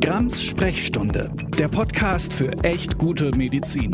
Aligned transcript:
Grams 0.00 0.42
Sprechstunde, 0.42 1.30
der 1.58 1.68
Podcast 1.68 2.32
für 2.32 2.50
echt 2.64 2.96
gute 2.96 3.36
Medizin. 3.36 3.90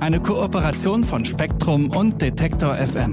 Eine 0.00 0.18
Kooperation 0.18 1.04
von 1.04 1.26
Spektrum 1.26 1.94
und 1.94 2.22
Detektor 2.22 2.76
FM. 2.76 3.10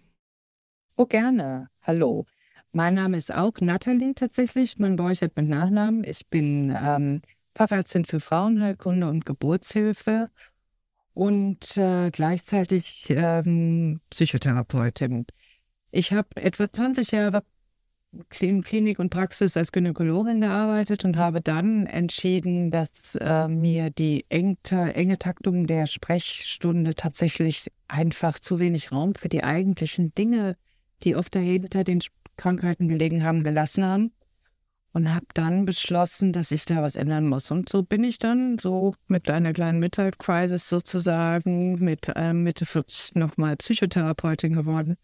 Oh, 0.96 1.04
gerne. 1.04 1.68
Hallo. 1.82 2.24
Mein 2.72 2.94
Name 2.94 3.18
ist 3.18 3.34
auch 3.34 3.52
Nathalie 3.60 4.14
tatsächlich, 4.14 4.78
Mann-Borchert 4.78 5.36
mit 5.36 5.48
Nachnamen. 5.48 6.02
Ich 6.04 6.28
bin 6.28 6.74
ähm, 6.78 7.20
Fachärztin 7.54 8.04
für 8.04 8.20
Frauenheilkunde 8.20 9.08
und 9.08 9.26
Geburtshilfe 9.26 10.30
und 11.12 11.76
äh, 11.76 12.10
gleichzeitig 12.10 13.06
ähm, 13.10 14.00
Psychotherapeutin. 14.10 15.26
Ich 15.90 16.12
habe 16.12 16.28
etwa 16.36 16.70
20 16.70 17.10
Jahre 17.12 17.42
Klinik 18.28 18.98
und 18.98 19.10
Praxis 19.10 19.56
als 19.56 19.72
Gynäkologin 19.72 20.40
gearbeitet 20.40 21.04
und 21.04 21.16
habe 21.16 21.40
dann 21.40 21.86
entschieden, 21.86 22.70
dass 22.70 23.14
äh, 23.16 23.48
mir 23.48 23.90
die 23.90 24.24
enge, 24.28 24.56
enge 24.70 25.18
Taktung 25.18 25.66
der 25.66 25.86
Sprechstunde 25.86 26.94
tatsächlich 26.94 27.70
einfach 27.88 28.38
zu 28.38 28.58
wenig 28.58 28.92
Raum 28.92 29.14
für 29.14 29.28
die 29.28 29.44
eigentlichen 29.44 30.14
Dinge, 30.14 30.56
die 31.02 31.16
oft 31.16 31.34
dahinter 31.34 31.84
den 31.84 32.00
Krankheiten 32.36 32.88
gelegen 32.88 33.22
haben, 33.22 33.44
gelassen 33.44 33.84
haben. 33.84 34.12
Und 34.92 35.12
habe 35.12 35.26
dann 35.34 35.66
beschlossen, 35.66 36.32
dass 36.32 36.50
ich 36.50 36.64
da 36.64 36.82
was 36.82 36.96
ändern 36.96 37.26
muss. 37.26 37.50
Und 37.50 37.68
so 37.68 37.82
bin 37.82 38.02
ich 38.02 38.18
dann 38.18 38.56
so 38.58 38.94
mit 39.08 39.28
einer 39.28 39.52
kleinen 39.52 39.78
Midlife-Crisis 39.78 40.70
sozusagen 40.70 41.74
mit 41.74 42.10
äh, 42.16 42.32
Mitte 42.32 42.64
40 42.64 43.14
nochmal 43.14 43.56
Psychotherapeutin 43.56 44.54
geworden 44.54 44.96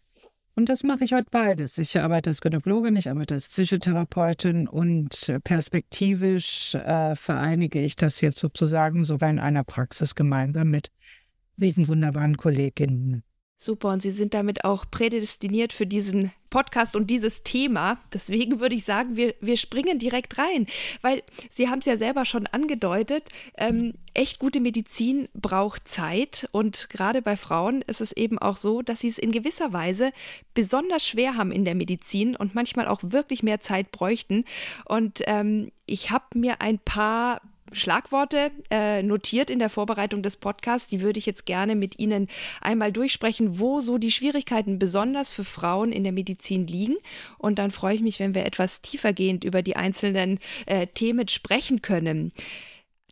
und 0.55 0.69
das 0.69 0.83
mache 0.83 1.03
ich 1.03 1.13
heute 1.13 1.29
beides. 1.31 1.77
Ich 1.77 1.99
arbeite 1.99 2.29
als 2.29 2.41
Gynäkologin, 2.41 2.95
ich 2.95 3.09
arbeite 3.09 3.33
als 3.33 3.49
Psychotherapeutin 3.49 4.67
und 4.67 5.29
äh, 5.29 5.39
perspektivisch 5.39 6.75
äh, 6.75 7.15
vereinige 7.15 7.81
ich 7.81 7.95
das 7.95 8.21
jetzt 8.21 8.39
sozusagen 8.39 9.03
sogar 9.05 9.29
in 9.29 9.39
einer 9.39 9.63
Praxis 9.63 10.15
gemeinsam 10.15 10.69
mit 10.69 10.91
diesen 11.57 11.87
wunderbaren 11.87 12.37
Kolleginnen. 12.37 13.23
Super, 13.63 13.91
und 13.91 14.01
Sie 14.01 14.11
sind 14.11 14.33
damit 14.33 14.65
auch 14.65 14.83
prädestiniert 14.91 15.71
für 15.71 15.87
diesen 15.87 16.33
Podcast 16.49 16.97
und 16.97 17.09
dieses 17.09 17.43
Thema. 17.43 17.97
Deswegen 18.13 18.59
würde 18.59 18.75
ich 18.75 18.83
sagen, 18.83 19.15
wir, 19.15 19.35
wir 19.39 19.55
springen 19.55 19.99
direkt 19.99 20.37
rein, 20.37 20.67
weil 20.99 21.23
Sie 21.49 21.69
haben 21.69 21.79
es 21.79 21.85
ja 21.85 21.95
selber 21.95 22.25
schon 22.25 22.45
angedeutet, 22.47 23.29
ähm, 23.57 23.93
echt 24.13 24.39
gute 24.39 24.59
Medizin 24.59 25.29
braucht 25.33 25.87
Zeit 25.87 26.49
und 26.51 26.89
gerade 26.89 27.21
bei 27.21 27.37
Frauen 27.37 27.81
ist 27.83 28.01
es 28.01 28.11
eben 28.11 28.37
auch 28.37 28.57
so, 28.57 28.81
dass 28.81 28.99
sie 28.99 29.07
es 29.07 29.17
in 29.17 29.31
gewisser 29.31 29.71
Weise 29.71 30.11
besonders 30.53 31.07
schwer 31.07 31.37
haben 31.37 31.53
in 31.53 31.63
der 31.63 31.75
Medizin 31.75 32.35
und 32.35 32.55
manchmal 32.55 32.89
auch 32.89 32.99
wirklich 33.01 33.43
mehr 33.43 33.61
Zeit 33.61 33.93
bräuchten. 33.93 34.43
Und 34.83 35.21
ähm, 35.25 35.71
ich 35.85 36.11
habe 36.11 36.25
mir 36.37 36.59
ein 36.59 36.79
paar 36.79 37.39
Schlagworte 37.73 38.51
äh, 38.69 39.03
notiert 39.03 39.49
in 39.49 39.59
der 39.59 39.69
Vorbereitung 39.69 40.23
des 40.23 40.37
Podcasts. 40.37 40.87
Die 40.87 41.01
würde 41.01 41.19
ich 41.19 41.25
jetzt 41.25 41.45
gerne 41.45 41.75
mit 41.75 41.99
Ihnen 41.99 42.27
einmal 42.61 42.91
durchsprechen, 42.91 43.59
wo 43.59 43.79
so 43.79 43.97
die 43.97 44.11
Schwierigkeiten 44.11 44.79
besonders 44.79 45.31
für 45.31 45.43
Frauen 45.43 45.91
in 45.91 46.03
der 46.03 46.13
Medizin 46.13 46.67
liegen. 46.67 46.95
Und 47.37 47.59
dann 47.59 47.71
freue 47.71 47.95
ich 47.95 48.01
mich, 48.01 48.19
wenn 48.19 48.35
wir 48.35 48.45
etwas 48.45 48.81
tiefergehend 48.81 49.43
über 49.43 49.61
die 49.61 49.75
einzelnen 49.75 50.39
äh, 50.65 50.87
Themen 50.87 51.27
sprechen 51.27 51.81
können. 51.81 52.31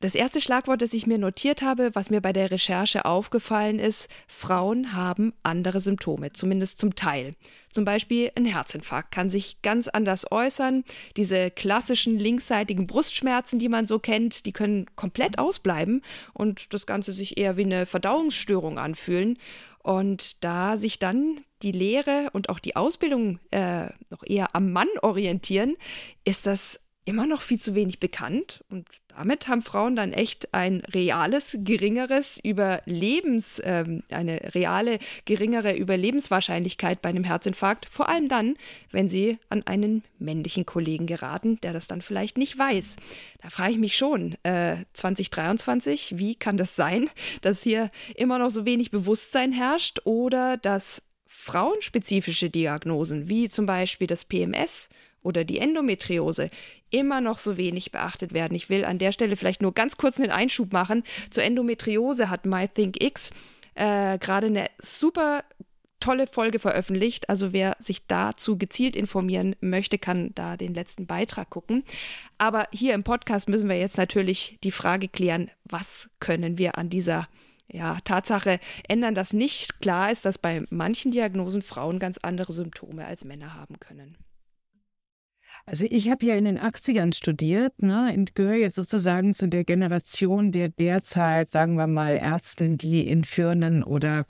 Das 0.01 0.15
erste 0.15 0.41
Schlagwort, 0.41 0.81
das 0.81 0.93
ich 0.93 1.05
mir 1.05 1.19
notiert 1.19 1.61
habe, 1.61 1.91
was 1.93 2.09
mir 2.09 2.21
bei 2.21 2.33
der 2.33 2.49
Recherche 2.49 3.05
aufgefallen 3.05 3.77
ist, 3.77 4.09
Frauen 4.27 4.93
haben 4.93 5.31
andere 5.43 5.79
Symptome, 5.79 6.33
zumindest 6.33 6.79
zum 6.79 6.95
Teil. 6.95 7.33
Zum 7.71 7.85
Beispiel 7.85 8.31
ein 8.35 8.45
Herzinfarkt 8.45 9.11
kann 9.11 9.29
sich 9.29 9.61
ganz 9.61 9.87
anders 9.87 10.31
äußern. 10.31 10.83
Diese 11.17 11.51
klassischen 11.51 12.19
linksseitigen 12.19 12.87
Brustschmerzen, 12.87 13.59
die 13.59 13.69
man 13.69 13.87
so 13.87 13.99
kennt, 13.99 14.45
die 14.45 14.51
können 14.51 14.85
komplett 14.95 15.39
ausbleiben 15.39 16.01
und 16.33 16.73
das 16.73 16.85
Ganze 16.85 17.13
sich 17.13 17.37
eher 17.37 17.57
wie 17.57 17.63
eine 17.63 17.85
Verdauungsstörung 17.85 18.77
anfühlen. 18.77 19.37
Und 19.83 20.43
da 20.43 20.77
sich 20.77 20.99
dann 20.99 21.41
die 21.63 21.71
Lehre 21.71 22.29
und 22.33 22.49
auch 22.49 22.59
die 22.59 22.75
Ausbildung 22.75 23.39
äh, 23.51 23.87
noch 24.09 24.23
eher 24.25 24.55
am 24.55 24.71
Mann 24.71 24.87
orientieren, 25.01 25.75
ist 26.23 26.45
das 26.45 26.79
immer 27.05 27.25
noch 27.25 27.41
viel 27.41 27.59
zu 27.59 27.73
wenig 27.73 27.99
bekannt 27.99 28.63
und 28.69 28.87
damit 29.17 29.47
haben 29.47 29.61
Frauen 29.61 29.95
dann 29.95 30.13
echt 30.13 30.53
ein 30.53 30.81
reales, 30.93 31.57
geringeres 31.59 32.39
Überlebens, 32.43 33.61
ähm, 33.63 34.03
eine 34.09 34.53
reale, 34.55 34.99
geringere 35.25 35.75
Überlebenswahrscheinlichkeit 35.75 37.01
bei 37.01 37.09
einem 37.09 37.23
Herzinfarkt, 37.23 37.87
vor 37.89 38.09
allem 38.09 38.29
dann, 38.29 38.55
wenn 38.91 39.09
sie 39.09 39.37
an 39.49 39.63
einen 39.63 40.03
männlichen 40.19 40.65
Kollegen 40.65 41.07
geraten, 41.07 41.59
der 41.61 41.73
das 41.73 41.87
dann 41.87 42.01
vielleicht 42.01 42.37
nicht 42.37 42.57
weiß. 42.57 42.95
Da 43.41 43.49
frage 43.49 43.73
ich 43.73 43.79
mich 43.79 43.97
schon, 43.97 44.37
äh, 44.43 44.77
2023, 44.93 46.17
wie 46.17 46.35
kann 46.35 46.57
das 46.57 46.75
sein, 46.75 47.09
dass 47.41 47.63
hier 47.63 47.89
immer 48.15 48.37
noch 48.37 48.49
so 48.49 48.65
wenig 48.65 48.91
Bewusstsein 48.91 49.51
herrscht 49.51 49.99
oder 50.05 50.57
dass 50.57 51.01
frauenspezifische 51.27 52.49
Diagnosen, 52.49 53.29
wie 53.29 53.49
zum 53.49 53.65
Beispiel 53.65 54.07
das 54.07 54.25
PMS 54.25 54.89
oder 55.23 55.43
die 55.43 55.59
Endometriose 55.59 56.49
immer 56.89 57.21
noch 57.21 57.37
so 57.37 57.57
wenig 57.57 57.91
beachtet 57.91 58.33
werden. 58.33 58.55
Ich 58.55 58.69
will 58.69 58.85
an 58.85 58.97
der 58.97 59.11
Stelle 59.11 59.35
vielleicht 59.35 59.61
nur 59.61 59.73
ganz 59.73 59.97
kurz 59.97 60.19
einen 60.19 60.31
Einschub 60.31 60.73
machen. 60.73 61.03
Zur 61.29 61.43
Endometriose 61.43 62.29
hat 62.29 62.45
MyThinkX 62.45 63.31
äh, 63.75 64.17
gerade 64.17 64.47
eine 64.47 64.69
super 64.79 65.43
tolle 66.01 66.27
Folge 66.27 66.59
veröffentlicht. 66.59 67.29
Also 67.29 67.53
wer 67.53 67.77
sich 67.79 68.07
dazu 68.07 68.57
gezielt 68.57 68.95
informieren 68.95 69.55
möchte, 69.61 69.97
kann 69.97 70.31
da 70.35 70.57
den 70.57 70.73
letzten 70.73 71.05
Beitrag 71.05 71.49
gucken. 71.49 71.83
Aber 72.37 72.67
hier 72.71 72.93
im 72.93 73.03
Podcast 73.03 73.47
müssen 73.47 73.69
wir 73.69 73.77
jetzt 73.77 73.97
natürlich 73.97 74.57
die 74.63 74.71
Frage 74.71 75.07
klären, 75.07 75.49
was 75.63 76.09
können 76.19 76.57
wir 76.57 76.77
an 76.77 76.89
dieser 76.89 77.25
ja, 77.71 77.97
Tatsache 78.03 78.59
ändern, 78.89 79.15
dass 79.15 79.31
nicht 79.31 79.79
klar 79.79 80.11
ist, 80.11 80.25
dass 80.25 80.37
bei 80.37 80.65
manchen 80.69 81.11
Diagnosen 81.11 81.61
Frauen 81.61 81.99
ganz 81.99 82.17
andere 82.17 82.51
Symptome 82.51 83.05
als 83.05 83.23
Männer 83.23 83.53
haben 83.53 83.79
können. 83.79 84.17
Also 85.65 85.85
ich 85.89 86.09
habe 86.09 86.25
ja 86.25 86.35
in 86.35 86.45
den 86.45 86.59
80ern 86.59 87.15
studiert 87.15 87.81
ne, 87.81 88.13
und 88.15 88.35
gehöre 88.35 88.55
jetzt 88.55 88.75
sozusagen 88.75 89.33
zu 89.33 89.47
der 89.47 89.63
Generation 89.63 90.51
der 90.51 90.69
derzeit, 90.69 91.51
sagen 91.51 91.75
wir 91.75 91.87
mal, 91.87 92.15
Ärzte, 92.15 92.69
die 92.77 93.07
in 93.07 93.23
Firmen 93.23 93.83
oder 93.83 94.25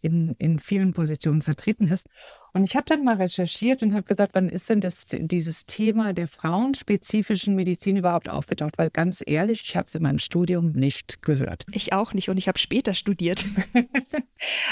in, 0.00 0.34
in 0.38 0.58
vielen 0.58 0.92
Positionen 0.92 1.42
vertreten 1.42 1.88
ist. 1.88 2.06
Und 2.54 2.64
ich 2.64 2.76
habe 2.76 2.84
dann 2.86 3.02
mal 3.02 3.16
recherchiert 3.16 3.82
und 3.82 3.94
habe 3.94 4.02
gesagt, 4.02 4.34
wann 4.34 4.50
ist 4.50 4.68
denn 4.68 4.80
das, 4.80 5.06
dieses 5.08 5.64
Thema 5.64 6.12
der 6.12 6.28
frauenspezifischen 6.28 7.54
Medizin 7.54 7.96
überhaupt 7.96 8.28
aufgetaucht? 8.28 8.76
Weil 8.76 8.90
ganz 8.90 9.22
ehrlich, 9.26 9.62
ich 9.64 9.76
habe 9.76 9.86
es 9.86 9.94
in 9.94 10.02
meinem 10.02 10.18
Studium 10.18 10.72
nicht 10.72 11.22
gehört. 11.22 11.64
Ich 11.72 11.94
auch 11.94 12.12
nicht 12.12 12.28
und 12.28 12.36
ich 12.36 12.48
habe 12.48 12.58
später 12.58 12.92
studiert. 12.92 13.46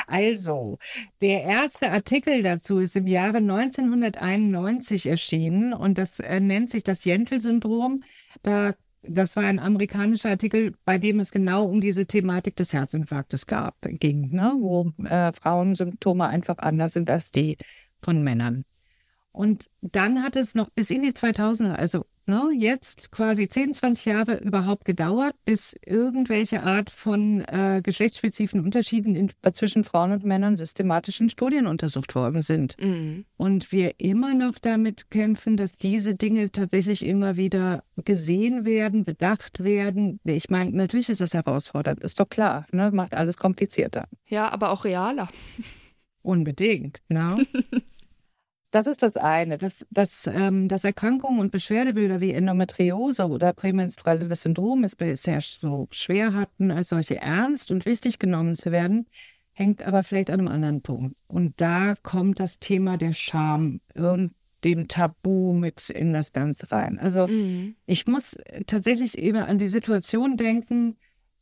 also, 0.06 0.78
der 1.22 1.44
erste 1.44 1.90
Artikel 1.90 2.42
dazu 2.42 2.78
ist 2.78 2.96
im 2.96 3.06
Jahre 3.06 3.38
1991 3.38 5.06
erschienen 5.06 5.72
und 5.72 5.96
das 5.96 6.20
äh, 6.20 6.38
nennt 6.38 6.68
sich 6.68 6.84
das 6.84 7.04
Jentel-Syndrom. 7.04 8.04
Da 8.42 8.74
das 9.02 9.36
war 9.36 9.44
ein 9.44 9.58
amerikanischer 9.58 10.30
Artikel, 10.30 10.74
bei 10.84 10.98
dem 10.98 11.20
es 11.20 11.30
genau 11.30 11.64
um 11.64 11.80
diese 11.80 12.06
Thematik 12.06 12.56
des 12.56 12.72
Herzinfarktes 12.72 13.46
gab, 13.46 13.76
ging, 13.82 14.30
ne? 14.30 14.54
wo 14.58 14.92
äh, 15.04 15.32
Frauensymptome 15.32 16.26
einfach 16.26 16.58
anders 16.58 16.92
sind 16.92 17.10
als 17.10 17.30
die 17.30 17.56
von 18.02 18.22
Männern. 18.22 18.64
Und 19.32 19.70
dann 19.80 20.22
hat 20.22 20.36
es 20.36 20.54
noch 20.54 20.70
bis 20.70 20.90
in 20.90 21.02
die 21.02 21.12
2000er, 21.12 21.74
also 21.74 22.04
ne, 22.30 22.50
jetzt 22.54 23.10
quasi 23.10 23.48
10, 23.48 23.74
20 23.74 24.04
Jahre 24.06 24.36
überhaupt 24.38 24.84
gedauert, 24.84 25.34
bis 25.44 25.76
irgendwelche 25.84 26.62
Art 26.62 26.90
von 26.90 27.42
äh, 27.42 27.80
geschlechtsspezifischen 27.82 28.64
Unterschieden 28.64 29.14
in, 29.14 29.30
zwischen 29.52 29.84
Frauen 29.84 30.12
und 30.12 30.24
Männern 30.24 30.56
systematisch 30.56 31.20
in 31.20 31.28
Studien 31.28 31.66
untersucht 31.66 32.14
worden 32.14 32.42
sind. 32.42 32.76
Mhm. 32.80 33.24
Und 33.36 33.72
wir 33.72 33.94
immer 33.98 34.34
noch 34.34 34.58
damit 34.58 35.10
kämpfen, 35.10 35.56
dass 35.56 35.76
diese 35.76 36.14
Dinge 36.14 36.50
tatsächlich 36.50 37.04
immer 37.04 37.36
wieder 37.36 37.84
gesehen 37.96 38.64
werden, 38.64 39.04
bedacht 39.04 39.62
werden. 39.62 40.20
Ich 40.24 40.48
meine, 40.48 40.70
natürlich 40.70 41.10
ist 41.10 41.20
das 41.20 41.34
herausfordernd, 41.34 42.02
ist 42.02 42.18
doch 42.20 42.28
klar, 42.28 42.66
ne? 42.72 42.90
macht 42.92 43.14
alles 43.14 43.36
komplizierter. 43.36 44.08
Ja, 44.26 44.50
aber 44.50 44.70
auch 44.70 44.84
realer. 44.84 45.28
Unbedingt, 46.22 47.00
ne? 47.08 47.46
Das 48.70 48.86
ist 48.86 49.02
das 49.02 49.16
eine, 49.16 49.58
dass, 49.58 49.84
dass, 49.90 50.28
ähm, 50.28 50.68
dass 50.68 50.84
Erkrankungen 50.84 51.40
und 51.40 51.50
Beschwerdebilder 51.50 52.20
wie 52.20 52.32
Endometriose 52.32 53.26
oder 53.26 53.52
prämenstruelles 53.52 54.42
Syndrom 54.42 54.84
es 54.84 54.94
bisher 54.94 55.40
so 55.40 55.88
schwer 55.90 56.34
hatten, 56.34 56.70
als 56.70 56.90
solche 56.90 57.16
ernst 57.16 57.70
und 57.70 57.84
wichtig 57.84 58.18
genommen 58.18 58.54
zu 58.54 58.70
werden, 58.70 59.06
hängt 59.52 59.82
aber 59.82 60.04
vielleicht 60.04 60.30
an 60.30 60.40
einem 60.40 60.48
anderen 60.48 60.82
Punkt. 60.82 61.16
Und 61.26 61.60
da 61.60 61.94
kommt 62.02 62.38
das 62.38 62.60
Thema 62.60 62.96
der 62.96 63.12
Scham 63.12 63.80
und 63.94 64.34
dem 64.62 64.88
Tabu 64.88 65.52
mit 65.52 65.90
in 65.90 66.12
das 66.12 66.32
Ganze 66.32 66.70
rein. 66.70 66.98
Also 66.98 67.26
mhm. 67.26 67.74
ich 67.86 68.06
muss 68.06 68.36
tatsächlich 68.66 69.18
eben 69.18 69.38
an 69.38 69.58
die 69.58 69.68
Situation 69.68 70.36
denken, 70.36 70.96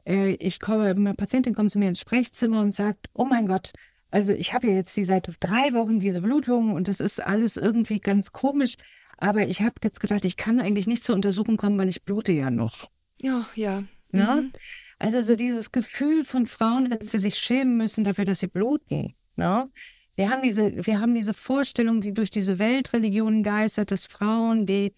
äh, 0.06 0.30
ich 0.34 0.60
komme, 0.60 0.86
eine 0.86 1.14
Patientin 1.14 1.54
kommt 1.54 1.70
zu 1.70 1.78
mir 1.78 1.88
ins 1.88 2.00
Sprechzimmer 2.00 2.60
und 2.60 2.72
sagt, 2.72 3.08
oh 3.12 3.24
mein 3.24 3.46
Gott, 3.46 3.72
also 4.10 4.32
ich 4.32 4.54
habe 4.54 4.68
ja 4.68 4.74
jetzt 4.74 4.96
die 4.96 5.04
seit 5.04 5.28
drei 5.40 5.72
Wochen 5.74 6.00
diese 6.00 6.22
Blutung 6.22 6.72
und 6.72 6.88
das 6.88 7.00
ist 7.00 7.20
alles 7.22 7.56
irgendwie 7.56 8.00
ganz 8.00 8.32
komisch. 8.32 8.76
Aber 9.18 9.46
ich 9.46 9.60
habe 9.60 9.74
jetzt 9.82 10.00
gedacht, 10.00 10.24
ich 10.24 10.36
kann 10.36 10.60
eigentlich 10.60 10.86
nicht 10.86 11.02
zur 11.02 11.14
Untersuchung 11.14 11.56
kommen, 11.56 11.76
weil 11.78 11.88
ich 11.88 12.04
blute 12.04 12.32
ja 12.32 12.50
noch. 12.50 12.88
Ja, 13.20 13.46
ja. 13.54 13.82
ja? 14.12 14.36
Mhm. 14.36 14.52
Also 14.98 15.22
so 15.22 15.36
dieses 15.36 15.72
Gefühl 15.72 16.24
von 16.24 16.46
Frauen, 16.46 16.90
dass 16.90 17.10
sie 17.10 17.18
sich 17.18 17.36
schämen 17.36 17.76
müssen 17.76 18.04
dafür, 18.04 18.24
dass 18.24 18.40
sie 18.40 18.46
bluten. 18.46 19.14
Ja? 19.36 19.68
Wir 20.16 20.30
haben 20.30 20.42
diese, 20.42 20.86
wir 20.86 21.00
haben 21.00 21.14
diese 21.14 21.34
Vorstellung, 21.34 22.00
die 22.00 22.14
durch 22.14 22.30
diese 22.30 22.58
Weltreligion 22.58 23.42
geistert, 23.42 23.90
dass 23.90 24.06
Frauen, 24.06 24.66
die 24.66 24.94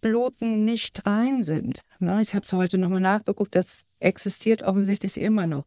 bluten, 0.00 0.64
nicht 0.64 1.04
rein 1.04 1.42
sind. 1.42 1.82
Ja? 2.00 2.20
Ich 2.20 2.34
habe 2.34 2.44
es 2.44 2.52
heute 2.52 2.78
nochmal 2.78 3.00
nachgeguckt, 3.00 3.54
das 3.54 3.84
existiert 4.00 4.62
offensichtlich 4.62 5.18
immer 5.18 5.46
noch. 5.46 5.64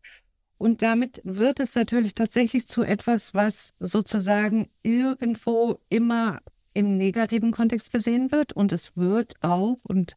Und 0.61 0.83
damit 0.83 1.21
wird 1.23 1.59
es 1.59 1.73
natürlich 1.73 2.13
tatsächlich 2.13 2.67
zu 2.67 2.83
etwas, 2.83 3.33
was 3.33 3.73
sozusagen 3.79 4.69
irgendwo 4.83 5.79
immer 5.89 6.39
im 6.75 6.97
negativen 6.97 7.51
Kontext 7.51 7.91
gesehen 7.91 8.31
wird. 8.31 8.53
Und 8.53 8.71
es 8.71 8.95
wird 8.95 9.33
auch 9.41 9.79
und 9.81 10.15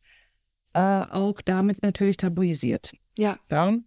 äh, 0.75 0.81
auch 0.81 1.41
damit 1.41 1.83
natürlich 1.83 2.19
tabuisiert. 2.19 2.93
Ja. 3.17 3.39
ja? 3.51 3.79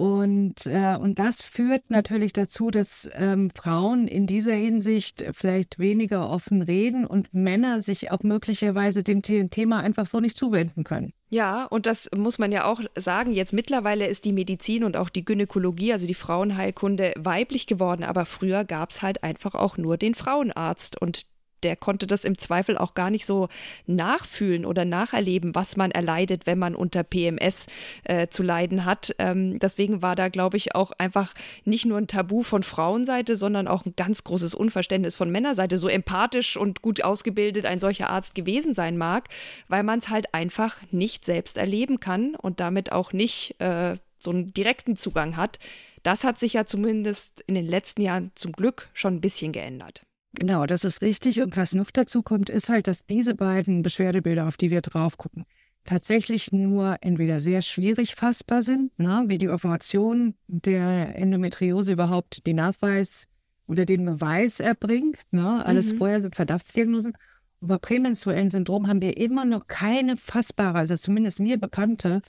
Und, 0.00 0.64
äh, 0.64 0.96
und 0.98 1.18
das 1.18 1.42
führt 1.42 1.90
natürlich 1.90 2.32
dazu, 2.32 2.70
dass 2.70 3.10
ähm, 3.12 3.50
Frauen 3.54 4.08
in 4.08 4.26
dieser 4.26 4.54
Hinsicht 4.54 5.26
vielleicht 5.34 5.78
weniger 5.78 6.30
offen 6.30 6.62
reden 6.62 7.04
und 7.04 7.34
Männer 7.34 7.82
sich 7.82 8.10
auch 8.10 8.22
möglicherweise 8.22 9.02
dem 9.02 9.20
Thema 9.20 9.80
einfach 9.80 10.06
so 10.06 10.18
nicht 10.18 10.38
zuwenden 10.38 10.84
können. 10.84 11.12
Ja, 11.28 11.66
und 11.66 11.84
das 11.84 12.08
muss 12.16 12.38
man 12.38 12.50
ja 12.50 12.64
auch 12.64 12.80
sagen. 12.96 13.34
Jetzt 13.34 13.52
mittlerweile 13.52 14.06
ist 14.06 14.24
die 14.24 14.32
Medizin 14.32 14.84
und 14.84 14.96
auch 14.96 15.10
die 15.10 15.22
Gynäkologie, 15.22 15.92
also 15.92 16.06
die 16.06 16.14
Frauenheilkunde, 16.14 17.12
weiblich 17.18 17.66
geworden. 17.66 18.02
Aber 18.02 18.24
früher 18.24 18.64
gab 18.64 18.88
es 18.88 19.02
halt 19.02 19.22
einfach 19.22 19.54
auch 19.54 19.76
nur 19.76 19.98
den 19.98 20.14
Frauenarzt. 20.14 20.98
Und 20.98 21.26
der 21.62 21.76
konnte 21.76 22.06
das 22.06 22.24
im 22.24 22.38
Zweifel 22.38 22.76
auch 22.78 22.94
gar 22.94 23.10
nicht 23.10 23.26
so 23.26 23.48
nachfühlen 23.86 24.64
oder 24.64 24.84
nacherleben, 24.84 25.54
was 25.54 25.76
man 25.76 25.90
erleidet, 25.90 26.46
wenn 26.46 26.58
man 26.58 26.74
unter 26.74 27.02
PMS 27.02 27.66
äh, 28.04 28.28
zu 28.28 28.42
leiden 28.42 28.84
hat. 28.84 29.14
Ähm, 29.18 29.58
deswegen 29.58 30.02
war 30.02 30.16
da, 30.16 30.28
glaube 30.28 30.56
ich, 30.56 30.74
auch 30.74 30.92
einfach 30.98 31.34
nicht 31.64 31.86
nur 31.86 31.98
ein 31.98 32.06
Tabu 32.06 32.42
von 32.42 32.62
Frauenseite, 32.62 33.36
sondern 33.36 33.68
auch 33.68 33.84
ein 33.84 33.94
ganz 33.96 34.24
großes 34.24 34.54
Unverständnis 34.54 35.16
von 35.16 35.30
Männerseite, 35.30 35.78
so 35.78 35.88
empathisch 35.88 36.56
und 36.56 36.82
gut 36.82 37.02
ausgebildet 37.02 37.66
ein 37.66 37.80
solcher 37.80 38.10
Arzt 38.10 38.34
gewesen 38.34 38.74
sein 38.74 38.96
mag, 38.96 39.28
weil 39.68 39.82
man 39.82 39.98
es 39.98 40.08
halt 40.08 40.34
einfach 40.34 40.80
nicht 40.90 41.24
selbst 41.24 41.56
erleben 41.56 42.00
kann 42.00 42.34
und 42.34 42.60
damit 42.60 42.92
auch 42.92 43.12
nicht 43.12 43.60
äh, 43.60 43.96
so 44.18 44.30
einen 44.30 44.52
direkten 44.52 44.96
Zugang 44.96 45.36
hat. 45.36 45.58
Das 46.02 46.24
hat 46.24 46.38
sich 46.38 46.54
ja 46.54 46.64
zumindest 46.64 47.42
in 47.46 47.54
den 47.54 47.66
letzten 47.66 48.02
Jahren 48.02 48.32
zum 48.34 48.52
Glück 48.52 48.88
schon 48.94 49.16
ein 49.16 49.20
bisschen 49.20 49.52
geändert. 49.52 50.02
Genau, 50.32 50.66
das 50.66 50.84
ist 50.84 51.02
richtig. 51.02 51.40
Und 51.42 51.56
was 51.56 51.74
noch 51.74 51.90
dazu 51.90 52.22
kommt, 52.22 52.50
ist 52.50 52.68
halt, 52.68 52.86
dass 52.86 53.04
diese 53.06 53.34
beiden 53.34 53.82
Beschwerdebilder, 53.82 54.46
auf 54.46 54.56
die 54.56 54.70
wir 54.70 54.80
drauf 54.80 55.18
gucken, 55.18 55.44
tatsächlich 55.84 56.52
nur 56.52 56.96
entweder 57.00 57.40
sehr 57.40 57.62
schwierig 57.62 58.14
fassbar 58.14 58.62
sind, 58.62 58.96
ne, 58.98 59.24
wie 59.26 59.38
die 59.38 59.48
Operation 59.48 60.34
der 60.46 61.16
Endometriose 61.16 61.92
überhaupt 61.92 62.46
den 62.46 62.56
Nachweis 62.56 63.26
oder 63.66 63.84
den 63.84 64.04
Beweis 64.04 64.60
erbringt. 64.60 65.18
Ne, 65.30 65.64
alles 65.64 65.92
mhm. 65.92 65.98
vorher 65.98 66.20
sind 66.20 66.36
Verdachtsdiagnosen. 66.36 67.14
Und 67.60 67.68
bei 67.68 67.78
prämenstruellen 67.78 68.50
Syndrom 68.50 68.88
haben 68.88 69.02
wir 69.02 69.16
immer 69.16 69.44
noch 69.44 69.66
keine 69.66 70.16
fassbare, 70.16 70.78
also 70.78 70.96
zumindest 70.96 71.40
mir 71.40 71.58
bekannte, 71.58 72.22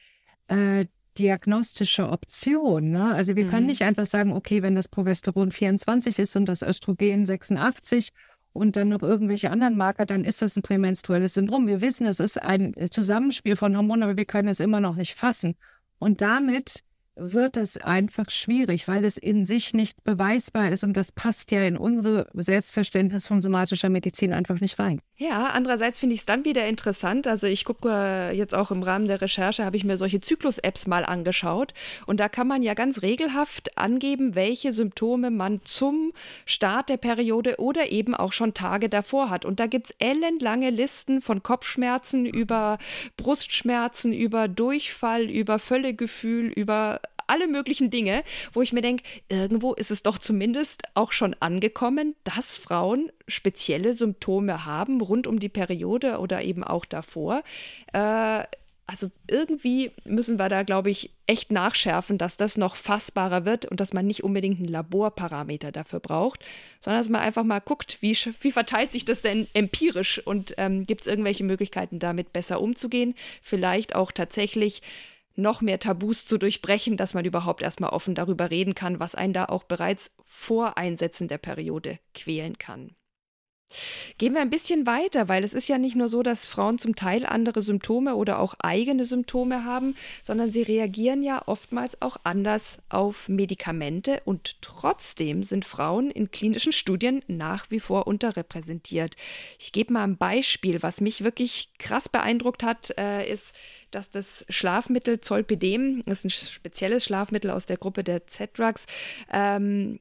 äh, 0.47 0.85
diagnostische 1.17 2.09
Option. 2.09 2.91
Ne? 2.91 3.13
Also 3.13 3.35
wir 3.35 3.45
mhm. 3.45 3.49
können 3.49 3.67
nicht 3.67 3.81
einfach 3.81 4.05
sagen, 4.05 4.33
okay, 4.33 4.61
wenn 4.61 4.75
das 4.75 4.87
Progesteron 4.87 5.51
24 5.51 6.19
ist 6.19 6.35
und 6.35 6.45
das 6.45 6.61
Östrogen 6.61 7.25
86 7.25 8.09
und 8.53 8.75
dann 8.75 8.89
noch 8.89 9.01
irgendwelche 9.01 9.49
anderen 9.49 9.77
Marker, 9.77 10.05
dann 10.05 10.23
ist 10.23 10.41
das 10.41 10.55
ein 10.55 10.61
prämenstruelles 10.61 11.33
Syndrom. 11.33 11.67
Wir 11.67 11.81
wissen, 11.81 12.05
es 12.05 12.19
ist 12.19 12.41
ein 12.41 12.73
Zusammenspiel 12.89 13.55
von 13.55 13.75
Hormonen, 13.75 14.03
aber 14.03 14.17
wir 14.17 14.25
können 14.25 14.47
es 14.47 14.59
immer 14.59 14.79
noch 14.79 14.95
nicht 14.95 15.15
fassen. 15.15 15.55
Und 15.99 16.21
damit 16.21 16.83
wird 17.21 17.57
es 17.57 17.77
einfach 17.77 18.29
schwierig, 18.29 18.87
weil 18.87 19.05
es 19.05 19.17
in 19.17 19.45
sich 19.45 19.73
nicht 19.73 20.03
beweisbar 20.03 20.69
ist 20.69 20.83
und 20.83 20.97
das 20.97 21.11
passt 21.11 21.51
ja 21.51 21.63
in 21.63 21.77
unsere 21.77 22.27
Selbstverständnis 22.33 23.27
von 23.27 23.41
somatischer 23.41 23.89
Medizin 23.89 24.33
einfach 24.33 24.59
nicht 24.59 24.79
rein. 24.79 25.01
Ja, 25.17 25.47
andererseits 25.47 25.99
finde 25.99 26.15
ich 26.15 26.21
es 26.21 26.25
dann 26.25 26.45
wieder 26.45 26.65
interessant. 26.67 27.27
Also 27.27 27.45
ich 27.45 27.63
gucke 27.63 27.89
äh, 27.89 28.35
jetzt 28.35 28.55
auch 28.55 28.71
im 28.71 28.81
Rahmen 28.81 29.07
der 29.07 29.21
Recherche, 29.21 29.63
habe 29.63 29.77
ich 29.77 29.83
mir 29.83 29.97
solche 29.97 30.19
Zyklus-Apps 30.19 30.87
mal 30.87 31.05
angeschaut 31.05 31.73
und 32.07 32.19
da 32.19 32.27
kann 32.27 32.47
man 32.47 32.63
ja 32.63 32.73
ganz 32.73 33.03
regelhaft 33.03 33.77
angeben, 33.77 34.33
welche 34.33 34.71
Symptome 34.71 35.29
man 35.29 35.61
zum 35.63 36.11
Start 36.45 36.89
der 36.89 36.97
Periode 36.97 37.59
oder 37.59 37.91
eben 37.91 38.15
auch 38.15 38.33
schon 38.33 38.55
Tage 38.55 38.89
davor 38.89 39.29
hat. 39.29 39.45
Und 39.45 39.59
da 39.59 39.67
gibt 39.67 39.87
es 39.87 39.95
ellenlange 39.99 40.71
Listen 40.71 41.21
von 41.21 41.43
Kopfschmerzen 41.43 42.25
über 42.25 42.79
Brustschmerzen, 43.17 44.13
über 44.13 44.47
Durchfall, 44.47 45.29
über 45.29 45.59
Völlegefühl, 45.59 46.47
über 46.47 46.99
alle 47.31 47.47
möglichen 47.47 47.89
Dinge, 47.89 48.23
wo 48.51 48.61
ich 48.61 48.73
mir 48.73 48.81
denke, 48.81 49.03
irgendwo 49.29 49.73
ist 49.73 49.89
es 49.89 50.03
doch 50.03 50.17
zumindest 50.17 50.83
auch 50.95 51.13
schon 51.13 51.33
angekommen, 51.39 52.15
dass 52.25 52.57
Frauen 52.57 53.09
spezielle 53.27 53.93
Symptome 53.93 54.65
haben 54.65 54.99
rund 54.99 55.27
um 55.27 55.39
die 55.39 55.49
Periode 55.49 56.19
oder 56.19 56.43
eben 56.43 56.63
auch 56.63 56.83
davor. 56.83 57.41
Äh, 57.93 58.43
also 58.91 59.07
irgendwie 59.29 59.91
müssen 60.03 60.37
wir 60.37 60.49
da, 60.49 60.63
glaube 60.63 60.89
ich, 60.89 61.11
echt 61.25 61.49
nachschärfen, 61.49 62.17
dass 62.17 62.35
das 62.35 62.57
noch 62.57 62.75
fassbarer 62.75 63.45
wird 63.45 63.65
und 63.65 63.79
dass 63.79 63.93
man 63.93 64.05
nicht 64.05 64.25
unbedingt 64.25 64.59
einen 64.59 64.67
Laborparameter 64.67 65.71
dafür 65.71 66.01
braucht, 66.01 66.43
sondern 66.81 66.99
dass 66.99 67.07
man 67.07 67.21
einfach 67.21 67.45
mal 67.45 67.59
guckt, 67.59 67.99
wie, 68.01 68.17
wie 68.41 68.51
verteilt 68.51 68.91
sich 68.91 69.05
das 69.05 69.21
denn 69.21 69.47
empirisch 69.53 70.19
und 70.27 70.55
ähm, 70.57 70.83
gibt 70.83 71.01
es 71.01 71.07
irgendwelche 71.07 71.45
Möglichkeiten, 71.45 71.99
damit 71.99 72.33
besser 72.33 72.59
umzugehen. 72.59 73.15
Vielleicht 73.41 73.95
auch 73.95 74.11
tatsächlich 74.11 74.81
noch 75.35 75.61
mehr 75.61 75.79
Tabus 75.79 76.25
zu 76.25 76.37
durchbrechen, 76.37 76.97
dass 76.97 77.13
man 77.13 77.25
überhaupt 77.25 77.61
erstmal 77.61 77.91
offen 77.91 78.15
darüber 78.15 78.49
reden 78.49 78.75
kann, 78.75 78.99
was 78.99 79.15
einen 79.15 79.33
da 79.33 79.45
auch 79.45 79.63
bereits 79.63 80.11
vor 80.25 80.77
Einsetzen 80.77 81.27
der 81.27 81.37
Periode 81.37 81.99
quälen 82.13 82.57
kann. 82.57 82.95
Gehen 84.17 84.33
wir 84.33 84.41
ein 84.41 84.49
bisschen 84.49 84.85
weiter, 84.85 85.29
weil 85.29 85.43
es 85.43 85.53
ist 85.53 85.67
ja 85.67 85.77
nicht 85.77 85.95
nur 85.95 86.09
so, 86.09 86.23
dass 86.23 86.45
Frauen 86.45 86.77
zum 86.77 86.95
Teil 86.95 87.25
andere 87.25 87.61
Symptome 87.61 88.15
oder 88.15 88.39
auch 88.39 88.55
eigene 88.61 89.05
Symptome 89.05 89.65
haben, 89.65 89.95
sondern 90.23 90.51
sie 90.51 90.61
reagieren 90.61 91.23
ja 91.23 91.43
oftmals 91.45 92.01
auch 92.01 92.17
anders 92.23 92.79
auf 92.89 93.29
Medikamente 93.29 94.21
und 94.25 94.61
trotzdem 94.61 95.43
sind 95.43 95.65
Frauen 95.65 96.11
in 96.11 96.31
klinischen 96.31 96.71
Studien 96.71 97.21
nach 97.27 97.71
wie 97.71 97.79
vor 97.79 98.07
unterrepräsentiert. 98.07 99.15
Ich 99.59 99.71
gebe 99.71 99.93
mal 99.93 100.03
ein 100.03 100.17
Beispiel, 100.17 100.81
was 100.83 101.01
mich 101.01 101.23
wirklich 101.23 101.69
krass 101.77 102.09
beeindruckt 102.09 102.63
hat, 102.63 102.93
äh, 102.97 103.29
ist, 103.29 103.53
dass 103.91 104.09
das 104.09 104.45
Schlafmittel 104.49 105.19
Zolpidem, 105.19 106.03
das 106.05 106.19
ist 106.19 106.25
ein 106.25 106.29
spezielles 106.29 107.05
Schlafmittel 107.05 107.51
aus 107.51 107.65
der 107.65 107.77
Gruppe 107.77 108.03
der 108.03 108.27
Z-Drugs, 108.27 108.85
ähm, 109.31 109.99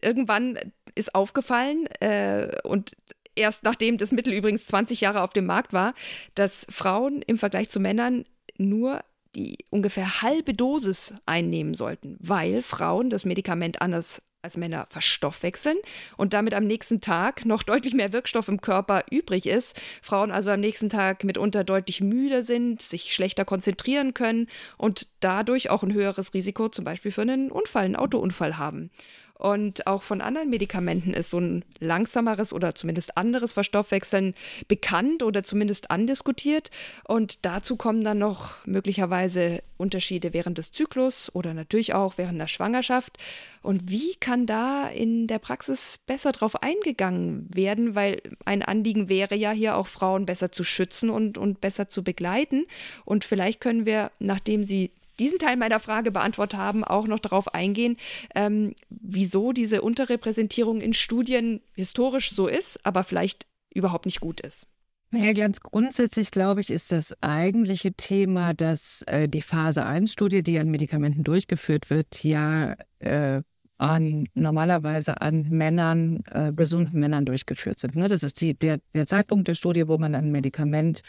irgendwann 0.00 0.58
ist 0.96 1.14
aufgefallen 1.14 1.86
äh, 2.00 2.58
und 2.64 2.96
erst 3.36 3.62
nachdem 3.62 3.98
das 3.98 4.10
Mittel 4.10 4.32
übrigens 4.32 4.66
20 4.66 5.00
Jahre 5.00 5.22
auf 5.22 5.32
dem 5.32 5.46
Markt 5.46 5.72
war, 5.72 5.94
dass 6.34 6.66
Frauen 6.68 7.22
im 7.22 7.38
Vergleich 7.38 7.68
zu 7.68 7.78
Männern 7.78 8.24
nur 8.58 9.02
die 9.36 9.58
ungefähr 9.70 10.22
halbe 10.22 10.54
Dosis 10.54 11.14
einnehmen 11.26 11.74
sollten, 11.74 12.16
weil 12.20 12.62
Frauen 12.62 13.10
das 13.10 13.26
Medikament 13.26 13.82
anders 13.82 14.22
als 14.46 14.56
Männer 14.56 14.86
verstoffwechseln 14.90 15.76
und 16.16 16.32
damit 16.32 16.54
am 16.54 16.64
nächsten 16.64 17.00
Tag 17.00 17.44
noch 17.44 17.64
deutlich 17.64 17.94
mehr 17.94 18.12
Wirkstoff 18.12 18.48
im 18.48 18.60
Körper 18.60 19.04
übrig 19.10 19.46
ist. 19.46 19.80
Frauen 20.02 20.30
also 20.30 20.50
am 20.50 20.60
nächsten 20.60 20.88
Tag 20.88 21.24
mitunter 21.24 21.64
deutlich 21.64 22.00
müder 22.00 22.42
sind, 22.44 22.80
sich 22.80 23.12
schlechter 23.12 23.44
konzentrieren 23.44 24.14
können 24.14 24.46
und 24.78 25.08
dadurch 25.20 25.68
auch 25.68 25.82
ein 25.82 25.92
höheres 25.92 26.32
Risiko 26.32 26.68
zum 26.68 26.84
Beispiel 26.84 27.10
für 27.10 27.22
einen 27.22 27.50
Unfall, 27.50 27.84
einen 27.84 27.96
Autounfall 27.96 28.56
haben. 28.56 28.90
Und 29.38 29.86
auch 29.86 30.02
von 30.02 30.22
anderen 30.22 30.48
Medikamenten 30.48 31.12
ist 31.12 31.28
so 31.30 31.38
ein 31.38 31.64
langsameres 31.78 32.54
oder 32.54 32.74
zumindest 32.74 33.18
anderes 33.18 33.52
Verstoffwechseln 33.52 34.34
bekannt 34.66 35.22
oder 35.22 35.42
zumindest 35.42 35.90
andiskutiert. 35.90 36.70
Und 37.04 37.44
dazu 37.44 37.76
kommen 37.76 38.02
dann 38.02 38.18
noch 38.18 38.64
möglicherweise 38.66 39.62
Unterschiede 39.76 40.32
während 40.32 40.56
des 40.56 40.72
Zyklus 40.72 41.30
oder 41.34 41.52
natürlich 41.52 41.92
auch 41.92 42.16
während 42.16 42.40
der 42.40 42.46
Schwangerschaft. 42.46 43.18
Und 43.62 43.90
wie 43.90 44.14
kann 44.14 44.46
da 44.46 44.88
in 44.88 45.26
der 45.26 45.38
Praxis 45.38 45.98
besser 46.06 46.32
drauf 46.32 46.62
eingegangen 46.62 47.46
werden? 47.52 47.94
Weil 47.94 48.22
ein 48.46 48.62
Anliegen 48.62 49.10
wäre 49.10 49.34
ja 49.34 49.50
hier 49.50 49.76
auch 49.76 49.86
Frauen 49.86 50.24
besser 50.24 50.50
zu 50.50 50.64
schützen 50.64 51.10
und, 51.10 51.36
und 51.36 51.60
besser 51.60 51.90
zu 51.90 52.02
begleiten. 52.02 52.64
Und 53.04 53.26
vielleicht 53.26 53.60
können 53.60 53.84
wir, 53.84 54.12
nachdem 54.18 54.64
Sie 54.64 54.92
diesen 55.18 55.38
Teil 55.38 55.56
meiner 55.56 55.80
Frage 55.80 56.10
beantwortet 56.10 56.58
haben, 56.58 56.84
auch 56.84 57.06
noch 57.06 57.20
darauf 57.20 57.54
eingehen, 57.54 57.96
ähm, 58.34 58.74
wieso 58.88 59.52
diese 59.52 59.82
Unterrepräsentierung 59.82 60.80
in 60.80 60.92
Studien 60.92 61.60
historisch 61.74 62.32
so 62.34 62.46
ist, 62.46 62.84
aber 62.84 63.04
vielleicht 63.04 63.46
überhaupt 63.74 64.06
nicht 64.06 64.20
gut 64.20 64.40
ist. 64.40 64.66
Ja, 65.12 65.32
ganz 65.32 65.60
grundsätzlich, 65.60 66.30
glaube 66.30 66.60
ich, 66.60 66.70
ist 66.70 66.90
das 66.90 67.14
eigentliche 67.22 67.92
Thema, 67.92 68.54
dass 68.54 69.02
äh, 69.06 69.28
die 69.28 69.40
Phase 69.40 69.86
1-Studie, 69.86 70.42
die 70.42 70.58
an 70.58 70.68
Medikamenten 70.68 71.22
durchgeführt 71.22 71.90
wird, 71.90 72.24
ja 72.24 72.74
äh, 72.98 73.42
an, 73.78 74.28
normalerweise 74.34 75.20
an 75.20 75.48
Männern, 75.48 76.24
äh, 76.30 76.52
gesunden 76.52 76.98
Männern 76.98 77.24
durchgeführt 77.24 77.78
sind. 77.78 77.94
Ne? 77.94 78.08
Das 78.08 78.22
ist 78.22 78.40
die, 78.40 78.54
der, 78.54 78.80
der 78.94 79.06
Zeitpunkt 79.06 79.48
der 79.48 79.54
Studie, 79.54 79.86
wo 79.86 79.96
man 79.96 80.14
ein 80.14 80.32
Medikament 80.32 81.02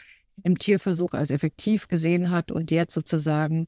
im 0.43 0.57
Tierversuch 0.57 1.13
als 1.13 1.31
effektiv 1.31 1.87
gesehen 1.87 2.29
hat 2.29 2.51
und 2.51 2.69
jetzt 2.69 2.93
sozusagen 2.93 3.67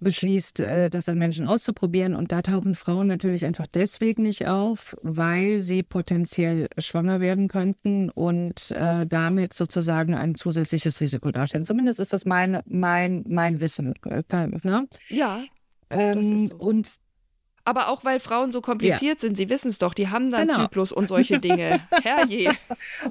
beschließt, 0.00 0.60
äh, 0.60 0.90
das 0.90 1.08
an 1.08 1.18
Menschen 1.18 1.46
auszuprobieren. 1.46 2.14
Und 2.14 2.32
da 2.32 2.42
tauchen 2.42 2.74
Frauen 2.74 3.06
natürlich 3.06 3.44
einfach 3.44 3.66
deswegen 3.66 4.22
nicht 4.22 4.46
auf, 4.48 4.96
weil 5.02 5.60
sie 5.62 5.82
potenziell 5.82 6.68
schwanger 6.78 7.20
werden 7.20 7.48
könnten 7.48 8.10
und 8.10 8.70
äh, 8.72 9.06
damit 9.06 9.54
sozusagen 9.54 10.14
ein 10.14 10.34
zusätzliches 10.34 11.00
Risiko 11.00 11.30
darstellen. 11.30 11.64
Zumindest 11.64 12.00
ist 12.00 12.12
das 12.12 12.24
mein, 12.24 12.60
mein, 12.66 13.24
mein 13.28 13.60
Wissen. 13.60 13.94
Ne? 14.04 14.88
Ja. 15.08 15.42
Ähm, 15.90 16.48
so. 16.48 16.56
Und 16.56 16.96
aber 17.64 17.88
auch 17.88 18.04
weil 18.04 18.20
Frauen 18.20 18.50
so 18.50 18.62
kompliziert 18.62 19.18
ja. 19.18 19.20
sind, 19.20 19.36
Sie 19.36 19.48
wissen 19.50 19.68
es 19.68 19.78
doch, 19.78 19.92
die 19.92 20.08
haben 20.08 20.30
dann 20.30 20.48
genau. 20.48 20.62
Zyklus 20.62 20.92
und 20.92 21.08
solche 21.08 21.38
Dinge. 21.38 21.80
Herrje. 22.02 22.52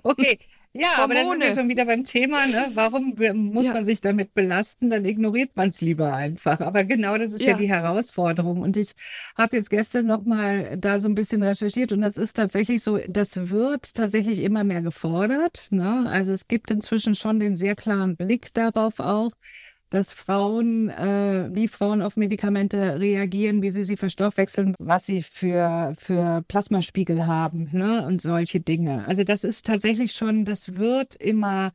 Okay, 0.02 0.40
ja, 0.74 0.98
Hormone. 0.98 1.04
aber 1.04 1.14
dann 1.14 1.30
sind 1.30 1.42
wir 1.42 1.54
schon 1.62 1.70
wieder 1.70 1.86
beim 1.86 2.04
Thema, 2.04 2.46
ne? 2.46 2.70
Warum 2.74 3.16
muss 3.52 3.66
ja. 3.66 3.74
man 3.74 3.86
sich 3.86 4.02
damit 4.02 4.34
belasten? 4.36 4.90
Dann 4.90 5.04
ignoriert 5.04 5.56
man 5.56 5.70
es 5.70 5.82
lieber 5.82 6.14
einfach. 6.14 6.62
Aber 6.62 6.84
genau 6.84 7.18
das 7.18 7.34
ist 7.34 7.42
ja, 7.42 7.52
ja 7.52 7.58
die 7.58 7.70
Herausforderung. 7.70 8.62
Und 8.62 8.78
ich 8.78 8.92
habe 9.36 9.58
jetzt 9.58 9.72
gestern 9.72 10.06
nochmal 10.06 10.78
da 10.78 11.00
so 11.00 11.10
ein 11.10 11.16
bisschen 11.16 11.42
recherchiert 11.42 11.92
und 11.92 12.02
das 12.02 12.18
ist 12.18 12.36
tatsächlich 12.36 12.84
so, 12.84 13.00
das 13.08 13.50
wird 13.50 13.96
tatsächlich 13.96 14.44
immer 14.44 14.64
mehr 14.64 14.84
gefordert. 14.84 15.68
Ne? 15.72 16.06
Also 16.08 16.34
es 16.34 16.48
gibt 16.48 16.70
inzwischen 16.70 17.16
schon 17.16 17.40
den 17.40 17.58
sehr 17.58 17.76
klaren 17.76 18.16
Blick 18.16 18.54
darauf 18.54 19.00
auch, 19.00 19.32
dass 19.90 20.14
Frauen, 20.14 20.90
äh, 20.90 21.50
wie 21.52 21.68
Frauen 21.68 22.02
auf 22.02 22.16
Medikamente 22.16 23.00
reagieren, 23.00 23.62
wie 23.62 23.72
sie 23.72 23.84
sie 23.84 23.98
verstoffwechseln, 23.98 24.76
was 24.80 25.06
sie 25.06 25.24
für, 25.24 25.94
für 25.98 26.44
Plasmaspiegel 26.48 27.26
haben 27.26 27.70
ne? 27.72 28.06
und 28.06 28.22
solche 28.22 28.60
Dinge. 28.60 29.08
Also 29.08 29.24
das 29.24 29.44
ist 29.44 29.66
tatsächlich 29.66 30.12
schon, 30.12 30.46
das 30.46 30.78
wird 30.78 31.16
immer, 31.16 31.72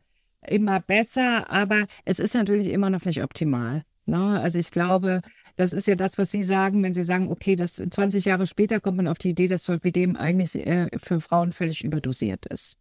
immer 0.47 0.80
besser, 0.80 1.50
aber 1.50 1.87
es 2.04 2.18
ist 2.18 2.35
natürlich 2.35 2.68
immer 2.68 2.90
noch 2.90 3.04
nicht 3.04 3.23
optimal. 3.23 3.83
Ne? 4.06 4.40
Also 4.40 4.59
ich 4.59 4.71
glaube, 4.71 5.21
das 5.56 5.73
ist 5.73 5.87
ja 5.87 5.94
das, 5.94 6.18
was 6.18 6.30
Sie 6.30 6.42
sagen, 6.42 6.83
wenn 6.83 6.94
Sie 6.94 7.04
sagen, 7.04 7.30
okay, 7.30 7.56
das 7.56 7.75
20 7.75 8.25
Jahre 8.25 8.47
später 8.47 8.80
kommt 8.80 8.97
man 8.97 9.09
auf 9.09 9.18
die 9.18 9.30
Idee, 9.30 9.47
dass 9.47 9.64
Solpidem 9.64 10.16
eigentlich 10.16 10.54
äh, 10.54 10.88
für 10.99 11.21
Frauen 11.21 11.52
völlig 11.52 11.85
überdosiert 11.85 12.47
ist. 12.47 12.76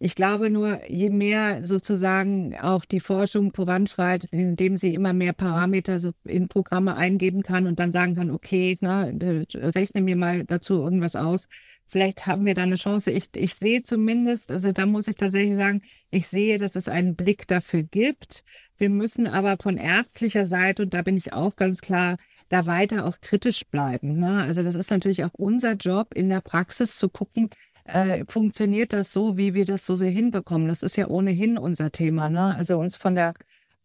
Ich 0.00 0.14
glaube 0.14 0.48
nur, 0.50 0.88
je 0.88 1.10
mehr 1.10 1.64
sozusagen 1.64 2.56
auch 2.56 2.84
die 2.84 3.00
Forschung 3.00 3.52
voranschreitet, 3.52 4.32
indem 4.32 4.76
sie 4.76 4.94
immer 4.94 5.12
mehr 5.12 5.32
Parameter 5.32 5.98
in 6.24 6.48
Programme 6.48 6.96
eingeben 6.96 7.42
kann 7.42 7.66
und 7.66 7.80
dann 7.80 7.90
sagen 7.90 8.14
kann, 8.14 8.30
okay, 8.30 8.78
na, 8.80 9.10
rechne 9.54 10.02
mir 10.02 10.16
mal 10.16 10.44
dazu 10.44 10.74
irgendwas 10.74 11.16
aus. 11.16 11.48
Vielleicht 11.86 12.26
haben 12.26 12.44
wir 12.44 12.54
da 12.54 12.62
eine 12.62 12.76
Chance. 12.76 13.10
Ich, 13.10 13.28
ich 13.34 13.54
sehe 13.54 13.82
zumindest, 13.82 14.52
also 14.52 14.72
da 14.72 14.86
muss 14.86 15.08
ich 15.08 15.16
tatsächlich 15.16 15.56
sagen, 15.56 15.82
ich 16.10 16.28
sehe, 16.28 16.58
dass 16.58 16.76
es 16.76 16.88
einen 16.88 17.16
Blick 17.16 17.48
dafür 17.48 17.82
gibt. 17.82 18.44
Wir 18.76 18.90
müssen 18.90 19.26
aber 19.26 19.56
von 19.60 19.78
ärztlicher 19.78 20.46
Seite, 20.46 20.82
und 20.82 20.94
da 20.94 21.02
bin 21.02 21.16
ich 21.16 21.32
auch 21.32 21.56
ganz 21.56 21.80
klar, 21.80 22.18
da 22.48 22.66
weiter 22.66 23.06
auch 23.06 23.20
kritisch 23.20 23.64
bleiben. 23.66 24.18
Ne? 24.18 24.42
Also 24.42 24.62
das 24.62 24.74
ist 24.74 24.90
natürlich 24.90 25.24
auch 25.24 25.34
unser 25.34 25.72
Job 25.72 26.14
in 26.14 26.28
der 26.28 26.40
Praxis 26.40 26.96
zu 26.96 27.08
gucken, 27.08 27.50
äh, 27.88 28.24
funktioniert 28.28 28.92
das 28.92 29.12
so, 29.12 29.36
wie 29.36 29.54
wir 29.54 29.64
das 29.64 29.86
so 29.86 29.94
sehr 29.94 30.10
hinbekommen? 30.10 30.68
Das 30.68 30.82
ist 30.82 30.96
ja 30.96 31.08
ohnehin 31.08 31.58
unser 31.58 31.90
Thema. 31.90 32.28
Ne? 32.28 32.54
Also 32.54 32.78
uns 32.78 32.96
von 32.96 33.14
der 33.14 33.34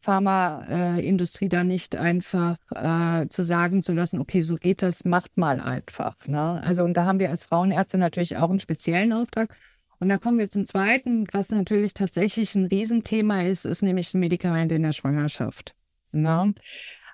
Pharmaindustrie 0.01 1.45
äh, 1.45 1.49
da 1.49 1.63
nicht 1.63 1.95
einfach 1.95 2.57
äh, 2.75 3.27
zu 3.29 3.41
sagen 3.41 3.81
zu 3.81 3.93
lassen, 3.93 4.19
okay, 4.19 4.41
so 4.41 4.55
geht 4.55 4.81
das, 4.81 5.05
macht 5.05 5.37
mal 5.37 5.61
einfach. 5.61 6.15
Ne? 6.27 6.61
Also 6.63 6.83
und 6.83 6.95
da 6.95 7.05
haben 7.05 7.19
wir 7.19 7.29
als 7.29 7.45
Frauenärzte 7.45 7.97
natürlich 7.97 8.37
auch 8.37 8.49
einen 8.49 8.59
speziellen 8.59 9.13
Auftrag. 9.13 9.55
Und 9.99 10.09
da 10.09 10.17
kommen 10.17 10.37
wir 10.37 10.49
zum 10.49 10.65
Zweiten, 10.65 11.25
was 11.31 11.49
natürlich 11.49 11.93
tatsächlich 11.93 12.55
ein 12.55 12.65
Riesenthema 12.65 13.43
ist, 13.43 13.65
ist 13.65 13.81
nämlich 13.81 14.13
Medikamente 14.13 14.75
in 14.75 14.83
der 14.83 14.91
Schwangerschaft. 14.91 15.75
Ne? 16.11 16.53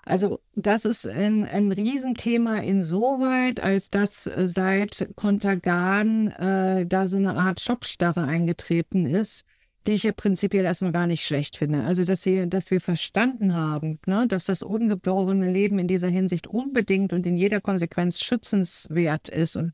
Also 0.06 0.40
das 0.56 0.86
ist 0.86 1.08
ein, 1.08 1.46
ein 1.46 1.72
Riesenthema 1.72 2.58
insoweit, 2.58 3.60
als 3.60 3.90
dass 3.90 4.28
äh, 4.28 4.48
seit 4.48 5.10
Kontergan 5.16 6.28
äh, 6.28 6.86
da 6.86 7.08
so 7.08 7.18
eine 7.18 7.36
Art 7.36 7.60
Schockstarre 7.60 8.24
eingetreten 8.24 9.06
ist, 9.06 9.46
die 9.88 9.94
ich 9.94 10.04
ja 10.04 10.12
prinzipiell 10.12 10.66
erstmal 10.66 10.92
gar 10.92 11.08
nicht 11.08 11.26
schlecht 11.26 11.58
finde. 11.58 11.84
Also 11.84 12.06
dass, 12.06 12.24
sie, 12.24 12.50
dass 12.50 12.72
wir 12.72 12.82
verstanden 12.82 13.54
haben, 13.56 14.00
ne, 14.06 14.26
dass 14.28 14.46
das 14.46 14.64
ungeborene 14.64 15.52
Leben 15.52 15.80
in 15.80 15.88
dieser 15.88 16.10
Hinsicht 16.10 16.48
unbedingt 16.48 17.14
und 17.14 17.26
in 17.28 17.38
jeder 17.38 17.62
Konsequenz 17.62 18.20
schützenswert 18.20 19.30
ist. 19.30 19.56
Und 19.58 19.74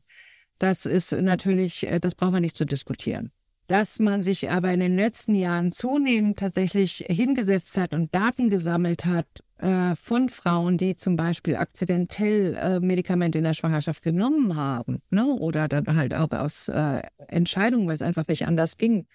das 0.58 0.86
ist 0.86 1.12
natürlich, 1.12 1.86
äh, 1.86 2.00
das 2.00 2.14
braucht 2.14 2.32
man 2.32 2.42
nicht 2.42 2.56
zu 2.56 2.66
diskutieren 2.66 3.30
dass 3.68 3.98
man 3.98 4.22
sich 4.22 4.48
aber 4.48 4.72
in 4.72 4.80
den 4.80 4.96
letzten 4.96 5.34
Jahren 5.34 5.72
zunehmend 5.72 6.38
tatsächlich 6.38 7.04
hingesetzt 7.08 7.76
hat 7.78 7.94
und 7.94 8.14
Daten 8.14 8.48
gesammelt 8.48 9.04
hat 9.04 9.42
äh, 9.58 9.96
von 9.96 10.28
Frauen, 10.28 10.76
die 10.76 10.96
zum 10.96 11.16
Beispiel 11.16 11.56
akzidentell 11.56 12.54
äh, 12.54 12.80
Medikamente 12.80 13.38
in 13.38 13.44
der 13.44 13.54
Schwangerschaft 13.54 14.02
genommen 14.02 14.56
haben 14.56 15.02
ne? 15.10 15.26
oder 15.26 15.68
dann 15.68 15.96
halt 15.96 16.14
auch 16.14 16.30
aus 16.30 16.68
äh, 16.68 17.02
Entscheidungen, 17.28 17.86
weil 17.86 17.94
es 17.94 18.02
einfach 18.02 18.28
nicht 18.28 18.46
anders 18.46 18.76
ging, 18.76 19.06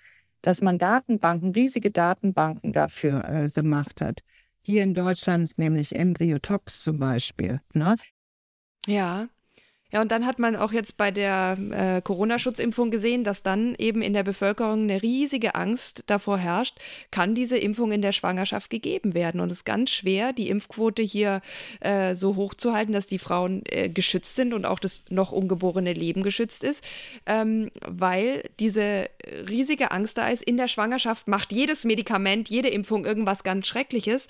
dass 0.41 0.61
man 0.61 0.79
Datenbanken, 0.79 1.51
riesige 1.51 1.91
Datenbanken 1.91 2.73
dafür 2.73 3.23
äh, 3.25 3.49
gemacht 3.49 4.01
hat. 4.01 4.21
Hier 4.63 4.83
in 4.83 4.93
Deutschland 4.93 5.57
nämlich 5.57 5.95
Embryotox 5.95 6.83
zum 6.83 6.99
Beispiel. 6.99 7.61
Ne? 7.73 7.95
Ja, 8.87 9.27
ja, 9.91 10.01
und 10.01 10.11
dann 10.11 10.25
hat 10.25 10.39
man 10.39 10.55
auch 10.55 10.71
jetzt 10.71 10.97
bei 10.97 11.11
der 11.11 11.57
äh, 11.71 12.01
Corona-Schutzimpfung 12.01 12.91
gesehen, 12.91 13.23
dass 13.23 13.43
dann 13.43 13.75
eben 13.77 14.01
in 14.01 14.13
der 14.13 14.23
Bevölkerung 14.23 14.83
eine 14.83 15.01
riesige 15.01 15.55
Angst 15.55 16.03
davor 16.07 16.37
herrscht, 16.37 16.77
kann 17.11 17.35
diese 17.35 17.57
Impfung 17.57 17.91
in 17.91 18.01
der 18.01 18.13
Schwangerschaft 18.13 18.69
gegeben 18.69 19.13
werden. 19.13 19.41
Und 19.41 19.51
es 19.51 19.59
ist 19.59 19.65
ganz 19.65 19.89
schwer, 19.89 20.31
die 20.33 20.49
Impfquote 20.49 21.01
hier 21.01 21.41
äh, 21.81 22.15
so 22.15 22.35
hoch 22.35 22.53
zu 22.53 22.73
halten, 22.73 22.93
dass 22.93 23.07
die 23.07 23.19
Frauen 23.19 23.63
äh, 23.65 23.89
geschützt 23.89 24.35
sind 24.35 24.53
und 24.53 24.65
auch 24.65 24.79
das 24.79 25.03
noch 25.09 25.31
ungeborene 25.31 25.93
Leben 25.93 26.23
geschützt 26.23 26.63
ist, 26.63 26.87
ähm, 27.25 27.69
weil 27.85 28.49
diese 28.59 29.09
riesige 29.49 29.91
Angst 29.91 30.17
da 30.17 30.29
ist, 30.29 30.41
in 30.41 30.57
der 30.57 30.67
Schwangerschaft 30.67 31.27
macht 31.27 31.51
jedes 31.51 31.83
Medikament, 31.83 32.49
jede 32.49 32.69
Impfung 32.69 33.05
irgendwas 33.05 33.43
ganz 33.43 33.67
Schreckliches. 33.67 34.27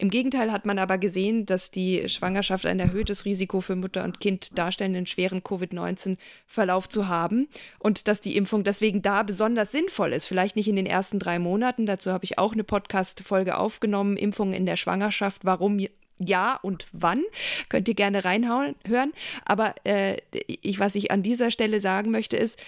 Im 0.00 0.08
Gegenteil 0.08 0.50
hat 0.50 0.64
man 0.64 0.78
aber 0.78 0.96
gesehen, 0.96 1.44
dass 1.44 1.70
die 1.70 2.08
Schwangerschaft 2.08 2.64
ein 2.64 2.80
erhöhtes 2.80 3.26
Risiko 3.26 3.60
für 3.60 3.76
Mutter 3.76 4.02
und 4.02 4.18
Kind 4.18 4.56
darstellen, 4.56 4.96
einen 4.96 5.06
schweren 5.06 5.44
Covid-19-Verlauf 5.44 6.88
zu 6.88 7.08
haben 7.08 7.48
und 7.78 8.08
dass 8.08 8.22
die 8.22 8.34
Impfung 8.34 8.64
deswegen 8.64 9.02
da 9.02 9.22
besonders 9.22 9.72
sinnvoll 9.72 10.14
ist. 10.14 10.24
Vielleicht 10.26 10.56
nicht 10.56 10.68
in 10.68 10.76
den 10.76 10.86
ersten 10.86 11.18
drei 11.18 11.38
Monaten, 11.38 11.84
dazu 11.84 12.12
habe 12.12 12.24
ich 12.24 12.38
auch 12.38 12.54
eine 12.54 12.64
Podcast-Folge 12.64 13.58
aufgenommen, 13.58 14.16
Impfungen 14.16 14.54
in 14.54 14.64
der 14.64 14.76
Schwangerschaft, 14.76 15.44
warum 15.44 15.78
ja 16.16 16.58
und 16.62 16.86
wann. 16.92 17.22
Könnt 17.68 17.86
ihr 17.86 17.94
gerne 17.94 18.24
reinhauen 18.24 18.76
hören. 18.86 19.12
Aber 19.44 19.74
äh, 19.84 20.16
ich, 20.46 20.80
was 20.80 20.94
ich 20.94 21.10
an 21.10 21.22
dieser 21.22 21.50
Stelle 21.50 21.78
sagen 21.78 22.10
möchte, 22.10 22.38
ist, 22.38 22.58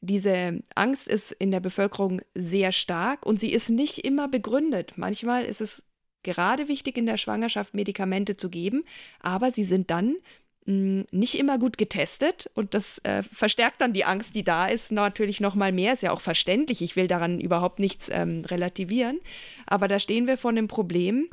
diese 0.00 0.60
Angst 0.76 1.08
ist 1.08 1.32
in 1.32 1.50
der 1.50 1.58
Bevölkerung 1.58 2.20
sehr 2.36 2.70
stark 2.70 3.26
und 3.26 3.40
sie 3.40 3.50
ist 3.50 3.70
nicht 3.70 4.04
immer 4.04 4.28
begründet. 4.28 4.92
Manchmal 4.94 5.44
ist 5.44 5.60
es 5.60 5.82
gerade 6.22 6.68
wichtig, 6.68 6.96
in 6.96 7.06
der 7.06 7.16
Schwangerschaft 7.16 7.74
Medikamente 7.74 8.36
zu 8.36 8.50
geben, 8.50 8.84
aber 9.20 9.50
sie 9.50 9.64
sind 9.64 9.90
dann 9.90 10.16
hm, 10.64 11.06
nicht 11.12 11.36
immer 11.36 11.58
gut 11.58 11.78
getestet 11.78 12.50
und 12.54 12.74
das 12.74 12.98
äh, 13.04 13.22
verstärkt 13.22 13.80
dann 13.80 13.92
die 13.92 14.04
Angst, 14.04 14.34
die 14.34 14.44
da 14.44 14.66
ist, 14.66 14.92
natürlich 14.92 15.40
noch 15.40 15.54
mal 15.54 15.72
mehr. 15.72 15.92
Ist 15.92 16.02
ja 16.02 16.10
auch 16.10 16.20
verständlich. 16.20 16.82
Ich 16.82 16.96
will 16.96 17.06
daran 17.06 17.40
überhaupt 17.40 17.78
nichts 17.78 18.08
ähm, 18.10 18.44
relativieren, 18.44 19.20
aber 19.66 19.88
da 19.88 19.98
stehen 19.98 20.26
wir 20.26 20.36
vor 20.36 20.50
einem 20.50 20.68
Problem 20.68 21.28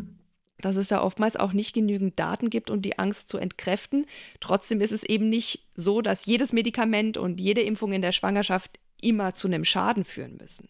dass 0.63 0.77
es 0.77 0.87
da 0.87 1.01
oftmals 1.01 1.35
auch 1.35 1.53
nicht 1.53 1.73
genügend 1.73 2.17
Daten 2.17 2.49
gibt, 2.49 2.69
um 2.69 2.81
die 2.81 2.97
Angst 2.97 3.29
zu 3.29 3.37
entkräften. 3.37 4.05
Trotzdem 4.39 4.81
ist 4.81 4.93
es 4.93 5.03
eben 5.03 5.29
nicht 5.29 5.67
so, 5.75 6.01
dass 6.01 6.25
jedes 6.25 6.53
Medikament 6.53 7.17
und 7.17 7.39
jede 7.41 7.61
Impfung 7.61 7.91
in 7.91 8.01
der 8.01 8.13
Schwangerschaft 8.13 8.79
immer 9.01 9.35
zu 9.35 9.47
einem 9.47 9.65
Schaden 9.65 10.05
führen 10.05 10.37
müssen. 10.37 10.69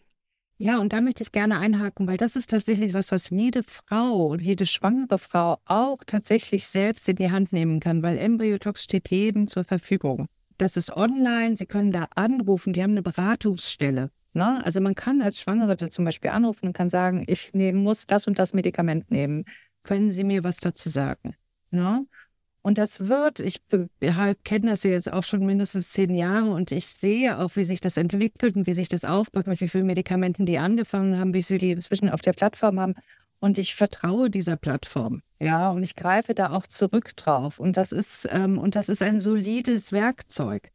Ja, 0.56 0.78
und 0.78 0.92
da 0.92 1.00
möchte 1.00 1.24
ich 1.24 1.32
gerne 1.32 1.58
einhaken, 1.58 2.06
weil 2.06 2.16
das 2.16 2.36
ist 2.36 2.50
tatsächlich 2.50 2.94
was, 2.94 3.10
was 3.10 3.30
jede 3.30 3.62
Frau 3.64 4.26
und 4.26 4.40
jede 4.40 4.66
schwangere 4.66 5.18
Frau 5.18 5.58
auch 5.64 5.98
tatsächlich 6.06 6.68
selbst 6.68 7.08
in 7.08 7.16
die 7.16 7.30
Hand 7.30 7.52
nehmen 7.52 7.80
kann, 7.80 8.02
weil 8.02 8.18
Embryotox 8.18 8.84
steht 8.84 9.10
jedem 9.10 9.48
zur 9.48 9.64
Verfügung. 9.64 10.28
Das 10.58 10.76
ist 10.76 10.96
online, 10.96 11.56
Sie 11.56 11.66
können 11.66 11.90
da 11.90 12.06
anrufen, 12.14 12.72
die 12.72 12.82
haben 12.82 12.92
eine 12.92 13.02
Beratungsstelle. 13.02 14.10
Ne? 14.32 14.64
Also 14.64 14.80
man 14.80 14.94
kann 14.94 15.22
als 15.22 15.40
Schwangere 15.40 15.76
zum 15.90 16.04
Beispiel 16.04 16.30
anrufen 16.30 16.66
und 16.66 16.72
kann 16.72 16.88
sagen, 16.88 17.24
ich 17.26 17.52
muss 17.52 18.06
das 18.06 18.28
und 18.28 18.38
das 18.38 18.54
Medikament 18.54 19.10
nehmen. 19.10 19.44
Können 19.82 20.10
Sie 20.10 20.22
mir 20.22 20.44
was 20.44 20.58
dazu 20.58 20.88
sagen? 20.88 21.34
Ne? 21.70 22.06
Und 22.64 22.78
das 22.78 23.08
wird, 23.08 23.40
ich 23.40 23.60
halt, 24.02 24.42
kenne 24.42 24.70
das 24.70 24.84
jetzt 24.84 25.12
auch 25.12 25.22
schon 25.22 25.44
mindestens 25.44 25.90
zehn 25.90 26.14
Jahre 26.14 26.50
und 26.50 26.72
ich 26.72 26.86
sehe 26.86 27.38
auch, 27.38 27.56
wie 27.56 27.64
sich 27.64 27.82
das 27.82 27.98
entwickelt 27.98 28.56
und 28.56 28.66
wie 28.66 28.72
sich 28.72 28.88
das 28.88 29.04
aufbaut, 29.04 29.46
mit 29.46 29.60
wie 29.60 29.68
vielen 29.68 29.84
Medikamenten 29.84 30.46
die 30.46 30.56
angefangen 30.56 31.18
haben, 31.18 31.34
wie 31.34 31.42
sie 31.42 31.58
die 31.58 31.72
inzwischen 31.72 32.08
auf 32.08 32.22
der 32.22 32.32
Plattform 32.32 32.80
haben. 32.80 32.94
Und 33.38 33.58
ich 33.58 33.74
vertraue 33.74 34.30
dieser 34.30 34.56
Plattform. 34.56 35.20
Ja, 35.40 35.72
und 35.72 35.82
ich 35.82 35.94
greife 35.94 36.32
da 36.32 36.52
auch 36.52 36.66
zurück 36.66 37.14
drauf. 37.16 37.60
Und 37.60 37.76
das 37.76 37.92
ist, 37.92 38.26
ähm, 38.30 38.56
und 38.56 38.76
das 38.76 38.88
ist 38.88 39.02
ein 39.02 39.20
solides 39.20 39.92
Werkzeug. 39.92 40.70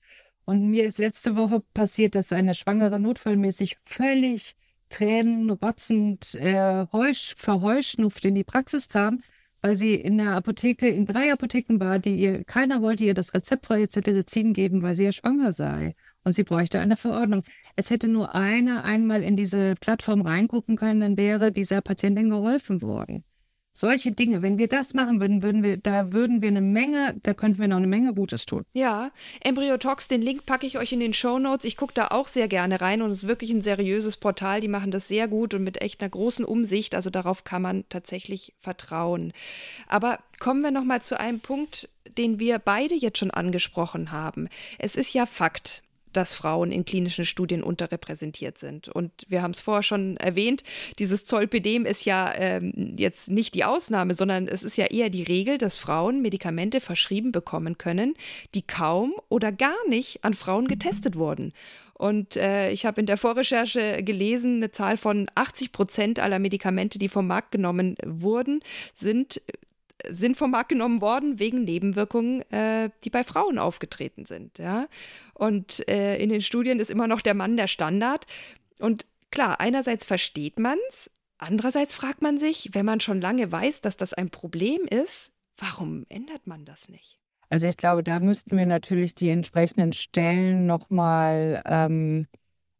Und 0.46 0.70
mir 0.70 0.86
ist 0.86 1.00
letzte 1.00 1.36
Woche 1.36 1.64
passiert, 1.74 2.14
dass 2.14 2.32
eine 2.32 2.54
Schwangere 2.54 3.00
notfallmäßig 3.00 3.78
völlig 3.84 4.56
tränenrotzend 4.92 6.36
äh, 6.36 6.86
verheuschnupft 6.86 8.26
in 8.26 8.36
die 8.36 8.44
Praxis 8.44 8.90
kam, 8.90 9.24
weil 9.62 9.76
sie 9.76 9.96
in 9.96 10.18
der 10.18 10.36
Apotheke, 10.36 10.88
in 10.88 11.06
drei 11.06 11.32
Apotheken 11.32 11.80
war, 11.80 12.00
die 12.00 12.16
ihr, 12.16 12.44
keiner 12.44 12.82
wollte 12.82 13.04
ihr 13.04 13.14
das 13.14 13.34
rezeptfreie 13.34 13.88
Cetirizin 13.90 14.54
geben, 14.54 14.82
weil 14.82 14.96
sie 14.96 15.06
ja 15.06 15.12
schwanger 15.12 15.54
sei. 15.54 15.96
Und 16.24 16.34
sie 16.34 16.44
bräuchte 16.44 16.80
eine 16.80 16.98
Verordnung. 16.98 17.44
Es 17.76 17.90
hätte 17.90 18.08
nur 18.08 18.36
einer 18.36 18.84
einmal 18.84 19.24
in 19.24 19.36
diese 19.36 19.76
Plattform 19.76 20.22
reingucken 20.22 20.76
können, 20.76 21.02
dann 21.02 21.18
wäre 21.18 21.52
dieser 21.52 21.82
Patientin 21.82 22.30
geholfen 22.30 22.82
worden. 22.82 23.24
Solche 23.80 24.12
Dinge, 24.12 24.42
wenn 24.42 24.58
wir 24.58 24.68
das 24.68 24.94
machen 24.94 25.22
würden, 25.22 25.42
würden 25.42 25.64
wir, 25.64 25.78
da 25.78 26.12
würden 26.12 26.42
wir 26.42 26.50
eine 26.50 26.60
Menge, 26.60 27.16
da 27.24 27.34
könnten 27.34 27.60
wir 27.60 27.70
noch 27.70 27.78
eine 27.78 27.88
Menge 27.88 28.14
Gutes 28.14 28.46
tun. 28.46 28.66
Ja, 28.74 29.12
Embryotox, 29.40 30.10
den 30.10 30.22
Link 30.22 30.46
packe 30.46 30.68
ich 30.68 30.78
euch 30.78 30.92
in 30.92 31.00
den 31.00 31.14
Show 31.14 31.40
Notes. 31.40 31.64
Ich 31.64 31.78
gucke 31.78 31.94
da 31.94 32.08
auch 32.08 32.28
sehr 32.28 32.50
gerne 32.50 32.82
rein 32.82 33.02
und 33.02 33.10
es 33.10 33.20
ist 33.20 33.30
wirklich 33.30 33.52
ein 33.52 33.62
seriöses 33.62 34.18
Portal. 34.18 34.60
Die 34.60 34.68
machen 34.68 34.92
das 34.92 35.08
sehr 35.08 35.30
gut 35.30 35.54
und 35.54 35.64
mit 35.64 35.82
echt 35.82 36.02
einer 36.02 36.10
großen 36.10 36.44
Umsicht. 36.44 36.94
Also 36.94 37.10
darauf 37.10 37.46
kann 37.46 37.62
man 37.62 37.86
tatsächlich 37.88 38.54
vertrauen. 38.60 39.32
Aber 39.88 40.20
kommen 40.42 40.60
wir 40.60 40.72
noch 40.72 40.84
mal 40.84 41.02
zu 41.02 41.18
einem 41.18 41.40
Punkt, 41.40 41.88
den 42.18 42.38
wir 42.38 42.60
beide 42.60 42.96
jetzt 42.96 43.20
schon 43.20 43.32
angesprochen 43.32 44.12
haben. 44.12 44.50
Es 44.78 44.98
ist 44.98 45.14
ja 45.14 45.26
Fakt, 45.26 45.84
dass 46.14 46.34
Frauen 46.34 46.72
in 46.72 46.86
klinischen 46.86 47.26
Studien 47.26 47.64
unterrepräsentiert 47.64 48.58
sind. 48.58 48.90
Und 48.90 49.12
wir 49.28 49.42
haben 49.42 49.52
es 49.52 49.62
vorher 49.62 49.84
schon 49.84 50.18
erwähnt, 50.18 50.64
dieses 50.98 51.26
Zolpidem 51.26 51.86
ist 51.86 52.06
ja 52.06 52.34
ähm, 52.36 52.96
jetzt 52.98 53.30
nicht 53.30 53.56
die 53.56 53.64
Ausnahme, 53.64 54.14
sondern 54.14 54.48
es 54.48 54.64
ist 54.64 54.78
ja 54.78 54.86
eher 54.86 55.10
die 55.10 55.24
Regel, 55.24 55.58
dass 55.58 55.78
Frauen 55.78 56.22
Medikamente 56.22 56.82
verschrieben 56.82 57.32
bekommen 57.32 57.78
können, 57.78 58.14
die 58.56 58.62
kaum 58.62 59.14
oder 59.30 59.52
gar 59.52 59.78
nicht 59.88 60.24
an 60.24 60.34
Frauen 60.34 60.68
getestet 60.68 61.16
wurden. 61.16 61.54
Und 62.00 62.38
äh, 62.38 62.72
ich 62.72 62.86
habe 62.86 63.02
in 63.02 63.08
der 63.08 63.18
Vorrecherche 63.18 64.04
gelesen, 64.04 64.58
eine 64.58 64.72
Zahl 64.72 64.96
von 64.96 65.30
80 65.36 65.74
Prozent 65.74 66.20
aller 66.20 66.40
Medikamente, 66.40 66.98
die 66.98 67.10
vom 67.10 67.28
Markt 67.28 67.52
genommen 67.52 67.98
wurden, 68.06 68.62
sind 68.96 69.42
sind 70.08 70.38
vom 70.38 70.52
Markt 70.52 70.70
genommen 70.70 71.02
worden 71.02 71.40
wegen 71.40 71.64
Nebenwirkungen, 71.64 72.42
äh, 72.52 72.90
die 73.04 73.10
bei 73.10 73.24
Frauen 73.24 73.58
aufgetreten 73.58 74.26
sind. 74.26 74.58
Ja? 74.58 74.88
Und 75.34 75.88
äh, 75.90 76.18
in 76.18 76.30
den 76.30 76.42
Studien 76.42 76.80
ist 76.80 76.90
immer 76.90 77.08
noch 77.08 77.22
der 77.22 77.34
Mann 77.34 77.58
der 77.58 77.68
Standard. 77.68 78.26
Und 78.80 79.06
klar, 79.32 79.60
einerseits 79.60 80.06
versteht 80.06 80.60
man 80.60 80.78
es, 80.90 81.10
andererseits 81.38 81.94
fragt 81.94 82.22
man 82.22 82.38
sich, 82.38 82.70
wenn 82.74 82.86
man 82.86 83.00
schon 83.00 83.22
lange 83.22 83.52
weiß, 83.52 83.82
dass 83.82 83.98
das 83.98 84.14
ein 84.14 84.30
Problem 84.30 84.86
ist, 84.86 85.34
warum 85.58 86.06
ändert 86.10 86.48
man 86.48 86.66
das 86.66 86.90
nicht? 86.90 87.20
Also 87.50 87.68
ich 87.68 87.78
glaube, 87.78 88.04
da 88.04 88.20
müssten 88.20 88.58
wir 88.58 88.66
natürlich 88.66 89.16
die 89.16 89.30
entsprechenden 89.30 89.92
Stellen 89.92 90.68
nochmal 90.68 91.64
ähm, 91.66 92.28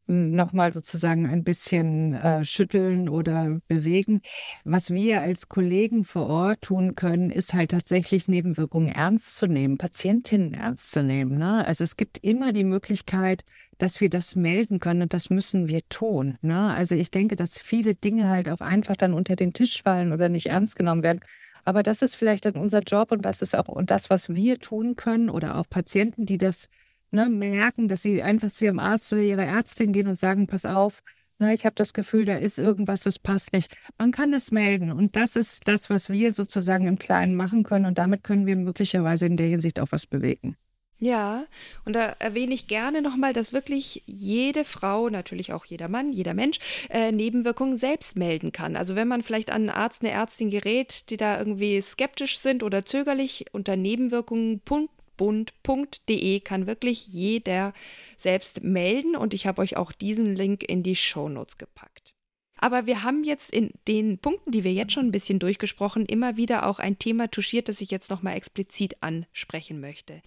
nochmal 0.10 0.74
sozusagen 0.74 1.28
ein 1.28 1.44
bisschen 1.44 2.16
äh, 2.16 2.44
schütteln 2.44 3.08
oder 3.08 3.60
bewegen. 3.68 4.22
Was 4.64 4.92
wir 4.92 5.22
als 5.22 5.50
Kollegen 5.50 6.04
vor 6.04 6.28
Ort 6.28 6.64
tun 6.64 6.96
können, 6.96 7.30
ist 7.30 7.54
halt 7.54 7.72
tatsächlich 7.72 8.28
Nebenwirkungen 8.28 8.90
ernst 8.90 9.38
zu 9.38 9.48
nehmen, 9.48 9.78
Patientinnen 9.78 10.54
ernst 10.54 10.92
zu 10.92 11.04
nehmen. 11.04 11.38
Ne? 11.38 11.66
Also 11.66 11.84
es 11.84 11.96
gibt 11.96 12.18
immer 12.24 12.52
die 12.52 12.64
Möglichkeit, 12.64 13.46
dass 13.78 14.02
wir 14.02 14.10
das 14.10 14.36
melden 14.36 14.80
können 14.80 15.04
und 15.04 15.14
das 15.14 15.30
müssen 15.30 15.68
wir 15.68 15.88
tun. 15.90 16.38
Ne? 16.42 16.74
Also 16.74 16.96
ich 16.96 17.12
denke, 17.12 17.36
dass 17.36 17.60
viele 17.60 17.94
Dinge 17.96 18.28
halt 18.28 18.50
auch 18.50 18.62
einfach 18.62 18.98
dann 18.98 19.14
unter 19.14 19.36
den 19.36 19.54
Tisch 19.54 19.84
fallen 19.84 20.12
oder 20.12 20.28
nicht 20.28 20.48
ernst 20.48 20.76
genommen 20.76 21.04
werden. 21.04 21.22
Aber 21.66 21.84
das 21.84 22.02
ist 22.02 22.16
vielleicht 22.16 22.46
dann 22.46 22.56
unser 22.56 22.82
Job 22.82 23.12
und 23.12 23.24
das 23.24 23.42
ist 23.42 23.56
auch 23.56 23.68
und 23.68 23.92
das, 23.92 24.10
was 24.10 24.30
wir 24.30 24.60
tun 24.60 24.96
können 24.96 25.30
oder 25.30 25.58
auch 25.58 25.70
Patienten, 25.70 26.26
die 26.26 26.40
das 26.40 26.70
ne, 27.12 27.30
merken, 27.30 27.88
dass 27.88 28.02
sie 28.02 28.22
einfach 28.22 28.52
zu 28.52 28.66
ihrem 28.66 28.80
Arzt 28.80 29.12
oder 29.14 29.22
ihrer 29.22 29.46
Ärztin 29.46 29.94
gehen 29.94 30.08
und 30.08 30.20
sagen, 30.20 30.48
pass 30.48 30.66
auf, 30.66 31.02
ne, 31.40 31.54
ich 31.54 31.66
habe 31.66 31.76
das 31.76 31.94
Gefühl, 31.94 32.26
da 32.26 32.36
ist 32.36 32.60
irgendwas, 32.60 33.02
das 33.02 33.20
passt 33.20 33.54
nicht. 33.54 33.76
Man 33.98 34.12
kann 34.12 34.34
es 34.34 34.52
melden 34.52 34.92
und 34.92 35.16
das 35.16 35.36
ist 35.36 35.68
das, 35.68 35.90
was 35.90 36.10
wir 36.10 36.34
sozusagen 36.34 36.88
im 36.88 37.00
Kleinen 37.00 37.36
machen 37.36 37.64
können 37.64 37.86
und 37.86 37.98
damit 37.98 38.24
können 38.24 38.46
wir 38.46 38.56
möglicherweise 38.56 39.26
in 39.26 39.38
der 39.38 39.48
Hinsicht 39.48 39.80
auch 39.80 39.92
was 39.92 40.06
bewegen. 40.08 40.56
Ja, 41.02 41.46
und 41.86 41.94
da 41.94 42.18
erwähne 42.20 42.54
ich 42.54 42.68
gerne 42.68 43.02
nochmal, 43.02 43.32
dass 43.32 43.54
wirklich 43.54 44.04
jede 44.06 44.66
Frau, 44.66 45.10
natürlich 45.10 45.54
auch 45.54 45.64
jeder 45.64 45.88
Mann, 45.88 46.12
jeder 46.12 46.34
Mensch, 46.34 46.60
äh, 46.90 47.14
Nebenwirkungen 47.14 47.78
selbst 47.78 48.18
melden 48.18 48.52
kann. 48.52 48.76
Also 48.76 48.96
wenn 48.96 49.08
man 49.08 49.22
vielleicht 49.24 49.50
an 49.50 49.62
einen 49.62 49.70
Arzt, 49.70 50.02
eine 50.02 50.12
Ärztin 50.12 50.50
gerät, 50.50 51.10
die 51.10 51.16
da 51.16 51.40
irgendwie 51.40 51.82
skeptisch 51.82 52.38
sind 52.40 52.64
oder 52.64 52.84
zögerlich 52.84 53.46
unter 53.54 53.78
Nebenwirkungen 53.78 54.60
bund.de 55.20 56.40
kann 56.40 56.66
wirklich 56.66 57.08
jeder 57.08 57.74
selbst 58.16 58.64
melden 58.64 59.18
und 59.18 59.34
ich 59.34 59.46
habe 59.46 59.62
euch 59.62 59.76
auch 59.76 59.92
diesen 59.92 60.34
Link 60.34 60.64
in 60.64 60.82
die 60.82 60.96
Shownotes 60.96 61.58
gepackt. 61.58 62.14
Aber 62.56 62.86
wir 62.86 63.04
haben 63.04 63.26
jetzt 63.26 63.52
in 63.52 63.72
den 63.88 64.18
Punkten, 64.18 64.52
die 64.52 64.64
wir 64.64 64.72
jetzt 64.72 64.94
schon 64.94 65.08
ein 65.08 65.12
bisschen 65.12 65.40
durchgesprochen, 65.40 66.06
immer 66.06 66.38
wieder 66.38 66.66
auch 66.66 66.80
ein 66.80 67.00
Thema 67.00 67.30
touchiert, 67.30 67.68
das 67.68 67.82
ich 67.82 67.92
jetzt 67.92 68.10
nochmal 68.10 68.38
explizit 68.38 68.96
ansprechen 69.02 69.82
möchte. 69.82 70.22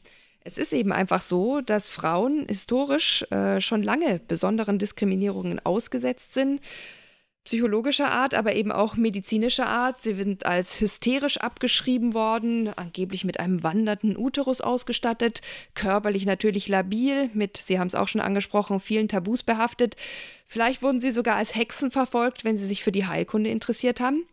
Es 0.44 0.58
ist 0.58 0.74
eben 0.74 0.92
einfach 0.92 1.22
so, 1.22 1.62
dass 1.62 1.88
Frauen 1.88 2.46
historisch 2.48 3.22
äh, 3.30 3.60
schon 3.60 3.82
lange 3.82 4.20
besonderen 4.28 4.78
Diskriminierungen 4.78 5.64
ausgesetzt 5.64 6.34
sind 6.34 6.60
psychologischer 7.44 8.10
Art, 8.10 8.34
aber 8.34 8.54
eben 8.54 8.70
auch 8.70 8.96
medizinischer 8.96 9.68
Art. 9.68 10.00
Sie 10.00 10.14
sind 10.14 10.46
als 10.46 10.80
hysterisch 10.80 11.38
abgeschrieben 11.38 12.14
worden, 12.14 12.70
angeblich 12.76 13.24
mit 13.24 13.40
einem 13.40 13.62
wandernden 13.62 14.16
Uterus 14.16 14.60
ausgestattet, 14.60 15.40
körperlich 15.74 16.24
natürlich 16.24 16.68
labil, 16.68 17.30
mit, 17.34 17.56
Sie 17.56 17.78
haben 17.78 17.88
es 17.88 17.94
auch 17.94 18.08
schon 18.08 18.20
angesprochen, 18.20 18.80
vielen 18.80 19.08
Tabus 19.08 19.42
behaftet. 19.42 19.96
Vielleicht 20.46 20.82
wurden 20.82 21.00
sie 21.00 21.10
sogar 21.10 21.36
als 21.36 21.54
Hexen 21.54 21.90
verfolgt, 21.90 22.44
wenn 22.44 22.58
sie 22.58 22.66
sich 22.66 22.84
für 22.84 22.92
die 22.92 23.06
Heilkunde 23.06 23.50
interessiert 23.50 24.00
haben. 24.00 24.24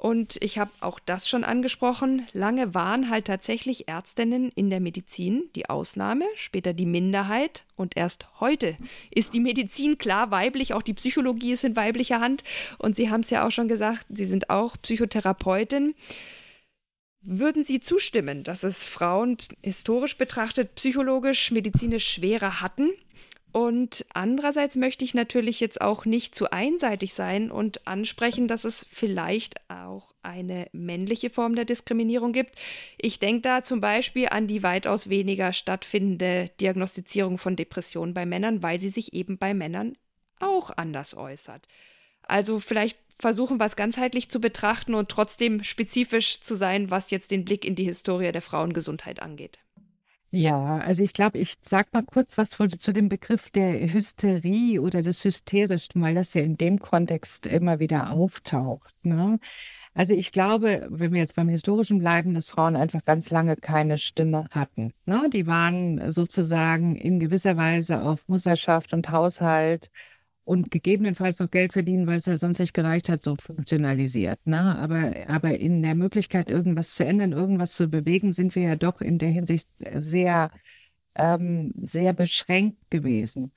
Und 0.00 0.38
ich 0.40 0.56
habe 0.56 0.70
auch 0.80 0.98
das 0.98 1.28
schon 1.28 1.44
angesprochen. 1.44 2.26
Lange 2.32 2.72
waren 2.72 3.10
halt 3.10 3.26
tatsächlich 3.26 3.86
Ärztinnen 3.86 4.50
in 4.54 4.70
der 4.70 4.80
Medizin 4.80 5.50
die 5.54 5.68
Ausnahme, 5.68 6.24
später 6.36 6.72
die 6.72 6.86
Minderheit. 6.86 7.66
Und 7.76 7.98
erst 7.98 8.40
heute 8.40 8.78
ist 9.10 9.34
die 9.34 9.40
Medizin 9.40 9.98
klar 9.98 10.30
weiblich, 10.30 10.72
auch 10.72 10.80
die 10.80 10.94
Psychologie 10.94 11.52
ist 11.52 11.64
in 11.64 11.76
weiblicher 11.76 12.18
Hand. 12.18 12.44
Und 12.78 12.96
Sie 12.96 13.10
haben 13.10 13.20
es 13.20 13.28
ja 13.28 13.46
auch 13.46 13.50
schon 13.50 13.68
gesagt, 13.68 14.06
Sie 14.08 14.24
sind 14.24 14.48
auch 14.48 14.78
Psychotherapeutin. 14.80 15.94
Würden 17.20 17.62
Sie 17.62 17.80
zustimmen, 17.80 18.42
dass 18.42 18.62
es 18.62 18.86
Frauen 18.86 19.36
historisch 19.60 20.16
betrachtet 20.16 20.76
psychologisch, 20.76 21.50
medizinisch 21.50 22.08
schwerer 22.08 22.62
hatten? 22.62 22.88
Und 23.52 24.06
andererseits 24.14 24.76
möchte 24.76 25.04
ich 25.04 25.14
natürlich 25.14 25.58
jetzt 25.58 25.80
auch 25.80 26.04
nicht 26.04 26.34
zu 26.34 26.52
einseitig 26.52 27.14
sein 27.14 27.50
und 27.50 27.86
ansprechen, 27.86 28.46
dass 28.46 28.64
es 28.64 28.86
vielleicht 28.90 29.60
auch 29.68 30.14
eine 30.22 30.68
männliche 30.72 31.30
Form 31.30 31.56
der 31.56 31.64
Diskriminierung 31.64 32.32
gibt. 32.32 32.54
Ich 32.98 33.18
denke 33.18 33.42
da 33.42 33.64
zum 33.64 33.80
Beispiel 33.80 34.28
an 34.28 34.46
die 34.46 34.62
weitaus 34.62 35.08
weniger 35.08 35.52
stattfindende 35.52 36.50
Diagnostizierung 36.60 37.38
von 37.38 37.56
Depressionen 37.56 38.14
bei 38.14 38.26
Männern, 38.26 38.62
weil 38.62 38.80
sie 38.80 38.90
sich 38.90 39.14
eben 39.14 39.38
bei 39.38 39.54
Männern 39.54 39.96
auch 40.38 40.70
anders 40.76 41.16
äußert. 41.16 41.66
Also 42.22 42.60
vielleicht 42.60 42.98
versuchen, 43.18 43.60
was 43.60 43.76
ganzheitlich 43.76 44.30
zu 44.30 44.40
betrachten 44.40 44.94
und 44.94 45.08
trotzdem 45.08 45.62
spezifisch 45.64 46.40
zu 46.40 46.54
sein, 46.54 46.90
was 46.90 47.10
jetzt 47.10 47.30
den 47.30 47.44
Blick 47.44 47.64
in 47.64 47.74
die 47.74 47.84
Historie 47.84 48.32
der 48.32 48.42
Frauengesundheit 48.42 49.20
angeht. 49.20 49.58
Ja, 50.32 50.78
also 50.78 51.02
ich 51.02 51.12
glaube, 51.12 51.38
ich 51.38 51.56
sag 51.60 51.92
mal 51.92 52.04
kurz 52.04 52.38
was 52.38 52.50
zu 52.50 52.92
dem 52.92 53.08
Begriff 53.08 53.50
der 53.50 53.92
Hysterie 53.92 54.78
oder 54.78 55.02
des 55.02 55.24
Hysterischen, 55.24 56.00
weil 56.02 56.14
das 56.14 56.34
ja 56.34 56.42
in 56.42 56.56
dem 56.56 56.78
Kontext 56.78 57.46
immer 57.46 57.80
wieder 57.80 58.12
auftaucht. 58.12 58.94
Ne? 59.02 59.40
Also 59.92 60.14
ich 60.14 60.30
glaube, 60.30 60.86
wenn 60.88 61.12
wir 61.12 61.18
jetzt 61.20 61.34
beim 61.34 61.48
Historischen 61.48 61.98
bleiben, 61.98 62.32
dass 62.34 62.48
Frauen 62.48 62.76
einfach 62.76 63.04
ganz 63.04 63.30
lange 63.30 63.56
keine 63.56 63.98
Stimme 63.98 64.46
hatten. 64.50 64.92
Ne? 65.04 65.28
Die 65.32 65.48
waren 65.48 66.12
sozusagen 66.12 66.94
in 66.94 67.18
gewisser 67.18 67.56
Weise 67.56 68.02
auf 68.02 68.28
Mutterschaft 68.28 68.92
und 68.92 69.10
Haushalt 69.10 69.90
und 70.44 70.70
gegebenenfalls 70.70 71.38
noch 71.38 71.50
Geld 71.50 71.72
verdienen, 71.72 72.06
weil 72.06 72.16
es 72.18 72.26
ja 72.26 72.36
sonst 72.36 72.58
nicht 72.58 72.74
gereicht 72.74 73.08
hat, 73.08 73.22
so 73.22 73.36
funktionalisiert. 73.36 74.44
Ne? 74.46 74.76
Aber, 74.78 75.12
aber 75.28 75.58
in 75.58 75.82
der 75.82 75.94
Möglichkeit, 75.94 76.50
irgendwas 76.50 76.94
zu 76.94 77.04
ändern, 77.04 77.32
irgendwas 77.32 77.74
zu 77.74 77.88
bewegen, 77.88 78.32
sind 78.32 78.54
wir 78.54 78.62
ja 78.62 78.76
doch 78.76 79.00
in 79.00 79.18
der 79.18 79.30
Hinsicht 79.30 79.68
sehr, 79.94 80.50
ähm, 81.14 81.72
sehr 81.82 82.12
beschränkt 82.12 82.78
gewesen. 82.90 83.52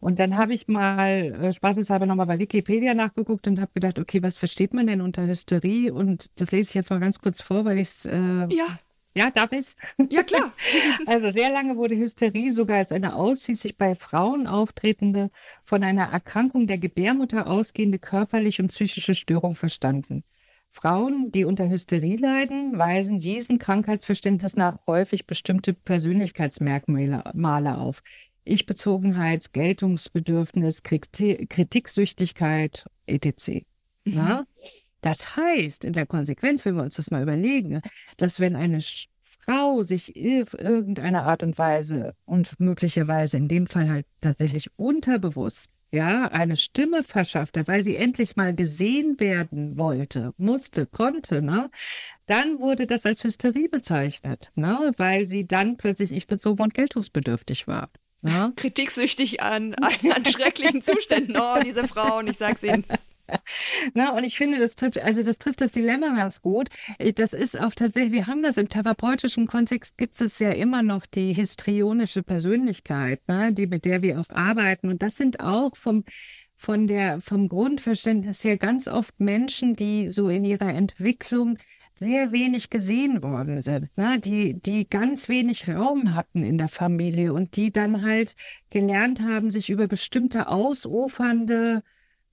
Und 0.00 0.18
dann 0.18 0.36
habe 0.36 0.52
ich 0.52 0.68
mal 0.68 1.34
äh, 1.40 1.52
spaßeshalber 1.52 2.04
nochmal 2.04 2.26
bei 2.26 2.38
Wikipedia 2.38 2.92
nachgeguckt 2.92 3.46
und 3.46 3.58
habe 3.58 3.70
gedacht, 3.72 3.98
okay, 3.98 4.22
was 4.22 4.38
versteht 4.38 4.74
man 4.74 4.86
denn 4.86 5.00
unter 5.00 5.26
Hysterie? 5.26 5.90
Und 5.90 6.28
das 6.38 6.50
lese 6.50 6.68
ich 6.68 6.74
jetzt 6.74 6.90
mal 6.90 7.00
ganz 7.00 7.20
kurz 7.20 7.40
vor, 7.40 7.64
weil 7.64 7.78
ich 7.78 7.88
es 7.88 8.04
äh, 8.04 8.46
ja. 8.50 8.66
Ja, 9.16 9.30
darf 9.30 9.52
ich 9.52 9.66
Ja, 10.10 10.24
klar. 10.24 10.52
also 11.06 11.30
sehr 11.30 11.52
lange 11.52 11.76
wurde 11.76 11.96
Hysterie 11.96 12.50
sogar 12.50 12.78
als 12.78 12.90
eine 12.90 13.14
ausschließlich 13.14 13.78
bei 13.78 13.94
Frauen 13.94 14.48
auftretende, 14.48 15.30
von 15.64 15.84
einer 15.84 16.10
Erkrankung 16.10 16.66
der 16.66 16.78
Gebärmutter 16.78 17.46
ausgehende 17.46 18.00
körperliche 18.00 18.62
und 18.62 18.68
psychische 18.68 19.14
Störung 19.14 19.54
verstanden. 19.54 20.24
Frauen, 20.72 21.30
die 21.30 21.44
unter 21.44 21.70
Hysterie 21.70 22.16
leiden, 22.16 22.76
weisen 22.76 23.20
diesem 23.20 23.58
Krankheitsverständnis 23.58 24.56
nach 24.56 24.80
häufig 24.88 25.28
bestimmte 25.28 25.72
Persönlichkeitsmerkmale 25.72 27.78
auf. 27.78 28.02
Ich-Bezogenheit, 28.42 29.52
Geltungsbedürfnis, 29.52 30.82
Kritiksüchtigkeit, 30.82 32.86
etc. 33.06 33.64
Mhm. 34.04 34.44
Das 35.04 35.36
heißt, 35.36 35.84
in 35.84 35.92
der 35.92 36.06
Konsequenz, 36.06 36.64
wenn 36.64 36.76
wir 36.76 36.82
uns 36.82 36.94
das 36.94 37.10
mal 37.10 37.22
überlegen, 37.22 37.82
dass 38.16 38.40
wenn 38.40 38.56
eine 38.56 38.78
Frau 39.44 39.82
sich 39.82 40.14
auf 40.16 40.58
irgendeine 40.58 41.24
Art 41.24 41.42
und 41.42 41.58
Weise 41.58 42.14
und 42.24 42.58
möglicherweise 42.58 43.36
in 43.36 43.46
dem 43.46 43.66
Fall 43.66 43.90
halt 43.90 44.06
tatsächlich 44.22 44.70
unterbewusst 44.76 45.70
ja, 45.92 46.24
eine 46.28 46.56
Stimme 46.56 47.02
verschafft 47.02 47.58
hat, 47.58 47.68
weil 47.68 47.84
sie 47.84 47.96
endlich 47.96 48.34
mal 48.34 48.54
gesehen 48.54 49.20
werden 49.20 49.76
wollte, 49.76 50.32
musste, 50.38 50.86
konnte, 50.86 51.42
ne? 51.42 51.70
Dann 52.26 52.58
wurde 52.58 52.86
das 52.86 53.04
als 53.04 53.22
Hysterie 53.22 53.68
bezeichnet, 53.68 54.50
ne? 54.54 54.90
weil 54.96 55.26
sie 55.26 55.46
dann 55.46 55.76
plötzlich 55.76 56.12
ich 56.12 56.26
bezogen 56.26 56.62
und 56.62 56.74
geltungsbedürftig 56.74 57.68
war. 57.68 57.90
Ne? 58.22 58.54
Kritiksüchtig 58.56 59.42
an, 59.42 59.74
an, 59.74 59.92
an 60.10 60.24
schrecklichen 60.24 60.80
Zuständen. 60.80 61.36
Oh, 61.36 61.60
diese 61.62 61.86
Frauen, 61.86 62.26
ich 62.26 62.38
sag's 62.38 62.62
Ihnen. 62.62 62.84
Na, 63.94 64.16
und 64.16 64.24
ich 64.24 64.36
finde, 64.36 64.58
das 64.58 64.74
trifft, 64.74 64.98
also 64.98 65.22
das 65.22 65.38
trifft 65.38 65.60
das 65.60 65.72
Dilemma 65.72 66.14
ganz 66.14 66.40
gut. 66.40 66.68
Äh, 66.98 67.12
das 67.12 67.32
ist 67.32 67.58
auch 67.58 67.74
tatsächlich, 67.74 68.12
wir 68.12 68.26
haben 68.26 68.42
das 68.42 68.56
im 68.56 68.68
therapeutischen 68.68 69.46
Kontext, 69.46 69.96
gibt 69.98 70.20
es 70.20 70.38
ja 70.38 70.50
immer 70.50 70.82
noch 70.82 71.06
die 71.06 71.32
histrionische 71.32 72.22
Persönlichkeit, 72.22 73.20
ne, 73.28 73.52
die, 73.52 73.66
mit 73.66 73.84
der 73.84 74.02
wir 74.02 74.20
auch 74.20 74.28
arbeiten. 74.30 74.88
Und 74.88 75.02
das 75.02 75.16
sind 75.16 75.40
auch 75.40 75.76
vom, 75.76 76.04
von 76.56 76.86
der, 76.86 77.20
vom 77.20 77.48
Grundverständnis 77.48 78.44
her 78.44 78.56
ganz 78.56 78.88
oft 78.88 79.18
Menschen, 79.18 79.74
die 79.76 80.08
so 80.08 80.28
in 80.28 80.44
ihrer 80.44 80.72
Entwicklung 80.72 81.58
sehr 82.00 82.32
wenig 82.32 82.70
gesehen 82.70 83.22
worden 83.22 83.62
sind, 83.62 83.88
ne? 83.96 84.18
die, 84.18 84.60
die 84.60 84.88
ganz 84.88 85.28
wenig 85.28 85.68
Raum 85.68 86.14
hatten 86.14 86.42
in 86.42 86.58
der 86.58 86.68
Familie 86.68 87.32
und 87.32 87.56
die 87.56 87.72
dann 87.72 88.02
halt 88.02 88.34
gelernt 88.70 89.20
haben, 89.20 89.50
sich 89.50 89.70
über 89.70 89.86
bestimmte 89.86 90.48
ausufernde 90.48 91.82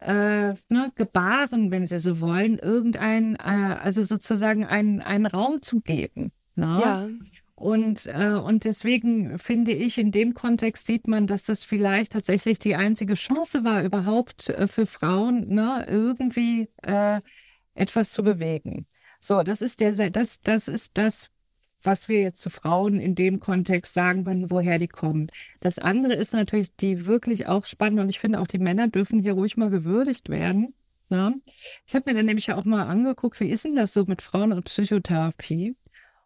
äh, 0.02 0.54
ne, 0.70 0.90
gebaren, 0.96 1.72
wenn 1.72 1.88
Sie 1.88 2.00
so 2.00 2.20
wollen, 2.20 2.58
irgendein, 2.58 3.36
äh, 3.36 3.78
also 3.82 4.04
sozusagen 4.04 4.66
einen, 4.66 5.02
einen 5.02 5.28
Raum 5.28 5.62
zu 5.62 5.80
geben. 5.80 6.32
Ne? 6.56 6.80
Ja. 6.82 7.10
Und, 7.56 8.08
äh, 8.08 8.34
und 8.34 8.66
deswegen 8.66 9.38
finde 9.38 9.72
ich, 9.74 10.00
in 10.00 10.12
dem 10.12 10.34
Kontext 10.34 10.88
sieht 10.88 11.08
man, 11.08 11.28
dass 11.28 11.44
das 11.44 11.64
vielleicht 11.64 12.14
tatsächlich 12.14 12.58
die 12.58 12.76
einzige 12.76 13.14
Chance 13.14 13.64
war, 13.64 13.84
überhaupt 13.84 14.50
äh, 14.50 14.66
für 14.66 14.88
Frauen 14.88 15.48
ne, 15.50 15.86
irgendwie 15.88 16.70
äh, 16.82 17.22
etwas 17.76 18.10
zu 18.12 18.24
bewegen. 18.24 18.88
So, 19.20 19.44
das 19.44 19.62
ist 19.62 19.80
der, 19.80 20.10
das, 20.10 20.42
das 20.42 20.68
ist 20.68 20.98
das, 20.98 21.30
was 21.84 22.10
wir 22.10 22.22
jetzt 22.22 22.42
zu 22.42 22.50
Frauen 22.50 23.00
in 23.00 23.16
dem 23.16 23.40
Kontext 23.40 23.94
sagen 23.94 24.24
können, 24.26 24.52
woher 24.52 24.80
die 24.80 24.88
kommen. 24.88 25.32
Das 25.60 25.80
andere 25.80 26.14
ist 26.14 26.34
natürlich 26.34 26.76
die 26.76 27.06
wirklich 27.06 27.48
auch 27.48 27.66
spannend 27.66 28.00
und 28.00 28.10
ich 28.10 28.20
finde 28.20 28.40
auch 28.40 28.48
die 28.48 28.60
Männer 28.60 28.88
dürfen 28.88 29.20
hier 29.20 29.34
ruhig 29.34 29.58
mal 29.58 29.70
gewürdigt 29.70 30.30
werden. 30.30 30.74
Ja? 31.10 31.32
Ne? 31.32 31.42
Ich 31.86 31.96
habe 31.96 32.10
mir 32.10 32.18
dann 32.18 32.26
nämlich 32.26 32.52
auch 32.54 32.66
mal 32.66 32.84
angeguckt, 32.84 33.40
wie 33.40 33.50
ist 33.50 33.66
denn 33.66 33.76
das 33.76 33.94
so 33.94 34.06
mit 34.06 34.22
Frauen 34.22 34.54
und 34.54 34.66
Psychotherapie? 34.66 35.76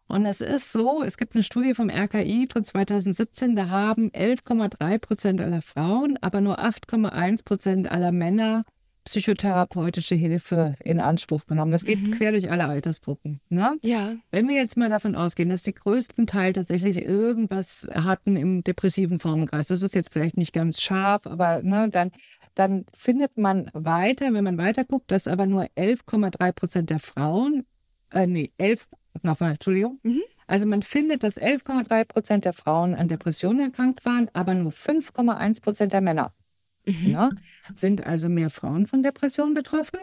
Und 0.08 0.24
es 0.24 0.40
ist 0.40 0.70
so, 0.70 1.02
es 1.02 1.16
gibt 1.16 1.34
eine 1.34 1.42
Studie 1.42 1.74
vom 1.74 1.90
RKI 1.90 2.48
von 2.52 2.62
2017, 2.62 3.56
da 3.56 3.68
haben 3.70 4.10
11,3 4.10 4.98
Prozent 4.98 5.40
aller 5.40 5.62
Frauen, 5.62 6.16
aber 6.20 6.40
nur 6.40 6.60
8,1 6.60 7.44
Prozent 7.44 7.90
aller 7.90 8.12
Männer 8.12 8.64
psychotherapeutische 9.06 10.16
Hilfe 10.16 10.74
in 10.82 11.00
Anspruch 11.00 11.46
genommen. 11.46 11.70
Das 11.70 11.84
geht 11.84 12.02
mhm. 12.02 12.10
quer 12.10 12.32
durch 12.32 12.50
alle 12.50 12.66
Altersgruppen. 12.66 13.40
Ne? 13.48 13.78
Ja. 13.82 14.16
Wenn 14.30 14.48
wir 14.48 14.56
jetzt 14.56 14.76
mal 14.76 14.90
davon 14.90 15.14
ausgehen, 15.14 15.48
dass 15.48 15.62
die 15.62 15.74
größten 15.74 16.26
Teil 16.26 16.52
tatsächlich 16.52 17.02
irgendwas 17.02 17.88
hatten 17.94 18.36
im 18.36 18.64
depressiven 18.64 19.20
Formenkreis, 19.20 19.68
das 19.68 19.82
ist 19.82 19.94
jetzt 19.94 20.12
vielleicht 20.12 20.36
nicht 20.36 20.52
ganz 20.52 20.82
scharf, 20.82 21.26
aber 21.26 21.62
ne, 21.62 21.88
dann, 21.88 22.10
dann 22.54 22.84
findet 22.92 23.38
man 23.38 23.70
weiter, 23.72 24.34
wenn 24.34 24.44
man 24.44 24.58
weiter 24.58 24.84
guckt, 24.84 25.10
dass 25.10 25.28
aber 25.28 25.46
nur 25.46 25.64
11,3 25.76 26.52
Prozent 26.52 26.90
der 26.90 26.98
Frauen, 26.98 27.64
äh, 28.12 28.26
nee, 28.26 28.50
11, 28.58 28.88
nochmal, 29.22 29.52
Entschuldigung, 29.52 30.00
mhm. 30.02 30.22
Also 30.48 30.64
man 30.64 30.82
findet, 30.82 31.24
dass 31.24 31.40
11,3 31.40 32.04
Prozent 32.04 32.44
der 32.44 32.52
Frauen 32.52 32.94
an 32.94 33.08
Depressionen 33.08 33.58
erkrankt 33.58 34.04
waren, 34.04 34.30
aber 34.32 34.54
nur 34.54 34.70
5,1 34.70 35.60
Prozent 35.60 35.92
der 35.92 36.00
Männer. 36.00 36.32
Mhm. 36.86 37.10
Ne? 37.10 37.30
Sind 37.74 38.06
also 38.06 38.28
mehr 38.28 38.50
Frauen 38.50 38.86
von 38.86 39.02
Depressionen 39.02 39.54
betroffen? 39.54 40.00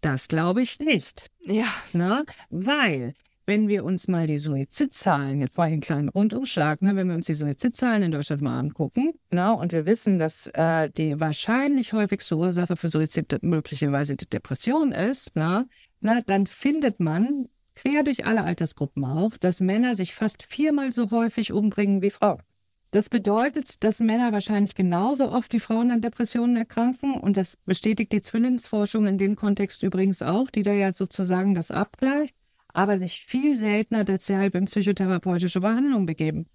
Das 0.00 0.28
glaube 0.28 0.62
ich 0.62 0.78
nicht. 0.78 1.30
Ja. 1.44 1.66
Ne? 1.92 2.24
Weil, 2.48 3.14
wenn 3.46 3.68
wir 3.68 3.84
uns 3.84 4.08
mal 4.08 4.26
die 4.26 4.38
Suizidzahlen, 4.38 5.40
jetzt 5.40 5.58
mal 5.58 5.64
einen 5.64 5.80
kleinen 5.80 6.08
Rundumschlag, 6.08 6.80
ne, 6.82 6.96
wenn 6.96 7.08
wir 7.08 7.14
uns 7.14 7.26
die 7.26 7.34
Suizidzahlen 7.34 8.02
in 8.02 8.10
Deutschland 8.10 8.42
mal 8.42 8.58
angucken, 8.58 9.12
ne, 9.30 9.52
und 9.54 9.72
wir 9.72 9.86
wissen, 9.86 10.18
dass 10.18 10.46
äh, 10.54 10.88
die 10.90 11.18
wahrscheinlich 11.20 11.92
häufigste 11.92 12.36
Ursache 12.36 12.76
für 12.76 12.88
Suizid 12.88 13.42
möglicherweise 13.42 14.16
die 14.16 14.28
Depression 14.28 14.92
ist, 14.92 15.34
ne, 15.36 15.66
na, 16.00 16.20
dann 16.22 16.46
findet 16.46 17.00
man 17.00 17.48
quer 17.74 18.02
durch 18.02 18.26
alle 18.26 18.44
Altersgruppen 18.44 19.04
auch, 19.04 19.36
dass 19.38 19.60
Männer 19.60 19.94
sich 19.94 20.14
fast 20.14 20.44
viermal 20.44 20.90
so 20.90 21.10
häufig 21.10 21.52
umbringen 21.52 22.02
wie 22.02 22.10
Frauen. 22.10 22.42
Das 22.92 23.08
bedeutet, 23.08 23.84
dass 23.84 24.00
Männer 24.00 24.32
wahrscheinlich 24.32 24.74
genauso 24.74 25.30
oft 25.30 25.52
wie 25.52 25.60
Frauen 25.60 25.92
an 25.92 26.00
Depressionen 26.00 26.56
erkranken. 26.56 27.14
Und 27.14 27.36
das 27.36 27.56
bestätigt 27.56 28.12
die 28.12 28.20
Zwillingsforschung 28.22 29.06
in 29.06 29.16
dem 29.16 29.36
Kontext 29.36 29.82
übrigens 29.82 30.22
auch, 30.22 30.50
die 30.50 30.62
da 30.62 30.72
ja 30.72 30.92
sozusagen 30.92 31.54
das 31.54 31.70
abgleicht, 31.70 32.34
aber 32.72 32.98
sich 32.98 33.24
viel 33.26 33.56
seltener 33.56 34.02
deshalb 34.02 34.56
in 34.56 34.64
psychotherapeutische 34.64 35.60
Behandlung 35.60 36.06
begeben. 36.06 36.46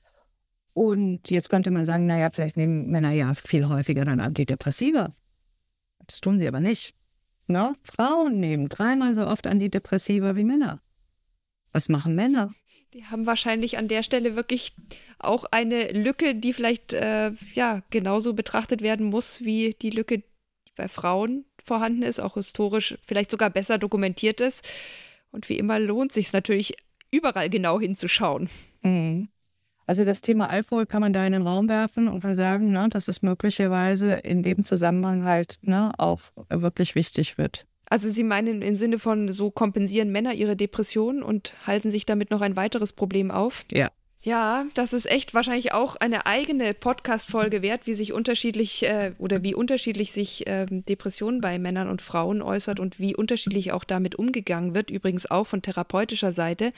Und 0.74 1.30
jetzt 1.30 1.50
könnte 1.50 1.72
man 1.72 1.86
sagen, 1.86 2.06
naja, 2.06 2.30
vielleicht 2.32 2.58
nehmen 2.58 2.88
Männer 2.92 3.12
ja 3.12 3.34
viel 3.34 3.70
häufiger 3.70 4.04
dann 4.04 4.20
Antidepressiva. 4.20 5.16
Das 6.06 6.20
tun 6.20 6.38
sie 6.38 6.48
aber 6.50 6.60
nicht. 6.60 6.96
No? 7.48 7.74
Frauen 7.84 8.42
nehmen 8.42 8.68
dreimal 8.68 9.16
so 9.16 9.26
oft 9.26 9.48
Antidepressiva 9.48 10.36
wie 10.36 10.44
Männer. 10.44 10.82
Was 11.72 11.88
machen 11.88 12.16
Männer? 12.16 12.54
Die 12.96 13.04
haben 13.04 13.26
wahrscheinlich 13.26 13.78
an 13.78 13.90
der 13.90 14.04
Stelle 14.04 14.38
wirklich 14.38 14.72
auch 15.20 15.44
eine 15.52 15.92
Lücke, 15.92 16.34
die 16.34 16.54
vielleicht 16.54 16.94
äh, 16.94 17.34
ja 17.54 17.82
genauso 17.90 18.34
betrachtet 18.34 18.82
werden 18.82 19.08
muss 19.08 19.44
wie 19.44 19.76
die 19.82 19.90
Lücke, 19.90 20.20
die 20.20 20.72
bei 20.78 20.88
Frauen 20.88 21.44
vorhanden 21.62 22.04
ist, 22.04 22.22
auch 22.22 22.36
historisch 22.36 22.98
vielleicht 23.04 23.32
sogar 23.32 23.50
besser 23.50 23.78
dokumentiert 23.78 24.40
ist. 24.40 24.66
Und 25.32 25.50
wie 25.50 25.58
immer 25.58 25.78
lohnt 25.78 26.14
sich 26.14 26.32
natürlich 26.32 26.78
überall 27.12 27.50
genau 27.50 27.82
hinzuschauen. 27.82 28.50
Mhm. 28.82 29.28
Also 29.86 30.06
das 30.06 30.22
Thema 30.22 30.50
Alkohol 30.50 30.86
kann 30.86 31.02
man 31.02 31.12
da 31.12 31.26
in 31.26 31.34
den 31.34 31.46
Raum 31.46 31.68
werfen 31.68 32.08
und 32.08 32.22
kann 32.22 32.34
sagen, 32.34 32.72
ne, 32.72 32.88
dass 32.90 33.10
es 33.10 33.22
möglicherweise 33.22 34.14
in 34.14 34.42
dem 34.42 34.64
Zusammenhang 34.64 35.26
halt 35.26 35.60
ne, 35.64 35.92
auch 35.98 36.22
wirklich 36.48 36.96
wichtig 36.96 37.38
wird. 37.38 37.68
Also 37.88 38.10
Sie 38.10 38.24
meinen 38.24 38.62
im 38.62 38.76
Sinne 38.76 39.00
von, 39.00 39.32
so 39.32 39.52
kompensieren 39.52 40.12
Männer 40.12 40.34
ihre 40.34 40.56
Depressionen 40.56 41.24
und 41.24 41.54
halten 41.66 41.92
sich 41.92 42.06
damit 42.06 42.32
noch 42.32 42.42
ein 42.42 42.56
weiteres 42.56 42.94
Problem 42.94 43.32
auf? 43.32 43.66
Ja. 43.72 43.90
Ja, 44.26 44.66
das 44.74 44.92
ist 44.92 45.06
echt 45.06 45.36
wahrscheinlich 45.36 45.72
auch 45.72 45.96
eine 45.98 46.26
eigene 46.26 46.74
Podcast-Folge 46.74 47.62
wert, 47.62 47.86
wie 47.86 47.94
sich 47.94 48.12
unterschiedlich 48.12 48.82
äh, 48.82 49.12
oder 49.20 49.44
wie 49.44 49.54
unterschiedlich 49.54 50.14
sich 50.14 50.48
äh, 50.48 50.66
Depressionen 50.68 51.42
bei 51.42 51.60
Männern 51.60 51.88
und 51.88 52.02
Frauen 52.02 52.42
äußert 52.42 52.80
und 52.80 53.00
wie 53.00 53.16
unterschiedlich 53.16 53.72
auch 53.72 53.84
damit 53.84 54.16
umgegangen 54.16 54.74
wird, 54.74 54.90
übrigens 54.90 55.30
auch 55.30 55.46
von 55.46 55.62
therapeutischer 55.62 56.32
Seite. 56.32 56.72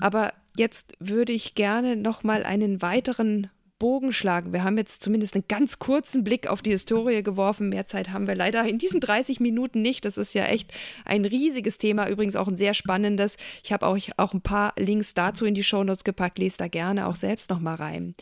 Aber 0.00 0.32
jetzt 0.56 0.94
würde 0.98 1.32
ich 1.32 1.54
gerne 1.54 1.94
noch 1.94 2.24
mal 2.24 2.42
einen 2.42 2.82
weiteren 2.82 3.48
Bogen 3.82 4.12
schlagen. 4.12 4.52
Wir 4.52 4.62
haben 4.62 4.78
jetzt 4.78 5.02
zumindest 5.02 5.34
einen 5.34 5.42
ganz 5.48 5.80
kurzen 5.80 6.22
Blick 6.22 6.46
auf 6.46 6.62
die 6.62 6.70
Historie 6.70 7.24
geworfen. 7.24 7.68
Mehr 7.68 7.88
Zeit 7.88 8.10
haben 8.10 8.28
wir 8.28 8.36
leider 8.36 8.64
in 8.64 8.78
diesen 8.78 9.00
30 9.00 9.40
Minuten 9.40 9.82
nicht. 9.82 10.04
Das 10.04 10.18
ist 10.18 10.34
ja 10.34 10.44
echt 10.44 10.72
ein 11.04 11.24
riesiges 11.24 11.78
Thema, 11.78 12.08
übrigens 12.08 12.36
auch 12.36 12.46
ein 12.46 12.56
sehr 12.56 12.74
spannendes. 12.74 13.38
Ich 13.64 13.72
habe 13.72 13.88
euch 13.88 14.16
auch 14.20 14.34
ein 14.34 14.40
paar 14.40 14.72
Links 14.76 15.14
dazu 15.14 15.46
in 15.46 15.54
die 15.54 15.64
Shownotes 15.64 16.04
gepackt. 16.04 16.38
Lest 16.38 16.60
da 16.60 16.68
gerne 16.68 17.08
auch 17.08 17.16
selbst 17.16 17.50
noch 17.50 17.58
mal 17.58 17.74
rein. 17.74 18.14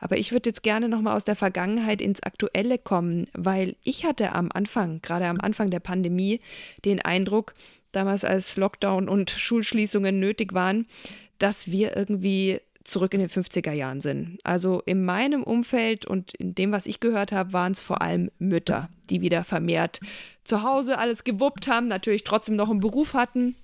Aber 0.00 0.18
ich 0.18 0.32
würde 0.32 0.50
jetzt 0.50 0.62
gerne 0.62 0.86
noch 0.86 1.00
mal 1.00 1.16
aus 1.16 1.24
der 1.24 1.34
Vergangenheit 1.34 2.02
ins 2.02 2.22
Aktuelle 2.22 2.76
kommen, 2.76 3.24
weil 3.32 3.76
ich 3.84 4.04
hatte 4.04 4.34
am 4.34 4.50
Anfang, 4.52 5.00
gerade 5.00 5.28
am 5.28 5.40
Anfang 5.40 5.70
der 5.70 5.80
Pandemie, 5.80 6.40
den 6.84 7.00
Eindruck, 7.00 7.54
damals 7.90 8.22
als 8.22 8.58
Lockdown 8.58 9.08
und 9.08 9.30
Schulschließungen 9.30 10.20
nötig 10.20 10.52
waren, 10.52 10.86
dass 11.38 11.70
wir 11.70 11.96
irgendwie 11.96 12.60
zurück 12.86 13.14
in 13.14 13.20
den 13.20 13.28
50er 13.28 13.72
Jahren 13.72 14.00
sind. 14.00 14.38
Also 14.44 14.82
in 14.86 15.04
meinem 15.04 15.42
Umfeld 15.42 16.06
und 16.06 16.34
in 16.34 16.54
dem, 16.54 16.72
was 16.72 16.86
ich 16.86 17.00
gehört 17.00 17.32
habe, 17.32 17.52
waren 17.52 17.72
es 17.72 17.82
vor 17.82 18.02
allem 18.02 18.30
Mütter, 18.38 18.88
die 19.10 19.20
wieder 19.20 19.44
vermehrt 19.44 20.00
zu 20.44 20.62
Hause 20.62 20.98
alles 20.98 21.24
gewuppt 21.24 21.68
haben, 21.68 21.86
natürlich 21.86 22.24
trotzdem 22.24 22.56
noch 22.56 22.70
einen 22.70 22.80
Beruf 22.80 23.14
hatten, 23.14 23.56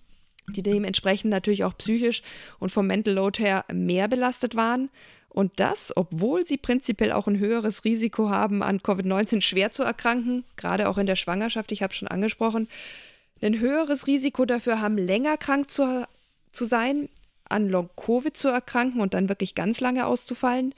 die 0.48 0.62
dementsprechend 0.62 1.30
natürlich 1.30 1.64
auch 1.64 1.76
psychisch 1.78 2.22
und 2.58 2.70
vom 2.70 2.86
Mental 2.86 3.14
Load 3.14 3.42
her 3.42 3.64
mehr 3.72 4.08
belastet 4.08 4.56
waren. 4.56 4.90
Und 5.28 5.52
das, 5.56 5.96
obwohl 5.96 6.44
sie 6.44 6.58
prinzipiell 6.58 7.12
auch 7.12 7.26
ein 7.26 7.38
höheres 7.38 7.84
Risiko 7.84 8.28
haben, 8.28 8.62
an 8.62 8.80
Covid-19 8.80 9.40
schwer 9.40 9.70
zu 9.70 9.82
erkranken, 9.82 10.44
gerade 10.56 10.88
auch 10.88 10.98
in 10.98 11.06
der 11.06 11.16
Schwangerschaft, 11.16 11.72
ich 11.72 11.82
habe 11.82 11.92
es 11.92 11.96
schon 11.96 12.08
angesprochen, 12.08 12.68
ein 13.40 13.58
höheres 13.58 14.06
Risiko 14.06 14.44
dafür 14.44 14.80
haben, 14.80 14.98
länger 14.98 15.36
krank 15.36 15.70
zu, 15.70 16.06
zu 16.52 16.64
sein, 16.64 17.08
an 17.52 17.68
Long-Covid 17.68 18.36
zu 18.36 18.48
erkranken 18.48 19.00
und 19.00 19.14
dann 19.14 19.28
wirklich 19.28 19.54
ganz 19.54 19.80
lange 19.80 20.06
auszufallen. 20.06 20.74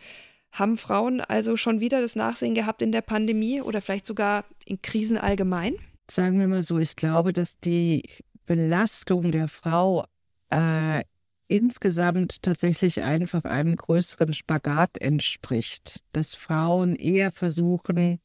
Haben 0.52 0.76
Frauen 0.76 1.20
also 1.20 1.56
schon 1.56 1.80
wieder 1.80 2.00
das 2.00 2.14
Nachsehen 2.16 2.54
gehabt 2.54 2.82
in 2.82 2.92
der 2.92 3.02
Pandemie 3.02 3.60
oder 3.60 3.80
vielleicht 3.80 4.06
sogar 4.06 4.44
in 4.64 4.80
Krisen 4.82 5.18
allgemein? 5.18 5.76
Sagen 6.10 6.38
wir 6.38 6.46
mal 6.46 6.62
so, 6.62 6.78
ich 6.78 6.96
glaube, 6.96 7.32
dass 7.32 7.58
die 7.58 8.08
Belastung 8.46 9.32
der 9.32 9.48
Frau 9.48 10.04
äh, 10.50 11.02
insgesamt 11.48 12.42
tatsächlich 12.42 13.02
einfach 13.02 13.44
einem 13.44 13.76
größeren 13.76 14.32
Spagat 14.32 14.98
entspricht. 14.98 16.00
Dass 16.12 16.34
Frauen 16.34 16.94
eher 16.94 17.32
versuchen, 17.32 18.20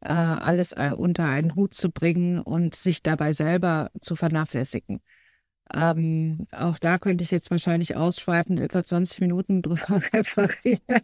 äh, 0.00 0.12
alles 0.12 0.72
äh, 0.72 0.92
unter 0.96 1.26
einen 1.26 1.54
Hut 1.54 1.74
zu 1.74 1.90
bringen 1.90 2.40
und 2.40 2.74
sich 2.74 3.02
dabei 3.02 3.32
selber 3.32 3.90
zu 4.00 4.16
vernachlässigen. 4.16 5.00
Ähm, 5.74 6.46
auch 6.50 6.78
da 6.78 6.98
könnte 6.98 7.24
ich 7.24 7.30
jetzt 7.30 7.50
wahrscheinlich 7.50 7.94
ausschweifen, 7.94 8.58
etwa 8.58 8.82
20 8.82 9.20
Minuten 9.20 9.62
drüber 9.62 10.02
referieren. 10.12 11.02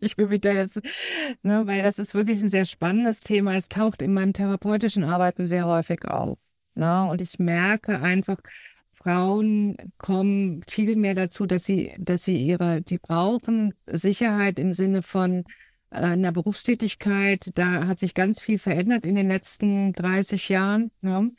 ich 0.00 0.18
will 0.18 0.28
mich 0.28 0.42
da 0.42 0.52
jetzt, 0.52 0.80
ne, 1.42 1.66
weil 1.66 1.82
das 1.82 1.98
ist 1.98 2.14
wirklich 2.14 2.42
ein 2.42 2.50
sehr 2.50 2.66
spannendes 2.66 3.20
Thema. 3.20 3.54
Es 3.54 3.68
taucht 3.68 4.02
in 4.02 4.12
meinem 4.12 4.32
therapeutischen 4.34 5.04
Arbeiten 5.04 5.46
sehr 5.46 5.66
häufig 5.66 6.04
auf. 6.04 6.38
Ne? 6.74 7.04
Und 7.10 7.20
ich 7.20 7.38
merke 7.38 8.00
einfach, 8.00 8.38
Frauen 8.92 9.76
kommen 9.96 10.62
viel 10.68 10.96
mehr 10.96 11.14
dazu, 11.14 11.46
dass 11.46 11.64
sie, 11.64 11.94
dass 11.98 12.24
sie 12.24 12.44
ihre, 12.44 12.82
die 12.82 12.98
brauchen 12.98 13.74
Sicherheit 13.86 14.58
im 14.58 14.72
Sinne 14.72 15.02
von 15.02 15.44
äh, 15.90 15.96
einer 15.98 16.32
Berufstätigkeit. 16.32 17.50
Da 17.54 17.86
hat 17.86 17.98
sich 18.00 18.14
ganz 18.14 18.40
viel 18.40 18.58
verändert 18.58 19.06
in 19.06 19.14
den 19.14 19.28
letzten 19.28 19.92
30 19.92 20.48
Jahren. 20.48 20.90
Ne? 21.00 21.32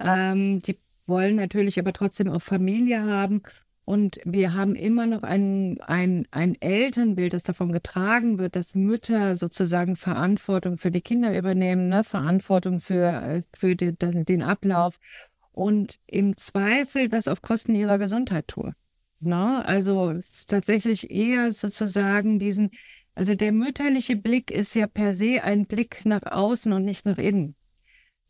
Ähm, 0.00 0.60
die 0.62 0.78
wollen 1.06 1.36
natürlich 1.36 1.78
aber 1.78 1.92
trotzdem 1.92 2.30
auch 2.30 2.42
Familie 2.42 3.04
haben. 3.04 3.42
Und 3.86 4.18
wir 4.24 4.54
haben 4.54 4.74
immer 4.76 5.06
noch 5.06 5.22
ein, 5.22 5.78
ein, 5.82 6.26
ein 6.30 6.56
Elternbild, 6.60 7.34
das 7.34 7.42
davon 7.42 7.70
getragen 7.70 8.38
wird, 8.38 8.56
dass 8.56 8.74
Mütter 8.74 9.36
sozusagen 9.36 9.96
Verantwortung 9.96 10.78
für 10.78 10.90
die 10.90 11.02
Kinder 11.02 11.36
übernehmen, 11.36 11.88
ne? 11.88 12.02
Verantwortung 12.02 12.80
für, 12.80 13.42
für 13.54 13.76
die, 13.76 13.92
den 13.94 14.42
Ablauf 14.42 14.98
und 15.52 16.00
im 16.06 16.36
Zweifel 16.36 17.08
das 17.08 17.28
auf 17.28 17.42
Kosten 17.42 17.74
ihrer 17.74 17.98
Gesundheit 17.98 18.48
tun. 18.48 18.74
Ne? 19.20 19.64
Also 19.64 20.18
tatsächlich 20.46 21.10
eher 21.10 21.52
sozusagen 21.52 22.38
diesen, 22.38 22.70
also 23.14 23.34
der 23.34 23.52
mütterliche 23.52 24.16
Blick 24.16 24.50
ist 24.50 24.74
ja 24.74 24.86
per 24.86 25.14
se 25.14 25.42
ein 25.42 25.66
Blick 25.66 26.04
nach 26.04 26.22
außen 26.24 26.72
und 26.72 26.84
nicht 26.84 27.06
nach 27.06 27.18
innen. 27.18 27.54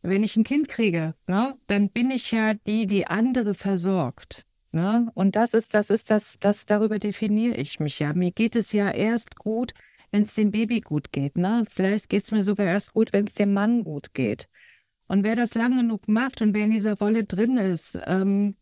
Wenn 0.07 0.23
ich 0.23 0.35
ein 0.35 0.43
Kind 0.43 0.69
kriege, 0.69 1.15
ne, 1.27 1.55
dann 1.67 1.89
bin 1.89 2.11
ich 2.11 2.31
ja 2.31 2.53
die, 2.53 2.87
die 2.87 3.07
andere 3.07 3.53
versorgt. 3.53 4.45
Ne? 4.71 5.09
Und 5.13 5.35
das 5.35 5.53
ist, 5.53 5.73
das 5.73 5.89
ist 5.89 6.11
das, 6.11 6.37
das, 6.39 6.65
darüber 6.65 6.99
definiere 6.99 7.55
ich 7.55 7.79
mich 7.79 7.99
ja. 7.99 8.13
Mir 8.13 8.31
geht 8.31 8.55
es 8.55 8.73
ja 8.73 8.91
erst 8.91 9.37
gut, 9.37 9.73
wenn 10.11 10.23
es 10.23 10.33
dem 10.33 10.51
Baby 10.51 10.81
gut 10.81 11.11
geht. 11.11 11.37
Ne? 11.37 11.63
Vielleicht 11.69 12.09
geht 12.09 12.23
es 12.23 12.31
mir 12.31 12.43
sogar 12.43 12.67
erst 12.67 12.93
gut, 12.93 13.13
wenn 13.13 13.25
es 13.25 13.33
dem 13.33 13.53
Mann 13.53 13.83
gut 13.83 14.13
geht. 14.13 14.49
Und 15.07 15.23
wer 15.23 15.35
das 15.35 15.53
lange 15.55 15.77
genug 15.77 16.07
macht 16.07 16.41
und 16.41 16.53
wer 16.53 16.65
in 16.65 16.71
dieser 16.71 16.97
Rolle 16.97 17.23
drin 17.23 17.57
ist, 17.57 17.97
ähm, 18.05 18.55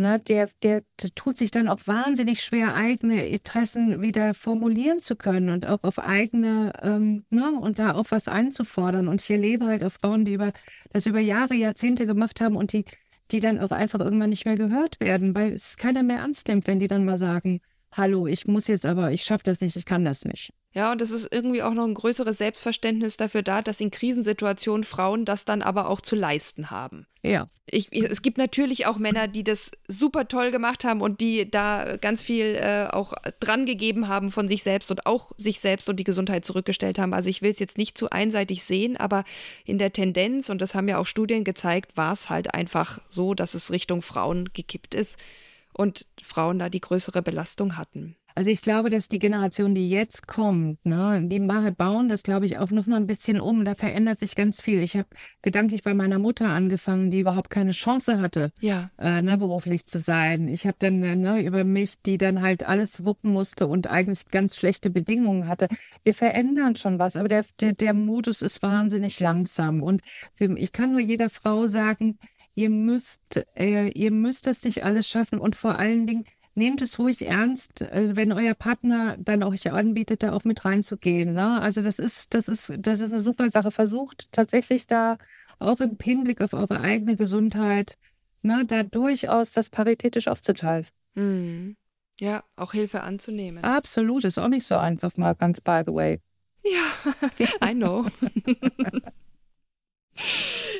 ne, 0.00 0.18
der, 0.18 0.48
der, 0.62 0.82
der, 1.00 1.14
tut 1.14 1.38
sich 1.38 1.50
dann 1.50 1.68
auch 1.68 1.80
wahnsinnig 1.86 2.42
schwer, 2.42 2.74
eigene 2.74 3.26
Interessen 3.26 4.00
wieder 4.02 4.34
formulieren 4.34 4.98
zu 4.98 5.16
können 5.16 5.50
und 5.50 5.66
auch 5.66 5.82
auf 5.82 5.98
eigene, 5.98 6.72
ähm, 6.82 7.24
ne, 7.30 7.52
und 7.60 7.78
da 7.78 7.94
auch 7.94 8.06
was 8.10 8.26
einzufordern. 8.28 9.08
Und 9.08 9.20
ich 9.20 9.30
erlebe 9.30 9.66
halt 9.66 9.84
auch 9.84 9.92
Frauen, 9.92 10.24
die 10.24 10.34
über, 10.34 10.52
das 10.92 11.06
über 11.06 11.20
Jahre, 11.20 11.54
Jahrzehnte 11.54 12.06
gemacht 12.06 12.40
haben 12.40 12.56
und 12.56 12.72
die, 12.72 12.84
die 13.30 13.40
dann 13.40 13.58
auch 13.58 13.70
einfach 13.70 14.00
irgendwann 14.00 14.30
nicht 14.30 14.46
mehr 14.46 14.56
gehört 14.56 14.98
werden, 15.00 15.34
weil 15.34 15.52
es 15.52 15.76
keiner 15.76 16.02
mehr 16.02 16.18
ernst 16.18 16.48
nimmt, 16.48 16.66
wenn 16.66 16.80
die 16.80 16.88
dann 16.88 17.04
mal 17.04 17.16
sagen, 17.16 17.60
hallo, 17.92 18.26
ich 18.26 18.46
muss 18.46 18.66
jetzt 18.68 18.86
aber, 18.86 19.12
ich 19.12 19.22
schaffe 19.22 19.44
das 19.44 19.60
nicht, 19.60 19.76
ich 19.76 19.84
kann 19.84 20.04
das 20.04 20.24
nicht. 20.24 20.52
Ja, 20.72 20.92
und 20.92 21.02
es 21.02 21.10
ist 21.10 21.26
irgendwie 21.32 21.64
auch 21.64 21.74
noch 21.74 21.84
ein 21.84 21.94
größeres 21.94 22.38
Selbstverständnis 22.38 23.16
dafür 23.16 23.42
da, 23.42 23.60
dass 23.60 23.80
in 23.80 23.90
Krisensituationen 23.90 24.84
Frauen 24.84 25.24
das 25.24 25.44
dann 25.44 25.62
aber 25.62 25.90
auch 25.90 26.00
zu 26.00 26.14
leisten 26.14 26.70
haben. 26.70 27.08
Ja. 27.24 27.48
Ich, 27.66 27.92
es 27.92 28.22
gibt 28.22 28.38
natürlich 28.38 28.86
auch 28.86 28.96
Männer, 28.96 29.26
die 29.26 29.42
das 29.42 29.72
super 29.88 30.28
toll 30.28 30.52
gemacht 30.52 30.84
haben 30.84 31.00
und 31.00 31.20
die 31.20 31.50
da 31.50 31.96
ganz 31.96 32.22
viel 32.22 32.54
äh, 32.54 32.86
auch 32.88 33.14
dran 33.40 33.66
gegeben 33.66 34.06
haben 34.06 34.30
von 34.30 34.46
sich 34.46 34.62
selbst 34.62 34.92
und 34.92 35.06
auch 35.06 35.32
sich 35.36 35.58
selbst 35.58 35.88
und 35.88 35.96
die 35.96 36.04
Gesundheit 36.04 36.44
zurückgestellt 36.44 37.00
haben. 37.00 37.14
Also 37.14 37.28
ich 37.30 37.42
will 37.42 37.50
es 37.50 37.58
jetzt 37.58 37.76
nicht 37.76 37.98
zu 37.98 38.10
einseitig 38.10 38.62
sehen, 38.62 38.96
aber 38.96 39.24
in 39.64 39.78
der 39.78 39.92
Tendenz, 39.92 40.50
und 40.50 40.60
das 40.60 40.76
haben 40.76 40.86
ja 40.86 40.98
auch 40.98 41.06
Studien 41.06 41.42
gezeigt, 41.42 41.96
war 41.96 42.12
es 42.12 42.30
halt 42.30 42.54
einfach 42.54 43.00
so, 43.08 43.34
dass 43.34 43.54
es 43.54 43.72
Richtung 43.72 44.02
Frauen 44.02 44.50
gekippt 44.52 44.94
ist 44.94 45.18
und 45.72 46.06
Frauen 46.22 46.58
da 46.58 46.68
die 46.68 46.80
größere 46.80 47.22
Belastung 47.22 47.76
hatten. 47.76 48.16
Also 48.34 48.50
ich 48.50 48.62
glaube, 48.62 48.90
dass 48.90 49.08
die 49.08 49.18
Generation, 49.18 49.74
die 49.74 49.88
jetzt 49.88 50.26
kommt, 50.26 50.84
ne, 50.86 51.20
die 51.24 51.40
bauen 51.40 52.08
das, 52.08 52.22
glaube 52.22 52.46
ich, 52.46 52.58
auch 52.58 52.70
noch 52.70 52.86
mal 52.86 52.96
ein 52.96 53.06
bisschen 53.06 53.40
um. 53.40 53.64
Da 53.64 53.74
verändert 53.74 54.18
sich 54.18 54.34
ganz 54.34 54.60
viel. 54.60 54.80
Ich 54.80 54.96
habe 54.96 55.08
gedanklich 55.42 55.82
bei 55.82 55.94
meiner 55.94 56.18
Mutter 56.18 56.48
angefangen, 56.48 57.10
die 57.10 57.20
überhaupt 57.20 57.50
keine 57.50 57.72
Chance 57.72 58.20
hatte, 58.20 58.52
ja. 58.60 58.90
äh, 58.98 59.20
ne, 59.22 59.36
beruflich 59.36 59.86
zu 59.86 59.98
sein. 59.98 60.48
Ich 60.48 60.66
habe 60.66 60.76
dann 60.78 61.02
äh, 61.02 61.16
ne, 61.16 61.42
über 61.42 61.64
mich, 61.64 62.00
die 62.02 62.18
dann 62.18 62.40
halt 62.40 62.66
alles 62.66 63.04
wuppen 63.04 63.32
musste 63.32 63.66
und 63.66 63.88
eigentlich 63.88 64.28
ganz 64.30 64.56
schlechte 64.56 64.90
Bedingungen 64.90 65.48
hatte. 65.48 65.68
Wir 66.04 66.14
verändern 66.14 66.76
schon 66.76 66.98
was, 66.98 67.16
aber 67.16 67.28
der, 67.28 67.44
der, 67.60 67.72
der 67.72 67.94
Modus 67.94 68.42
ist 68.42 68.62
wahnsinnig 68.62 69.20
langsam. 69.20 69.82
Und 69.82 70.02
ich 70.38 70.72
kann 70.72 70.92
nur 70.92 71.00
jeder 71.00 71.30
Frau 71.30 71.66
sagen, 71.66 72.18
ihr 72.60 72.70
müsst, 72.70 73.44
äh, 73.56 73.88
ihr 73.88 74.10
müsst 74.10 74.46
das 74.46 74.62
nicht 74.64 74.84
alles 74.84 75.08
schaffen 75.08 75.38
und 75.38 75.56
vor 75.56 75.78
allen 75.78 76.06
Dingen, 76.06 76.24
nehmt 76.54 76.82
es 76.82 76.98
ruhig 76.98 77.26
ernst, 77.26 77.80
äh, 77.80 78.16
wenn 78.16 78.32
euer 78.32 78.54
Partner 78.54 79.16
dann 79.18 79.42
euch 79.42 79.70
anbietet, 79.72 80.22
da 80.22 80.32
auch 80.32 80.44
mit 80.44 80.64
reinzugehen. 80.64 81.32
Ne? 81.32 81.60
Also 81.60 81.80
das 81.80 81.98
ist, 81.98 82.34
das 82.34 82.48
ist, 82.48 82.72
das 82.76 83.00
ist 83.00 83.12
eine 83.12 83.20
super 83.20 83.48
Sache. 83.48 83.70
Versucht 83.70 84.28
tatsächlich 84.32 84.86
da 84.86 85.16
auch 85.58 85.80
im 85.80 85.96
Hinblick 86.00 86.42
auf 86.42 86.52
eure 86.52 86.80
eigene 86.80 87.16
Gesundheit, 87.16 87.96
ne, 88.42 88.64
da 88.66 88.82
durchaus 88.82 89.52
das 89.52 89.70
paritätisch 89.70 90.28
aufzuteilen. 90.28 90.86
Mhm. 91.14 91.76
Ja, 92.18 92.44
auch 92.56 92.72
Hilfe 92.72 93.02
anzunehmen. 93.02 93.64
Absolut, 93.64 94.24
ist 94.24 94.38
auch 94.38 94.48
nicht 94.48 94.66
so 94.66 94.76
einfach 94.76 95.16
mal 95.16 95.34
ganz 95.34 95.60
by 95.60 95.82
the 95.86 95.92
way. 95.92 96.20
Ja, 96.64 97.14
I 97.70 97.74
know. 97.74 98.06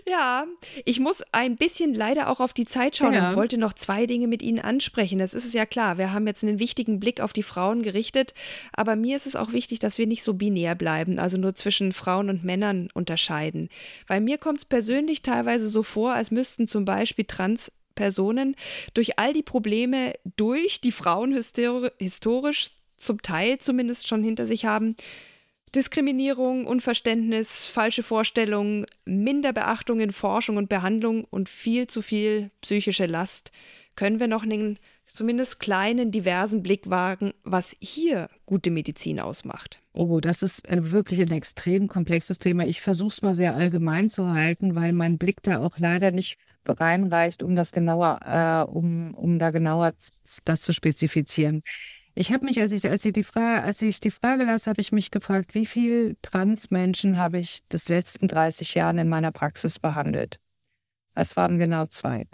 Ja, 0.06 0.46
ich 0.84 0.98
muss 1.00 1.22
ein 1.32 1.56
bisschen 1.56 1.94
leider 1.94 2.28
auch 2.30 2.40
auf 2.40 2.52
die 2.52 2.64
Zeit 2.64 2.96
schauen 2.96 3.12
Ja. 3.12 3.30
und 3.30 3.36
wollte 3.36 3.58
noch 3.58 3.72
zwei 3.72 4.06
Dinge 4.06 4.26
mit 4.26 4.42
Ihnen 4.42 4.58
ansprechen. 4.58 5.18
Das 5.18 5.34
ist 5.34 5.44
es 5.44 5.52
ja 5.52 5.66
klar. 5.66 5.98
Wir 5.98 6.12
haben 6.12 6.26
jetzt 6.26 6.42
einen 6.42 6.58
wichtigen 6.58 7.00
Blick 7.00 7.20
auf 7.20 7.32
die 7.32 7.42
Frauen 7.42 7.82
gerichtet, 7.82 8.34
aber 8.72 8.96
mir 8.96 9.16
ist 9.16 9.26
es 9.26 9.36
auch 9.36 9.52
wichtig, 9.52 9.78
dass 9.78 9.98
wir 9.98 10.06
nicht 10.06 10.22
so 10.22 10.34
binär 10.34 10.74
bleiben, 10.74 11.18
also 11.18 11.36
nur 11.36 11.54
zwischen 11.54 11.92
Frauen 11.92 12.30
und 12.30 12.44
Männern 12.44 12.88
unterscheiden. 12.94 13.68
Weil 14.06 14.20
mir 14.20 14.38
kommt 14.38 14.58
es 14.60 14.64
persönlich 14.64 15.22
teilweise 15.22 15.68
so 15.68 15.82
vor, 15.82 16.12
als 16.12 16.30
müssten 16.30 16.66
zum 16.66 16.84
Beispiel 16.84 17.24
Transpersonen 17.26 18.56
durch 18.94 19.18
all 19.18 19.32
die 19.32 19.42
Probleme 19.42 20.14
durch, 20.36 20.80
die 20.80 20.92
Frauen 20.92 21.34
histori- 21.34 21.92
historisch 21.98 22.70
zum 22.96 23.22
Teil 23.22 23.58
zumindest 23.58 24.08
schon 24.08 24.22
hinter 24.22 24.46
sich 24.46 24.64
haben, 24.64 24.96
Diskriminierung, 25.74 26.66
Unverständnis, 26.66 27.66
falsche 27.66 28.02
Vorstellungen, 28.02 28.86
Minderbeachtung 29.04 30.00
in 30.00 30.12
Forschung 30.12 30.56
und 30.56 30.68
Behandlung 30.68 31.24
und 31.30 31.48
viel 31.48 31.86
zu 31.86 32.02
viel 32.02 32.50
psychische 32.60 33.06
Last, 33.06 33.52
können 33.94 34.18
wir 34.18 34.26
noch 34.26 34.42
einen 34.42 34.78
zumindest 35.12 35.60
kleinen, 35.60 36.10
diversen 36.10 36.62
Blick 36.62 36.88
wagen, 36.88 37.32
was 37.44 37.76
hier 37.80 38.28
gute 38.46 38.70
Medizin 38.70 39.20
ausmacht. 39.20 39.80
Oh, 39.92 40.20
das 40.20 40.42
ist 40.42 40.62
wirklich 40.68 41.20
ein 41.20 41.32
extrem 41.32 41.88
komplexes 41.88 42.38
Thema. 42.38 42.64
Ich 42.66 42.80
versuche 42.80 43.08
es 43.08 43.22
mal 43.22 43.34
sehr 43.34 43.54
allgemein 43.54 44.08
zu 44.08 44.28
halten, 44.32 44.74
weil 44.74 44.92
mein 44.92 45.18
Blick 45.18 45.42
da 45.42 45.60
auch 45.60 45.78
leider 45.78 46.10
nicht 46.10 46.38
reinreicht, 46.66 47.42
um 47.42 47.56
das 47.56 47.72
genauer, 47.72 48.20
äh, 48.24 48.70
um, 48.70 49.14
um 49.14 49.38
da 49.38 49.50
genauer 49.50 49.92
das 50.44 50.60
zu 50.60 50.72
spezifizieren. 50.72 51.62
Ich 52.14 52.32
habe 52.32 52.44
mich, 52.44 52.60
als 52.60 52.72
ich, 52.72 52.88
als 52.88 53.04
ich 53.04 53.12
die 53.12 53.22
Frage, 53.22 53.62
als 53.62 53.82
ich 53.82 54.00
die 54.00 54.10
Frage 54.10 54.44
las, 54.44 54.66
habe 54.66 54.80
ich 54.80 54.92
mich 54.92 55.10
gefragt, 55.10 55.54
wie 55.54 55.66
viele 55.66 56.16
Transmenschen 56.22 57.16
habe 57.16 57.38
ich 57.38 57.66
des 57.68 57.88
letzten 57.88 58.26
30 58.26 58.74
Jahren 58.74 58.98
in 58.98 59.08
meiner 59.08 59.30
Praxis 59.30 59.78
behandelt? 59.78 60.40
Es 61.14 61.36
waren 61.36 61.58
genau 61.58 61.86
zwei. 61.86 62.26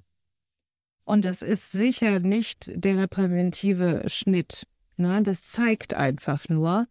Und 1.05 1.25
das 1.25 1.43
ist 1.43 1.73
sicher 1.73 2.21
nicht 2.21 2.71
der 2.75 3.07
präventive 3.07 4.03
Schnitt. 4.07 4.67
Ne? 4.97 5.23
Das 5.23 5.43
zeigt 5.43 5.95
einfach 5.95 6.49
nur, 6.49 6.87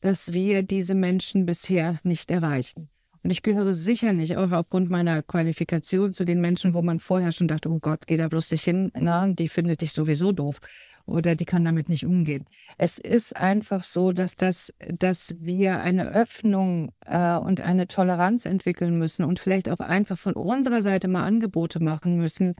dass 0.00 0.32
wir 0.32 0.62
diese 0.62 0.94
Menschen 0.94 1.44
bisher 1.44 1.98
nicht 2.04 2.30
erreichen. 2.30 2.88
Und 3.24 3.30
ich 3.30 3.42
gehöre 3.42 3.74
sicher 3.74 4.12
nicht, 4.12 4.36
auch 4.36 4.52
aufgrund 4.52 4.90
meiner 4.90 5.22
Qualifikation, 5.22 6.12
zu 6.12 6.24
den 6.24 6.40
Menschen, 6.40 6.72
wo 6.72 6.82
man 6.82 7.00
vorher 7.00 7.32
schon 7.32 7.48
dachte, 7.48 7.68
oh 7.68 7.80
Gott, 7.80 8.06
geh 8.06 8.16
da 8.16 8.28
bloß 8.28 8.52
nicht 8.52 8.62
hin, 8.62 8.92
na, 8.94 9.26
die 9.26 9.48
findet 9.48 9.82
dich 9.82 9.92
sowieso 9.92 10.30
doof 10.30 10.60
oder 11.08 11.34
die 11.34 11.44
kann 11.44 11.64
damit 11.64 11.88
nicht 11.88 12.04
umgehen. 12.04 12.44
Es 12.76 12.98
ist 12.98 13.36
einfach 13.36 13.84
so, 13.84 14.12
dass, 14.12 14.36
das, 14.36 14.72
dass 14.86 15.34
wir 15.40 15.80
eine 15.80 16.12
Öffnung 16.12 16.92
äh, 17.06 17.36
und 17.36 17.60
eine 17.60 17.88
Toleranz 17.88 18.44
entwickeln 18.44 18.98
müssen 18.98 19.24
und 19.24 19.38
vielleicht 19.38 19.70
auch 19.70 19.80
einfach 19.80 20.18
von 20.18 20.34
unserer 20.34 20.82
Seite 20.82 21.08
mal 21.08 21.24
Angebote 21.24 21.80
machen 21.80 22.16
müssen, 22.16 22.54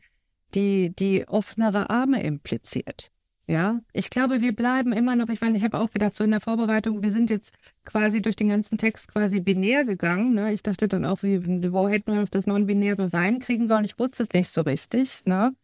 die, 0.55 0.95
die 0.97 1.29
offenere 1.29 1.91
Arme 1.91 2.23
impliziert. 2.23 3.11
Ja, 3.47 3.81
ich 3.95 4.11
glaube, 4.11 4.43
wir 4.43 4.55
bleiben 4.55 4.93
immer 4.93 5.17
noch, 5.17 5.31
ich 5.31 5.41
meine, 5.41 5.57
ich 5.57 5.65
habe 5.65 5.79
auch 5.79 5.91
gedacht, 5.91 6.15
so 6.15 6.23
in 6.23 6.33
der 6.33 6.41
Vorbereitung, 6.41 7.03
wir 7.03 7.11
sind 7.11 7.31
jetzt 7.31 7.55
quasi 7.87 8.21
durch 8.21 8.37
den 8.37 8.51
ganzen 8.51 8.77
Text 8.77 9.11
quasi 9.11 9.41
binär 9.41 9.87
gegangen. 9.87 10.35
Ne? 10.35 10.53
Ich 10.53 10.63
dachte 10.63 10.87
dann 10.87 11.07
auch, 11.07 11.23
wie, 11.23 11.43
wo 11.73 11.89
hätten 11.89 12.13
wir 12.13 12.27
das 12.31 12.47
Non-Binäre 12.47 13.11
reinkriegen 13.11 13.67
sollen? 13.67 13.87
Ich 13.87 13.99
wusste 13.99 14.23
es 14.23 14.29
nicht 14.35 14.51
so 14.51 14.61
richtig. 14.61 15.23
Ne? 15.25 15.55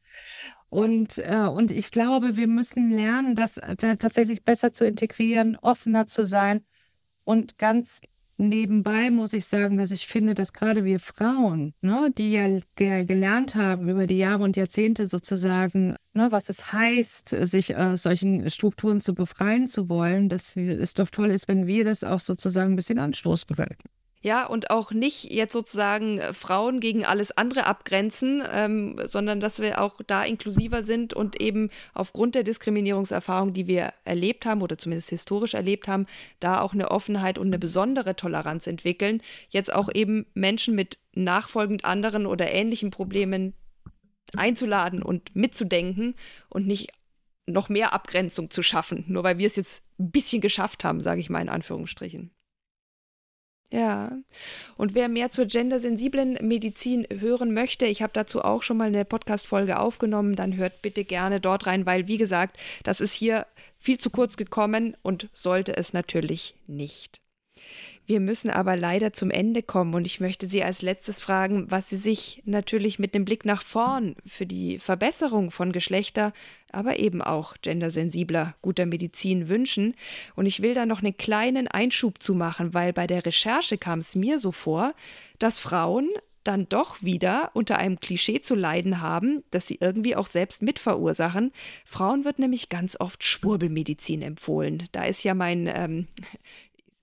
Und, 0.68 1.18
äh, 1.18 1.46
und 1.46 1.70
ich 1.70 1.90
glaube, 1.90 2.36
wir 2.36 2.48
müssen 2.48 2.90
lernen, 2.90 3.36
das 3.36 3.60
tatsächlich 3.78 4.44
besser 4.44 4.72
zu 4.72 4.86
integrieren, 4.86 5.56
offener 5.56 6.06
zu 6.06 6.24
sein. 6.24 6.64
Und 7.24 7.58
ganz 7.58 8.00
nebenbei 8.36 9.10
muss 9.10 9.32
ich 9.32 9.44
sagen, 9.46 9.78
dass 9.78 9.90
ich 9.90 10.06
finde, 10.06 10.34
dass 10.34 10.52
gerade 10.52 10.84
wir 10.84 10.98
Frauen, 11.00 11.74
ne, 11.80 12.10
die 12.16 12.32
ja 12.32 12.58
ge 12.76 13.04
gelernt 13.04 13.54
haben 13.54 13.88
über 13.88 14.06
die 14.06 14.18
Jahre 14.18 14.42
und 14.42 14.56
Jahrzehnte 14.56 15.06
sozusagen, 15.06 15.96
ne, 16.14 16.32
was 16.32 16.48
es 16.48 16.72
heißt, 16.72 17.28
sich 17.28 17.76
aus 17.76 18.02
solchen 18.02 18.48
Strukturen 18.50 19.00
zu 19.00 19.14
befreien 19.14 19.66
zu 19.66 19.88
wollen, 19.88 20.28
dass 20.28 20.56
es 20.56 20.94
doch 20.94 21.10
toll 21.10 21.30
ist, 21.30 21.48
wenn 21.48 21.66
wir 21.66 21.84
das 21.84 22.04
auch 22.04 22.20
sozusagen 22.20 22.72
ein 22.72 22.76
bisschen 22.76 22.98
anstoßen 22.98 23.54
können. 23.54 23.76
Ja, 24.24 24.46
und 24.46 24.70
auch 24.70 24.90
nicht 24.90 25.24
jetzt 25.24 25.52
sozusagen 25.52 26.16
äh, 26.16 26.32
Frauen 26.32 26.80
gegen 26.80 27.04
alles 27.04 27.36
andere 27.36 27.66
abgrenzen, 27.66 28.42
ähm, 28.50 28.98
sondern 29.04 29.38
dass 29.38 29.58
wir 29.58 29.82
auch 29.82 30.00
da 30.06 30.24
inklusiver 30.24 30.82
sind 30.82 31.12
und 31.12 31.42
eben 31.42 31.68
aufgrund 31.92 32.34
der 32.34 32.42
Diskriminierungserfahrung, 32.42 33.52
die 33.52 33.66
wir 33.66 33.92
erlebt 34.04 34.46
haben 34.46 34.62
oder 34.62 34.78
zumindest 34.78 35.10
historisch 35.10 35.52
erlebt 35.52 35.88
haben, 35.88 36.06
da 36.40 36.62
auch 36.62 36.72
eine 36.72 36.90
Offenheit 36.90 37.36
und 37.36 37.48
eine 37.48 37.58
besondere 37.58 38.16
Toleranz 38.16 38.66
entwickeln. 38.66 39.20
Jetzt 39.50 39.70
auch 39.70 39.90
eben 39.92 40.24
Menschen 40.32 40.74
mit 40.74 40.96
nachfolgend 41.12 41.84
anderen 41.84 42.24
oder 42.24 42.50
ähnlichen 42.50 42.90
Problemen 42.90 43.52
einzuladen 44.38 45.02
und 45.02 45.36
mitzudenken 45.36 46.14
und 46.48 46.66
nicht 46.66 46.88
noch 47.44 47.68
mehr 47.68 47.92
Abgrenzung 47.92 48.48
zu 48.48 48.62
schaffen, 48.62 49.04
nur 49.06 49.22
weil 49.22 49.36
wir 49.36 49.48
es 49.48 49.56
jetzt 49.56 49.82
ein 49.98 50.10
bisschen 50.10 50.40
geschafft 50.40 50.82
haben, 50.82 51.02
sage 51.02 51.20
ich 51.20 51.28
mal 51.28 51.42
in 51.42 51.50
Anführungsstrichen. 51.50 52.30
Ja, 53.72 54.18
und 54.76 54.94
wer 54.94 55.08
mehr 55.08 55.30
zur 55.30 55.46
gendersensiblen 55.46 56.38
Medizin 56.42 57.06
hören 57.10 57.52
möchte, 57.52 57.86
ich 57.86 58.02
habe 58.02 58.12
dazu 58.12 58.42
auch 58.42 58.62
schon 58.62 58.76
mal 58.76 58.86
eine 58.86 59.04
Podcast-Folge 59.04 59.80
aufgenommen, 59.80 60.36
dann 60.36 60.56
hört 60.56 60.80
bitte 60.80 61.04
gerne 61.04 61.40
dort 61.40 61.66
rein, 61.66 61.84
weil, 61.84 62.06
wie 62.06 62.18
gesagt, 62.18 62.56
das 62.84 63.00
ist 63.00 63.14
hier 63.14 63.46
viel 63.78 63.98
zu 63.98 64.10
kurz 64.10 64.36
gekommen 64.36 64.96
und 65.02 65.28
sollte 65.32 65.76
es 65.76 65.92
natürlich 65.92 66.54
nicht. 66.66 67.20
Wir 68.06 68.20
müssen 68.20 68.50
aber 68.50 68.76
leider 68.76 69.14
zum 69.14 69.30
Ende 69.30 69.62
kommen 69.62 69.94
und 69.94 70.06
ich 70.06 70.20
möchte 70.20 70.46
Sie 70.46 70.62
als 70.62 70.82
letztes 70.82 71.20
fragen, 71.22 71.70
was 71.70 71.88
Sie 71.88 71.96
sich 71.96 72.42
natürlich 72.44 72.98
mit 72.98 73.14
dem 73.14 73.24
Blick 73.24 73.46
nach 73.46 73.62
vorn 73.62 74.14
für 74.26 74.44
die 74.44 74.78
Verbesserung 74.78 75.50
von 75.50 75.72
Geschlechter, 75.72 76.34
aber 76.70 76.98
eben 76.98 77.22
auch 77.22 77.54
gendersensibler 77.62 78.56
guter 78.60 78.84
Medizin 78.84 79.48
wünschen. 79.48 79.94
Und 80.36 80.44
ich 80.44 80.60
will 80.60 80.74
da 80.74 80.84
noch 80.84 81.02
einen 81.02 81.16
kleinen 81.16 81.66
Einschub 81.66 82.22
zu 82.22 82.34
machen, 82.34 82.74
weil 82.74 82.92
bei 82.92 83.06
der 83.06 83.24
Recherche 83.24 83.78
kam 83.78 84.00
es 84.00 84.14
mir 84.14 84.38
so 84.38 84.52
vor, 84.52 84.92
dass 85.38 85.56
Frauen 85.56 86.08
dann 86.42 86.68
doch 86.68 87.02
wieder 87.02 87.50
unter 87.54 87.78
einem 87.78 88.00
Klischee 88.00 88.40
zu 88.40 88.54
leiden 88.54 89.00
haben, 89.00 89.42
das 89.50 89.66
sie 89.66 89.78
irgendwie 89.80 90.14
auch 90.14 90.26
selbst 90.26 90.60
mitverursachen. 90.60 91.52
Frauen 91.86 92.26
wird 92.26 92.38
nämlich 92.38 92.68
ganz 92.68 93.00
oft 93.00 93.24
Schwurbelmedizin 93.24 94.20
empfohlen. 94.20 94.86
Da 94.92 95.04
ist 95.04 95.24
ja 95.24 95.32
mein 95.32 95.70
ähm, 95.74 96.06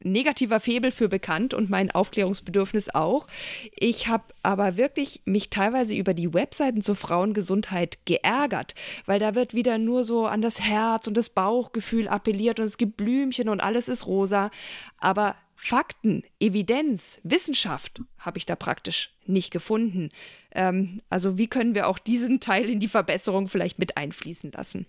negativer 0.04 0.60
Febel 0.60 0.92
für 0.92 1.10
bekannt 1.10 1.54
und 1.54 1.70
mein 1.70 1.92
Aufklärungsbedürfnis 1.92 2.90
auch. 2.90 3.28
Ich 3.76 4.08
habe 4.08 4.24
aber 4.44 4.78
wirklich 4.78 5.22
mich 5.26 5.50
teilweise 5.50 5.96
über 5.96 6.14
die 6.14 6.34
Webseiten 6.34 6.82
zur 6.82 6.96
Frauengesundheit 6.96 8.00
geärgert, 8.06 8.76
weil 9.06 9.20
da 9.20 9.36
wird 9.36 9.54
wieder 9.54 9.78
nur 9.78 10.04
so 10.04 10.26
an 10.26 10.42
das 10.42 10.62
Herz 10.62 11.08
und 11.08 11.16
das 11.16 11.30
Bauchgefühl 11.30 12.08
appelliert 12.08 12.60
und 12.60 12.66
es 12.66 12.78
gibt 12.78 12.98
Blümchen 12.98 13.50
und 13.50 13.62
alles 13.62 13.88
ist 13.88 14.08
rosa. 14.08 14.52
Aber 14.98 15.36
Fakten, 15.56 16.24
Evidenz, 16.40 17.20
Wissenschaft 17.24 18.02
habe 18.18 18.40
ich 18.40 18.48
da 18.48 18.56
praktisch 18.56 19.14
nicht 19.28 19.52
gefunden. 19.52 20.10
Ähm, 20.54 21.02
also 21.08 21.38
wie 21.38 21.48
können 21.48 21.76
wir 21.76 21.88
auch 21.88 22.00
diesen 22.00 22.40
Teil 22.40 22.68
in 22.68 22.80
die 22.80 22.88
Verbesserung 22.88 23.48
vielleicht 23.48 23.78
mit 23.78 23.96
einfließen 23.96 24.52
lassen? 24.52 24.88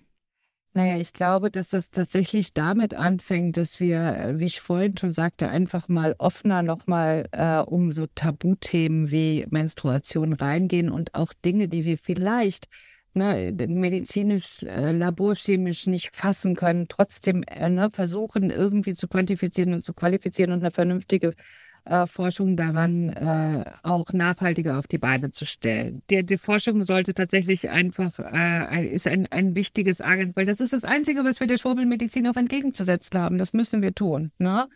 Naja, 0.75 0.97
ich 0.97 1.13
glaube, 1.13 1.51
dass 1.51 1.69
das 1.69 1.91
tatsächlich 1.91 2.55
damit 2.55 2.95
anfängt, 2.95 3.59
dass 3.59 3.79
wir, 3.79 4.01
äh, 4.01 4.39
wie 4.39 4.47
ich 4.47 4.63
vorhin 4.63 4.97
schon 4.97 5.11
sagte, 5.11 5.51
einfach 5.51 5.89
mal 5.89 6.15
offener 6.19 6.63
nochmal 6.63 7.29
äh, 7.33 7.59
um 7.59 7.93
so 7.93 8.07
Tabuthemen 8.15 9.11
wie 9.11 9.47
Menstruation 9.51 10.33
reingehen 10.33 10.91
und 10.91 11.15
auch 11.15 11.35
Dinge, 11.45 11.69
die 11.69 11.85
wir 11.85 11.99
vielleicht 11.99 12.69
ne, 13.13 13.53
medizinisch, 13.69 14.63
äh, 14.63 14.93
laborchemisch 14.93 15.87
nicht 15.89 16.17
fassen 16.17 16.57
können, 16.57 16.87
trotzdem 16.89 17.43
äh, 17.49 17.69
ne, 17.69 17.91
versuchen 17.93 18.49
irgendwie 18.49 18.95
zu 18.95 19.09
quantifizieren 19.09 19.75
und 19.75 19.83
zu 19.83 19.93
qualifizieren 19.93 20.53
und 20.53 20.61
eine 20.61 20.71
vernünftige 20.71 21.35
äh, 21.85 22.07
Forschung 22.07 22.57
daran 22.57 23.09
äh, 23.11 23.65
auch 23.83 24.13
nachhaltiger 24.13 24.79
auf 24.79 24.87
die 24.87 24.99
Beine 24.99 25.31
zu 25.31 25.45
stellen. 25.45 26.03
Die, 26.11 26.25
die 26.25 26.39
Forschung 26.39 26.85
sollte 26.85 27.15
tatsächlich 27.15 27.71
einfach, 27.71 28.19
äh, 28.19 28.87
ist 28.87 29.07
ein, 29.07 29.27
ein 29.31 29.55
wichtiges 29.55 30.01
Argument, 30.01 30.37
weil 30.37 30.47
das 30.47 30.61
ist 30.61 30.73
das 30.73 30.85
Einzige, 30.85 31.25
was 31.25 31.41
wir 31.41 31.47
der 31.47 31.59
Schwurbelmedizin 31.59 32.27
auch 32.29 32.37
entgegenzusetzen 32.37 33.19
haben. 33.19 33.39
Das 33.39 33.53
müssen 33.53 33.83
wir 33.83 33.95
tun. 33.95 34.31
Ne? 34.39 34.69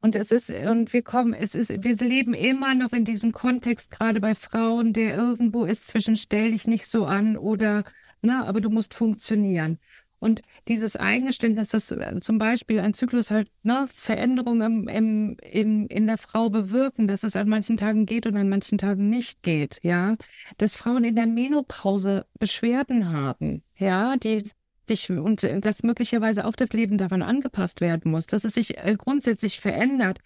Und 0.00 0.14
es 0.14 0.30
ist, 0.30 0.50
und 0.50 0.92
wir 0.92 1.02
kommen, 1.02 1.34
es 1.34 1.54
ist, 1.54 1.70
wir 1.70 1.96
leben 1.96 2.34
immer 2.34 2.74
noch 2.74 2.92
in 2.92 3.04
diesem 3.04 3.32
Kontext, 3.32 3.90
gerade 3.90 4.20
bei 4.20 4.34
Frauen, 4.34 4.92
der 4.92 5.16
irgendwo 5.16 5.64
ist 5.64 5.88
zwischen 5.88 6.16
stell 6.16 6.52
dich 6.52 6.66
nicht 6.66 6.86
so 6.86 7.06
an 7.06 7.36
oder, 7.36 7.84
na, 8.20 8.44
aber 8.46 8.60
du 8.60 8.70
musst 8.70 8.94
funktionieren. 8.94 9.78
Und 10.22 10.42
dieses 10.68 10.94
Eingeständnis, 10.94 11.70
dass 11.70 11.90
äh, 11.90 12.20
zum 12.20 12.38
Beispiel 12.38 12.78
ein 12.78 12.94
Zyklus 12.94 13.32
halt 13.32 13.50
ne, 13.64 13.88
Veränderungen 13.92 14.62
im, 14.62 14.88
im, 14.88 15.36
in, 15.42 15.86
in 15.88 16.06
der 16.06 16.16
Frau 16.16 16.48
bewirken, 16.48 17.08
dass 17.08 17.24
es 17.24 17.34
an 17.34 17.48
manchen 17.48 17.76
Tagen 17.76 18.06
geht 18.06 18.26
und 18.26 18.36
an 18.36 18.48
manchen 18.48 18.78
Tagen 18.78 19.10
nicht 19.10 19.42
geht, 19.42 19.80
ja, 19.82 20.14
dass 20.58 20.76
Frauen 20.76 21.02
in 21.02 21.16
der 21.16 21.26
Menopause 21.26 22.24
Beschwerden 22.38 23.12
haben, 23.12 23.64
ja, 23.76 24.14
die 24.16 24.44
sich 24.86 25.10
und 25.10 25.42
dass 25.42 25.82
möglicherweise 25.82 26.44
auch 26.44 26.54
das 26.54 26.72
Leben 26.72 26.98
daran 26.98 27.22
angepasst 27.22 27.80
werden 27.80 28.12
muss, 28.12 28.28
dass 28.28 28.44
es 28.44 28.54
sich 28.54 28.78
äh, 28.78 28.94
grundsätzlich 28.96 29.58
verändert. 29.58 30.20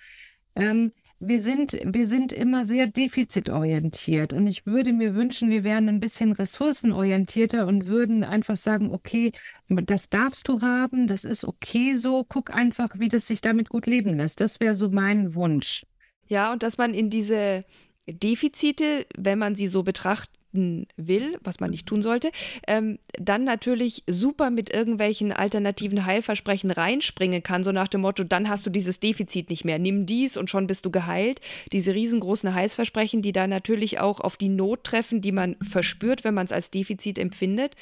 Ähm, 0.57 0.93
wir 1.19 1.41
sind, 1.41 1.79
wir 1.85 2.07
sind 2.07 2.33
immer 2.33 2.64
sehr 2.67 2.87
defizitorientiert 2.87 4.33
und 4.33 4.47
ich 4.47 4.67
würde 4.67 4.93
mir 4.93 5.14
wünschen, 5.14 5.51
wir 5.51 5.64
wären 5.64 5.89
ein 5.89 6.01
bisschen 6.01 6.33
ressourcenorientierter 6.33 7.67
und 7.67 7.87
würden 7.89 8.23
einfach 8.23 8.57
sagen, 8.57 8.93
okay, 8.93 9.33
das 9.69 10.11
darfst 10.11 10.49
du 10.49 10.61
haben, 10.61 11.07
das 11.07 11.25
ist 11.25 11.45
okay 11.45 11.95
so, 11.95 12.25
guck 12.29 12.55
einfach, 12.55 12.91
wie 12.99 13.09
das 13.09 13.27
sich 13.27 13.41
damit 13.41 13.71
gut 13.71 13.87
leben 13.87 14.17
lässt. 14.17 14.41
Das 14.41 14.61
wäre 14.61 14.75
so 14.75 14.91
mein 14.91 15.35
Wunsch. 15.35 15.87
Ja, 16.29 16.53
und 16.53 16.62
dass 16.62 16.77
man 16.77 16.93
in 16.93 17.09
diese 17.09 17.64
Defizite, 18.07 19.07
wenn 19.17 19.39
man 19.39 19.57
sie 19.57 19.69
so 19.69 19.83
betrachtet, 19.83 20.35
will, 20.53 21.38
was 21.42 21.61
man 21.61 21.70
nicht 21.70 21.86
tun 21.86 22.03
sollte, 22.03 22.30
ähm, 22.66 22.99
dann 23.18 23.44
natürlich 23.44 24.05
super 24.07 24.51
mit 24.51 24.72
irgendwelchen 24.72 25.32
alternativen 25.32 26.07
Heilversprechen 26.07 26.70
reinspringen 26.70 27.42
kann, 27.42 27.64
so 27.64 27.72
nach 27.72 27.88
dem 27.88 28.03
Motto, 28.03 28.24
dann 28.24 28.49
hast 28.49 28.64
du 28.66 28.70
dieses 28.70 29.01
Defizit 29.01 29.51
nicht 29.51 29.64
mehr, 29.64 29.78
nimm 29.78 30.07
dies 30.07 30.36
und 30.36 30.49
schon 30.51 30.66
bist 30.66 30.86
du 30.86 30.90
geheilt. 30.90 31.40
Diese 31.72 31.94
riesengroßen 31.94 32.55
Heilsversprechen, 32.55 33.22
die 33.22 33.32
da 33.32 33.47
natürlich 33.47 34.01
auch 34.01 34.20
auf 34.20 34.36
die 34.36 34.49
Not 34.49 34.84
treffen, 34.84 35.20
die 35.20 35.32
man 35.32 35.57
verspürt, 35.62 36.24
wenn 36.24 36.34
man 36.34 36.47
es 36.47 36.53
als 36.53 36.70
Defizit 36.70 37.18
empfindet. 37.18 37.74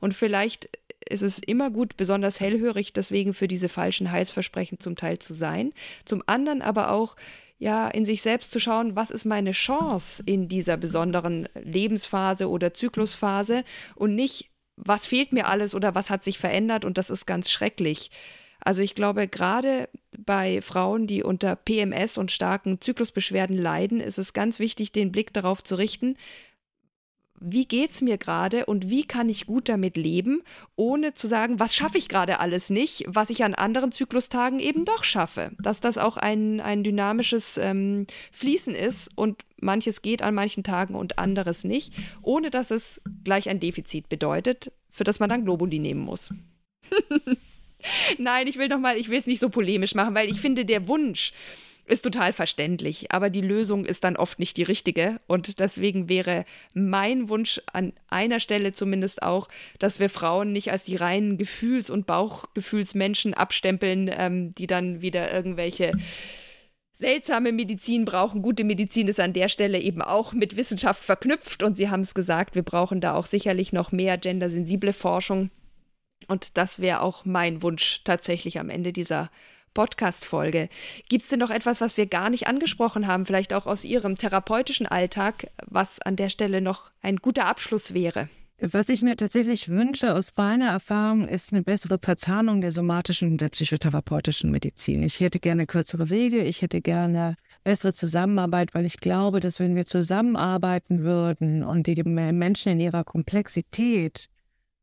Und 0.00 0.14
vielleicht 0.14 0.68
ist 1.08 1.22
es 1.22 1.38
immer 1.38 1.70
gut, 1.70 1.96
besonders 1.96 2.40
hellhörig 2.40 2.92
deswegen 2.92 3.34
für 3.34 3.48
diese 3.48 3.68
falschen 3.68 4.10
Heilsversprechen 4.10 4.80
zum 4.80 4.96
Teil 4.96 5.18
zu 5.18 5.34
sein. 5.34 5.72
Zum 6.04 6.22
anderen 6.26 6.62
aber 6.62 6.90
auch 6.92 7.16
ja, 7.62 7.86
in 7.86 8.04
sich 8.04 8.22
selbst 8.22 8.50
zu 8.50 8.58
schauen, 8.58 8.96
was 8.96 9.12
ist 9.12 9.24
meine 9.24 9.52
Chance 9.52 10.20
in 10.26 10.48
dieser 10.48 10.76
besonderen 10.76 11.48
Lebensphase 11.54 12.50
oder 12.50 12.74
Zyklusphase 12.74 13.62
und 13.94 14.16
nicht, 14.16 14.50
was 14.74 15.06
fehlt 15.06 15.32
mir 15.32 15.46
alles 15.46 15.72
oder 15.72 15.94
was 15.94 16.10
hat 16.10 16.24
sich 16.24 16.38
verändert 16.38 16.84
und 16.84 16.98
das 16.98 17.08
ist 17.08 17.24
ganz 17.24 17.52
schrecklich. 17.52 18.10
Also 18.58 18.82
ich 18.82 18.96
glaube, 18.96 19.28
gerade 19.28 19.88
bei 20.18 20.60
Frauen, 20.60 21.06
die 21.06 21.22
unter 21.22 21.54
PMS 21.54 22.18
und 22.18 22.32
starken 22.32 22.80
Zyklusbeschwerden 22.80 23.56
leiden, 23.56 24.00
ist 24.00 24.18
es 24.18 24.32
ganz 24.32 24.58
wichtig, 24.58 24.90
den 24.90 25.12
Blick 25.12 25.32
darauf 25.32 25.62
zu 25.62 25.76
richten, 25.76 26.16
wie 27.44 27.66
geht 27.66 27.90
es 27.90 28.00
mir 28.00 28.18
gerade 28.18 28.66
und 28.66 28.88
wie 28.88 29.04
kann 29.04 29.28
ich 29.28 29.46
gut 29.46 29.68
damit 29.68 29.96
leben, 29.96 30.42
ohne 30.76 31.14
zu 31.14 31.26
sagen, 31.26 31.60
was 31.60 31.74
schaffe 31.74 31.98
ich 31.98 32.08
gerade 32.08 32.40
alles 32.40 32.70
nicht, 32.70 33.04
was 33.06 33.30
ich 33.30 33.44
an 33.44 33.54
anderen 33.54 33.92
Zyklustagen 33.92 34.60
eben 34.60 34.84
doch 34.84 35.04
schaffe. 35.04 35.52
Dass 35.60 35.80
das 35.80 35.98
auch 35.98 36.16
ein, 36.16 36.60
ein 36.60 36.84
dynamisches 36.84 37.58
ähm, 37.58 38.06
Fließen 38.32 38.74
ist 38.74 39.10
und 39.16 39.42
manches 39.60 40.02
geht 40.02 40.22
an 40.22 40.34
manchen 40.34 40.64
Tagen 40.64 40.94
und 40.94 41.18
anderes 41.18 41.64
nicht, 41.64 41.92
ohne 42.22 42.50
dass 42.50 42.70
es 42.70 43.00
gleich 43.24 43.48
ein 43.48 43.60
Defizit 43.60 44.08
bedeutet, 44.08 44.72
für 44.90 45.04
das 45.04 45.20
man 45.20 45.28
dann 45.28 45.44
Globuli 45.44 45.78
nehmen 45.78 46.00
muss. 46.00 46.32
Nein, 48.18 48.46
ich 48.46 48.58
will 48.58 48.68
noch 48.68 48.78
mal, 48.78 48.96
ich 48.96 49.08
will 49.08 49.18
es 49.18 49.26
nicht 49.26 49.40
so 49.40 49.48
polemisch 49.48 49.94
machen, 49.94 50.14
weil 50.14 50.30
ich 50.30 50.40
finde, 50.40 50.64
der 50.64 50.88
Wunsch, 50.88 51.32
ist 51.84 52.02
total 52.02 52.32
verständlich, 52.32 53.12
aber 53.12 53.28
die 53.28 53.40
Lösung 53.40 53.84
ist 53.84 54.04
dann 54.04 54.16
oft 54.16 54.38
nicht 54.38 54.56
die 54.56 54.62
richtige. 54.62 55.20
Und 55.26 55.58
deswegen 55.58 56.08
wäre 56.08 56.44
mein 56.74 57.28
Wunsch 57.28 57.60
an 57.72 57.92
einer 58.08 58.40
Stelle 58.40 58.72
zumindest 58.72 59.22
auch, 59.22 59.48
dass 59.78 59.98
wir 59.98 60.08
Frauen 60.08 60.52
nicht 60.52 60.70
als 60.70 60.84
die 60.84 60.96
reinen 60.96 61.38
Gefühls- 61.38 61.90
und 61.90 62.06
Bauchgefühlsmenschen 62.06 63.34
abstempeln, 63.34 64.10
ähm, 64.12 64.54
die 64.54 64.68
dann 64.68 65.02
wieder 65.02 65.32
irgendwelche 65.32 65.92
seltsame 66.92 67.50
Medizin 67.50 68.04
brauchen. 68.04 68.42
Gute 68.42 68.62
Medizin 68.62 69.08
ist 69.08 69.18
an 69.18 69.32
der 69.32 69.48
Stelle 69.48 69.80
eben 69.80 70.02
auch 70.02 70.32
mit 70.32 70.56
Wissenschaft 70.56 71.02
verknüpft. 71.02 71.64
Und 71.64 71.74
Sie 71.74 71.90
haben 71.90 72.02
es 72.02 72.14
gesagt, 72.14 72.54
wir 72.54 72.62
brauchen 72.62 73.00
da 73.00 73.14
auch 73.14 73.26
sicherlich 73.26 73.72
noch 73.72 73.90
mehr 73.90 74.18
gendersensible 74.18 74.92
Forschung. 74.92 75.50
Und 76.28 76.56
das 76.56 76.78
wäre 76.78 77.00
auch 77.00 77.24
mein 77.24 77.60
Wunsch 77.62 78.02
tatsächlich 78.04 78.60
am 78.60 78.70
Ende 78.70 78.92
dieser 78.92 79.30
Podcast-Folge. 79.74 80.68
Gibt 81.08 81.24
es 81.24 81.28
denn 81.28 81.38
noch 81.38 81.50
etwas, 81.50 81.80
was 81.80 81.96
wir 81.96 82.06
gar 82.06 82.30
nicht 82.30 82.46
angesprochen 82.46 83.06
haben, 83.06 83.26
vielleicht 83.26 83.54
auch 83.54 83.66
aus 83.66 83.84
Ihrem 83.84 84.16
therapeutischen 84.16 84.86
Alltag, 84.86 85.48
was 85.66 86.00
an 86.00 86.16
der 86.16 86.28
Stelle 86.28 86.60
noch 86.60 86.90
ein 87.02 87.16
guter 87.16 87.46
Abschluss 87.46 87.94
wäre? 87.94 88.28
Was 88.64 88.88
ich 88.88 89.02
mir 89.02 89.16
tatsächlich 89.16 89.70
wünsche 89.70 90.14
aus 90.14 90.32
meiner 90.36 90.68
Erfahrung, 90.68 91.26
ist 91.26 91.52
eine 91.52 91.64
bessere 91.64 91.98
Verzahnung 92.00 92.60
der 92.60 92.70
somatischen 92.70 93.32
und 93.32 93.40
der 93.40 93.48
psychotherapeutischen 93.48 94.52
Medizin. 94.52 95.02
Ich 95.02 95.18
hätte 95.18 95.40
gerne 95.40 95.66
kürzere 95.66 96.10
Wege, 96.10 96.44
ich 96.44 96.62
hätte 96.62 96.80
gerne 96.80 97.34
bessere 97.64 97.92
Zusammenarbeit, 97.92 98.72
weil 98.72 98.84
ich 98.84 98.98
glaube, 98.98 99.40
dass 99.40 99.58
wenn 99.58 99.74
wir 99.74 99.84
zusammenarbeiten 99.84 101.02
würden 101.02 101.64
und 101.64 101.88
die 101.88 102.00
Menschen 102.04 102.70
in 102.70 102.78
ihrer 102.78 103.02
Komplexität 103.02 104.28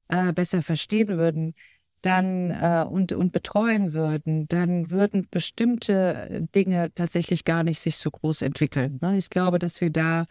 äh, 0.10 0.34
besser 0.34 0.62
verstehen 0.62 1.18
würden, 1.18 1.54
dann 2.02 2.52
äh, 2.52 2.86
und, 2.90 3.12
und 3.12 3.32
betreuen 3.32 3.94
würden, 3.94 4.48
dann 4.48 4.90
würden 4.92 5.28
bestimmte 5.30 6.48
Dinge 6.56 6.92
tatsächlich 6.96 7.46
gar 7.46 7.64
nicht 7.64 7.80
sich 7.80 7.98
so 7.98 8.10
groß 8.10 8.42
entwickeln. 8.42 9.00
Ne? 9.02 9.18
Ich 9.18 9.30
glaube, 9.30 9.60
dass 9.60 9.82
wir 9.82 9.90
da, 9.90 10.26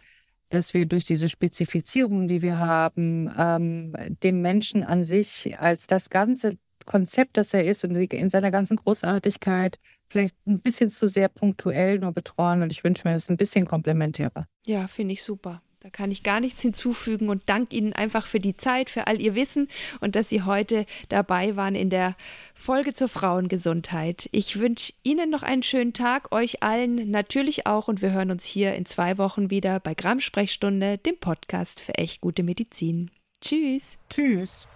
dass 0.49 0.73
wir 0.73 0.85
durch 0.85 1.03
diese 1.03 1.29
Spezifizierung, 1.29 2.27
die 2.27 2.41
wir 2.41 2.57
haben, 2.57 3.31
ähm, 3.37 3.93
dem 4.23 4.41
Menschen 4.41 4.83
an 4.83 5.03
sich 5.03 5.59
als 5.59 5.87
das 5.87 6.09
ganze 6.09 6.57
Konzept, 6.85 7.37
das 7.37 7.53
er 7.53 7.65
ist 7.65 7.83
und 7.83 7.95
in 7.95 8.29
seiner 8.29 8.49
ganzen 8.49 8.77
Großartigkeit 8.77 9.79
vielleicht 10.07 10.35
ein 10.47 10.59
bisschen 10.59 10.89
zu 10.89 11.07
sehr 11.07 11.29
punktuell 11.29 11.99
nur 11.99 12.11
betreuen. 12.11 12.63
Und 12.63 12.71
ich 12.71 12.83
wünsche 12.83 13.07
mir 13.07 13.13
das 13.13 13.29
ein 13.29 13.37
bisschen 13.37 13.65
komplementärer. 13.65 14.47
Ja, 14.65 14.87
finde 14.87 15.13
ich 15.13 15.23
super. 15.23 15.61
Da 15.81 15.89
kann 15.89 16.11
ich 16.11 16.23
gar 16.23 16.41
nichts 16.41 16.61
hinzufügen 16.61 17.29
und 17.29 17.43
danke 17.45 17.75
Ihnen 17.75 17.93
einfach 17.93 18.27
für 18.27 18.41
die 18.41 18.57
Zeit, 18.57 18.89
für 18.89 19.07
all 19.07 19.21
Ihr 19.21 19.33
Wissen 19.33 19.69
und 20.01 20.15
dass 20.15 20.27
Sie 20.27 20.43
heute 20.43 20.85
dabei 21.07 21.55
waren 21.55 21.73
in 21.73 21.89
der 21.89 22.15
Folge 22.53 22.93
zur 22.93 23.07
Frauengesundheit. 23.07 24.27
Ich 24.33 24.59
wünsche 24.59 24.91
Ihnen 25.03 25.29
noch 25.29 25.41
einen 25.41 25.63
schönen 25.63 25.93
Tag, 25.93 26.33
euch 26.33 26.61
allen 26.63 27.09
natürlich 27.09 27.65
auch 27.65 27.87
und 27.87 28.01
wir 28.01 28.11
hören 28.11 28.29
uns 28.29 28.43
hier 28.43 28.75
in 28.75 28.85
zwei 28.85 29.17
Wochen 29.17 29.49
wieder 29.49 29.79
bei 29.79 29.93
Gramm 29.93 30.19
Sprechstunde, 30.19 30.97
dem 30.97 31.17
Podcast 31.17 31.79
für 31.79 31.95
echt 31.95 32.19
gute 32.19 32.43
Medizin. 32.43 33.09
Tschüss. 33.41 33.97
Tschüss. 34.09 34.67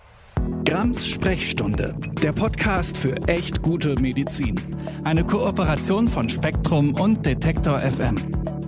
Grams 0.66 1.08
Sprechstunde, 1.08 1.96
der 2.22 2.32
Podcast 2.32 2.98
für 2.98 3.16
echt 3.28 3.62
gute 3.62 4.00
Medizin. 4.02 4.56
Eine 5.04 5.26
Kooperation 5.26 6.08
von 6.08 6.30
Spektrum 6.30 6.96
und 6.96 7.26
Detektor 7.26 7.80
FM. 7.80 8.63